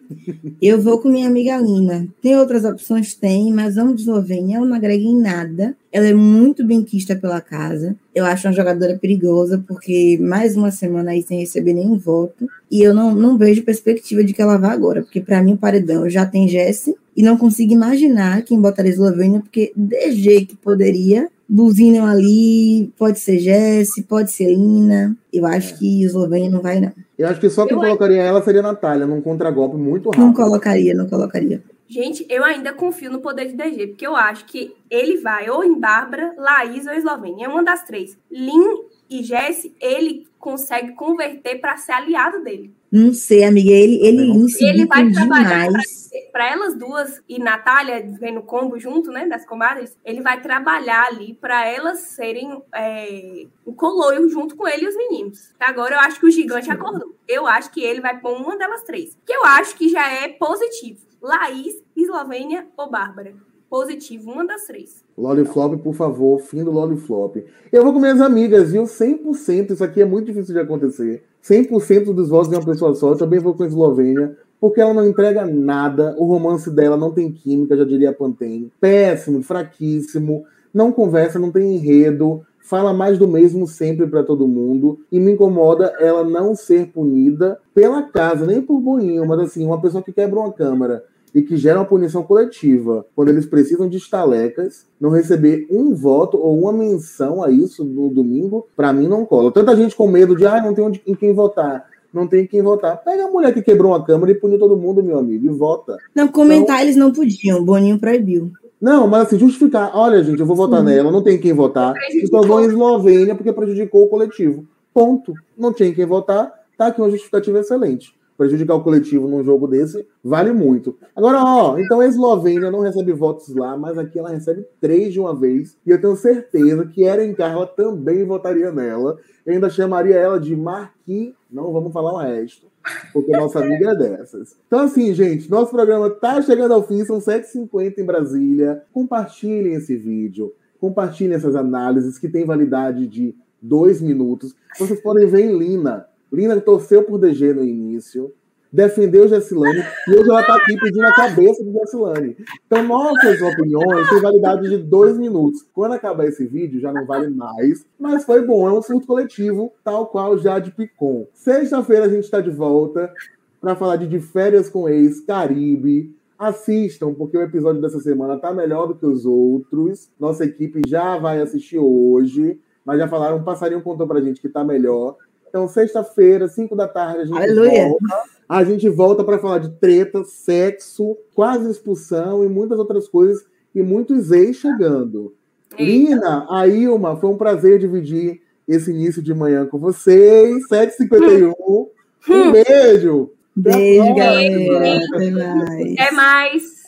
Eu 0.62 0.80
vou 0.80 0.98
com 1.00 1.08
minha 1.08 1.26
amiga 1.26 1.58
Lina. 1.58 2.06
Tem 2.22 2.36
outras 2.36 2.64
opções? 2.64 3.14
Tem, 3.14 3.52
mas 3.52 3.74
vamos 3.74 3.96
de 3.96 4.02
Eslovênia. 4.02 4.56
Ela 4.56 4.64
não 4.66 4.76
agrega 4.76 5.02
em 5.02 5.20
nada. 5.20 5.76
Ela 5.92 6.06
é 6.06 6.14
muito 6.14 6.64
benquista 6.64 7.16
pela 7.16 7.40
casa. 7.40 7.96
Eu 8.14 8.24
acho 8.24 8.46
uma 8.46 8.54
jogadora 8.54 8.96
perigosa, 8.96 9.62
porque 9.66 10.16
mais 10.20 10.56
uma 10.56 10.70
semana 10.70 11.10
aí 11.10 11.22
sem 11.22 11.40
receber 11.40 11.74
nenhum 11.74 11.98
voto. 11.98 12.48
E 12.70 12.80
eu 12.80 12.94
não, 12.94 13.12
não 13.12 13.36
vejo 13.36 13.64
perspectiva 13.64 14.22
de 14.22 14.32
que 14.32 14.40
ela 14.40 14.56
vá 14.56 14.70
agora, 14.70 15.02
porque 15.02 15.20
para 15.20 15.42
mim 15.42 15.54
o 15.54 15.58
paredão 15.58 16.08
já 16.08 16.24
tem 16.24 16.48
Jesse. 16.48 16.96
E 17.16 17.22
não 17.22 17.36
consigo 17.36 17.72
imaginar 17.72 18.42
quem 18.42 18.60
botaria 18.60 18.92
Eslovênia, 18.92 19.40
porque 19.40 19.72
DG 19.76 20.46
que 20.46 20.56
poderia, 20.56 21.28
buzinam 21.48 22.04
ali, 22.06 22.92
pode 22.98 23.18
ser 23.20 23.38
Jesse, 23.38 24.02
pode 24.02 24.30
ser 24.32 24.46
Lina. 24.54 25.16
Eu 25.32 25.46
acho 25.46 25.78
que 25.78 26.02
Eslovênia 26.04 26.50
não 26.50 26.60
vai, 26.60 26.78
não. 26.80 26.92
Eu 27.18 27.26
acho 27.28 27.40
que 27.40 27.48
só 27.48 27.64
quem 27.66 27.76
Eu- 27.76 27.82
colocaria 27.82 28.22
ela 28.22 28.42
seria 28.42 28.60
a 28.60 28.64
Natália, 28.64 29.06
num 29.06 29.20
contragolpe 29.20 29.76
muito 29.76 30.10
Não 30.16 30.26
rápido. 30.28 30.36
colocaria, 30.36 30.94
não 30.94 31.08
colocaria. 31.08 31.62
Gente, 31.90 32.26
eu 32.28 32.44
ainda 32.44 32.74
confio 32.74 33.10
no 33.10 33.20
poder 33.20 33.46
de 33.46 33.54
DG, 33.56 33.86
porque 33.86 34.06
eu 34.06 34.14
acho 34.14 34.44
que 34.44 34.74
ele 34.90 35.16
vai 35.22 35.48
ou 35.48 35.64
em 35.64 35.80
Bárbara, 35.80 36.34
Laís 36.36 36.86
ou 36.86 36.92
Eslovênia. 36.92 37.46
É 37.46 37.48
uma 37.48 37.64
das 37.64 37.82
três. 37.84 38.14
Lin 38.30 38.62
e 39.10 39.22
Jesse, 39.22 39.74
ele 39.80 40.26
consegue 40.38 40.92
converter 40.92 41.60
para 41.60 41.76
ser 41.76 41.92
aliado 41.92 42.42
dele. 42.42 42.74
Não 42.90 43.12
sei, 43.12 43.44
amiga. 43.44 43.70
Ele, 43.70 44.06
ele, 44.06 44.26
Não. 44.26 44.46
ele 44.60 44.86
vai 44.86 45.10
trabalhar 45.10 45.66
demais. 45.66 46.10
Para 46.32 46.50
elas 46.50 46.74
duas 46.74 47.22
e 47.28 47.38
Natália 47.38 48.02
vendo 48.18 48.40
combo 48.42 48.78
junto, 48.78 49.10
né, 49.10 49.26
das 49.26 49.44
comadres, 49.44 49.96
ele 50.04 50.22
vai 50.22 50.40
trabalhar 50.40 51.06
ali 51.06 51.34
para 51.34 51.66
elas 51.66 51.98
serem 51.98 52.62
é, 52.74 53.46
o 53.64 53.72
coloio 53.72 54.28
junto 54.28 54.56
com 54.56 54.66
ele 54.66 54.84
e 54.84 54.88
os 54.88 54.96
meninos. 54.96 55.52
Agora 55.60 55.96
eu 55.96 56.00
acho 56.00 56.18
que 56.18 56.26
o 56.26 56.30
gigante 56.30 56.70
acordou. 56.70 57.14
Eu 57.26 57.46
acho 57.46 57.70
que 57.70 57.82
ele 57.82 58.00
vai 58.00 58.18
pôr 58.18 58.36
uma 58.36 58.56
delas 58.56 58.82
três, 58.84 59.16
que 59.26 59.32
eu 59.32 59.44
acho 59.44 59.76
que 59.76 59.88
já 59.88 60.10
é 60.10 60.28
positivo. 60.28 61.06
Laís, 61.20 61.82
Eslovênia 61.96 62.68
ou 62.76 62.88
Bárbara? 62.88 63.34
Positivo, 63.68 64.30
uma 64.30 64.46
das 64.46 64.64
três. 64.64 65.04
Loliflop, 65.16 65.76
por 65.82 65.92
favor, 65.92 66.40
fim 66.40 66.64
do 66.64 66.70
Loliflop. 66.70 67.36
Eu 67.70 67.84
vou 67.84 67.92
com 67.92 68.00
minhas 68.00 68.20
amigas, 68.20 68.72
viu? 68.72 68.84
100%, 68.84 69.72
isso 69.72 69.84
aqui 69.84 70.00
é 70.00 70.06
muito 70.06 70.26
difícil 70.26 70.54
de 70.54 70.60
acontecer. 70.60 71.22
100% 71.44 72.14
dos 72.14 72.30
votos 72.30 72.48
de 72.48 72.56
uma 72.56 72.64
pessoa 72.64 72.94
só. 72.94 73.10
Eu 73.10 73.18
também 73.18 73.38
vou 73.38 73.52
com 73.52 73.64
a 73.64 73.66
Eslovênia, 73.66 74.38
porque 74.58 74.80
ela 74.80 74.94
não 74.94 75.06
entrega 75.06 75.44
nada. 75.44 76.14
O 76.16 76.24
romance 76.24 76.70
dela 76.70 76.96
não 76.96 77.12
tem 77.12 77.30
química, 77.30 77.76
já 77.76 77.84
diria 77.84 78.08
a 78.08 78.14
Pantene. 78.14 78.72
Péssimo, 78.80 79.42
fraquíssimo. 79.42 80.44
Não 80.72 80.90
conversa, 80.90 81.38
não 81.38 81.52
tem 81.52 81.76
enredo. 81.76 82.42
Fala 82.58 82.94
mais 82.94 83.18
do 83.18 83.28
mesmo 83.28 83.66
sempre 83.66 84.06
para 84.06 84.22
todo 84.22 84.48
mundo. 84.48 84.98
E 85.12 85.20
me 85.20 85.32
incomoda 85.32 85.94
ela 86.00 86.24
não 86.24 86.54
ser 86.54 86.86
punida 86.86 87.60
pela 87.74 88.02
casa, 88.02 88.46
nem 88.46 88.62
por 88.62 88.80
boinho, 88.80 89.26
mas 89.26 89.40
assim, 89.40 89.66
uma 89.66 89.80
pessoa 89.80 90.02
que 90.02 90.12
quebra 90.12 90.40
uma 90.40 90.52
câmera 90.52 91.04
e 91.34 91.42
que 91.42 91.56
gera 91.56 91.78
uma 91.78 91.84
punição 91.84 92.22
coletiva, 92.22 93.04
quando 93.14 93.28
eles 93.28 93.46
precisam 93.46 93.88
de 93.88 93.96
estalecas, 93.96 94.86
não 95.00 95.10
receber 95.10 95.66
um 95.70 95.94
voto 95.94 96.38
ou 96.38 96.58
uma 96.58 96.72
menção 96.72 97.42
a 97.42 97.50
isso 97.50 97.84
no 97.84 98.08
domingo, 98.08 98.66
para 98.76 98.92
mim 98.92 99.06
não 99.06 99.24
cola. 99.24 99.52
Tanta 99.52 99.76
gente 99.76 99.94
com 99.94 100.08
medo 100.08 100.36
de, 100.36 100.46
ah, 100.46 100.62
não 100.62 100.74
tem 100.74 100.84
onde, 100.84 101.02
em 101.06 101.14
quem 101.14 101.32
votar. 101.32 101.84
Não 102.12 102.26
tem 102.26 102.46
quem 102.46 102.62
votar. 102.62 102.96
Pega 103.04 103.24
a 103.24 103.30
mulher 103.30 103.52
que 103.52 103.62
quebrou 103.62 103.94
a 103.94 104.04
Câmara 104.04 104.32
e 104.32 104.34
puniu 104.34 104.58
todo 104.58 104.76
mundo, 104.76 105.02
meu 105.02 105.18
amigo, 105.18 105.46
e 105.46 105.48
vota. 105.50 105.96
Não, 106.14 106.28
comentar 106.28 106.76
então, 106.76 106.80
eles 106.80 106.96
não 106.96 107.12
podiam, 107.12 107.62
Boninho 107.62 107.98
proibiu. 107.98 108.50
Não, 108.80 109.06
mas 109.06 109.26
assim, 109.26 109.38
justificar. 109.38 109.90
Olha, 109.94 110.22
gente, 110.22 110.40
eu 110.40 110.46
vou 110.46 110.56
votar 110.56 110.82
nela, 110.82 111.10
não 111.10 111.22
tem 111.22 111.38
quem 111.38 111.52
votar. 111.52 111.94
Então 112.14 112.42
vou 112.42 112.62
em 112.62 112.66
Eslovênia 112.66 113.34
porque 113.34 113.52
prejudicou 113.52 114.04
o 114.04 114.08
coletivo. 114.08 114.64
Ponto. 114.94 115.34
Não 115.56 115.72
tinha 115.72 115.92
quem 115.92 116.06
votar, 116.06 116.52
tá 116.76 116.86
aqui 116.86 117.00
uma 117.00 117.10
justificativa 117.10 117.58
excelente 117.58 118.17
prejudicar 118.38 118.76
o 118.76 118.84
coletivo 118.84 119.26
num 119.26 119.42
jogo 119.42 119.66
desse 119.66 120.06
vale 120.22 120.52
muito. 120.52 120.96
Agora, 121.14 121.42
ó, 121.42 121.76
então 121.76 121.98
a 121.98 122.06
Eslovênia 122.06 122.70
não 122.70 122.80
recebe 122.80 123.12
votos 123.12 123.52
lá, 123.52 123.76
mas 123.76 123.98
aqui 123.98 124.16
ela 124.16 124.30
recebe 124.30 124.64
três 124.80 125.12
de 125.12 125.18
uma 125.18 125.34
vez. 125.34 125.76
E 125.84 125.90
eu 125.90 126.00
tenho 126.00 126.14
certeza 126.14 126.86
que 126.86 127.02
Eren 127.02 127.34
Carla 127.34 127.66
também 127.66 128.24
votaria 128.24 128.70
nela. 128.70 129.18
Eu 129.44 129.54
ainda 129.54 129.68
chamaria 129.68 130.14
ela 130.14 130.38
de 130.38 130.54
Marquis. 130.54 131.34
Não 131.50 131.72
vamos 131.72 131.92
falar 131.92 132.12
o 132.12 132.18
resto, 132.18 132.66
porque 133.12 133.32
nossa 133.32 133.58
amiga 133.58 133.90
é 133.90 133.94
dessas. 133.96 134.56
Então, 134.66 134.80
assim, 134.80 135.12
gente, 135.14 135.50
nosso 135.50 135.72
programa 135.72 136.08
tá 136.08 136.40
chegando 136.40 136.74
ao 136.74 136.86
fim, 136.86 137.04
são 137.04 137.18
7h50 137.18 137.98
em 137.98 138.04
Brasília. 138.04 138.82
Compartilhem 138.92 139.74
esse 139.74 139.96
vídeo, 139.96 140.54
compartilhem 140.78 141.34
essas 141.34 141.56
análises 141.56 142.18
que 142.18 142.28
têm 142.28 142.44
validade 142.44 143.08
de 143.08 143.34
dois 143.60 144.00
minutos. 144.00 144.54
Vocês 144.78 145.00
podem 145.00 145.26
ver 145.26 145.40
em 145.40 145.58
Lina 145.58 146.06
Lina 146.32 146.60
torceu 146.60 147.02
por 147.02 147.18
DG 147.18 147.52
no 147.52 147.64
início, 147.64 148.32
defendeu 148.72 149.26
Gessilane 149.28 149.82
e 150.06 150.10
hoje 150.14 150.28
ela 150.28 150.40
está 150.40 150.54
aqui 150.56 150.78
pedindo 150.78 151.06
a 151.06 151.14
cabeça 151.14 151.64
de 151.64 151.72
Gessilane. 151.72 152.36
Então, 152.66 152.82
nossas 152.82 153.40
opiniões 153.40 154.08
têm 154.08 154.20
validade 154.20 154.68
de 154.68 154.78
dois 154.78 155.16
minutos. 155.16 155.64
Quando 155.72 155.92
acabar 155.92 156.26
esse 156.26 156.46
vídeo, 156.46 156.80
já 156.80 156.92
não 156.92 157.06
vale 157.06 157.30
mais, 157.30 157.84
mas 157.98 158.24
foi 158.24 158.44
bom, 158.44 158.68
é 158.68 158.72
um 158.72 158.82
surto 158.82 159.06
coletivo, 159.06 159.72
tal 159.82 160.06
qual 160.06 160.38
já 160.38 160.58
de 160.58 160.70
Picon. 160.70 161.26
Sexta-feira 161.32 162.06
a 162.06 162.08
gente 162.08 162.24
está 162.24 162.40
de 162.40 162.50
volta 162.50 163.12
para 163.60 163.74
falar 163.74 163.96
de 163.96 164.06
De 164.06 164.20
Férias 164.20 164.68
com 164.68 164.88
Ex, 164.88 165.20
Caribe. 165.20 166.14
Assistam, 166.38 167.12
porque 167.14 167.36
o 167.36 167.42
episódio 167.42 167.82
dessa 167.82 167.98
semana 167.98 168.34
está 168.34 168.54
melhor 168.54 168.86
do 168.86 168.94
que 168.94 169.04
os 169.04 169.26
outros. 169.26 170.08
Nossa 170.20 170.44
equipe 170.44 170.82
já 170.86 171.18
vai 171.18 171.40
assistir 171.40 171.78
hoje, 171.78 172.60
mas 172.84 172.98
já 172.98 173.08
falaram, 173.08 173.38
um 173.38 173.42
passarinho 173.42 173.82
contou 173.82 174.06
pra 174.06 174.20
gente 174.20 174.40
que 174.40 174.46
está 174.46 174.62
melhor. 174.62 175.16
Então, 175.48 175.66
sexta-feira, 175.66 176.46
5 176.48 176.76
da 176.76 176.86
tarde, 176.86 177.22
a 177.22 177.24
gente 177.24 177.36
Aleluia. 177.36 177.88
volta. 177.88 178.38
A 178.48 178.64
gente 178.64 178.88
volta 178.88 179.22
para 179.22 179.38
falar 179.38 179.58
de 179.58 179.70
treta, 179.78 180.24
sexo, 180.24 181.16
quase 181.34 181.70
expulsão 181.70 182.44
e 182.44 182.48
muitas 182.48 182.78
outras 182.78 183.08
coisas. 183.08 183.44
E 183.74 183.82
muitos 183.82 184.30
ex 184.30 184.56
chegando. 184.56 185.34
Eita. 185.76 185.82
Lina, 185.82 186.46
a 186.50 186.66
Ilma, 186.66 187.16
foi 187.16 187.30
um 187.30 187.36
prazer 187.36 187.78
dividir 187.78 188.40
esse 188.66 188.90
início 188.90 189.22
de 189.22 189.34
manhã 189.34 189.66
com 189.66 189.78
vocês. 189.78 190.66
7h51. 190.70 191.52
um 191.58 191.88
hum. 192.28 192.52
beijo. 192.52 193.30
Beijo, 193.54 194.14
galera. 194.14 194.98
Até 195.14 195.30
mais. 195.30 195.94
Até 196.00 196.10
mais. 196.12 196.78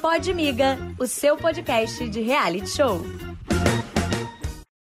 Pode 0.00 0.34
Miga, 0.34 0.78
o 0.98 1.06
seu 1.06 1.36
podcast 1.36 2.08
de 2.08 2.20
reality 2.20 2.68
show. 2.68 3.00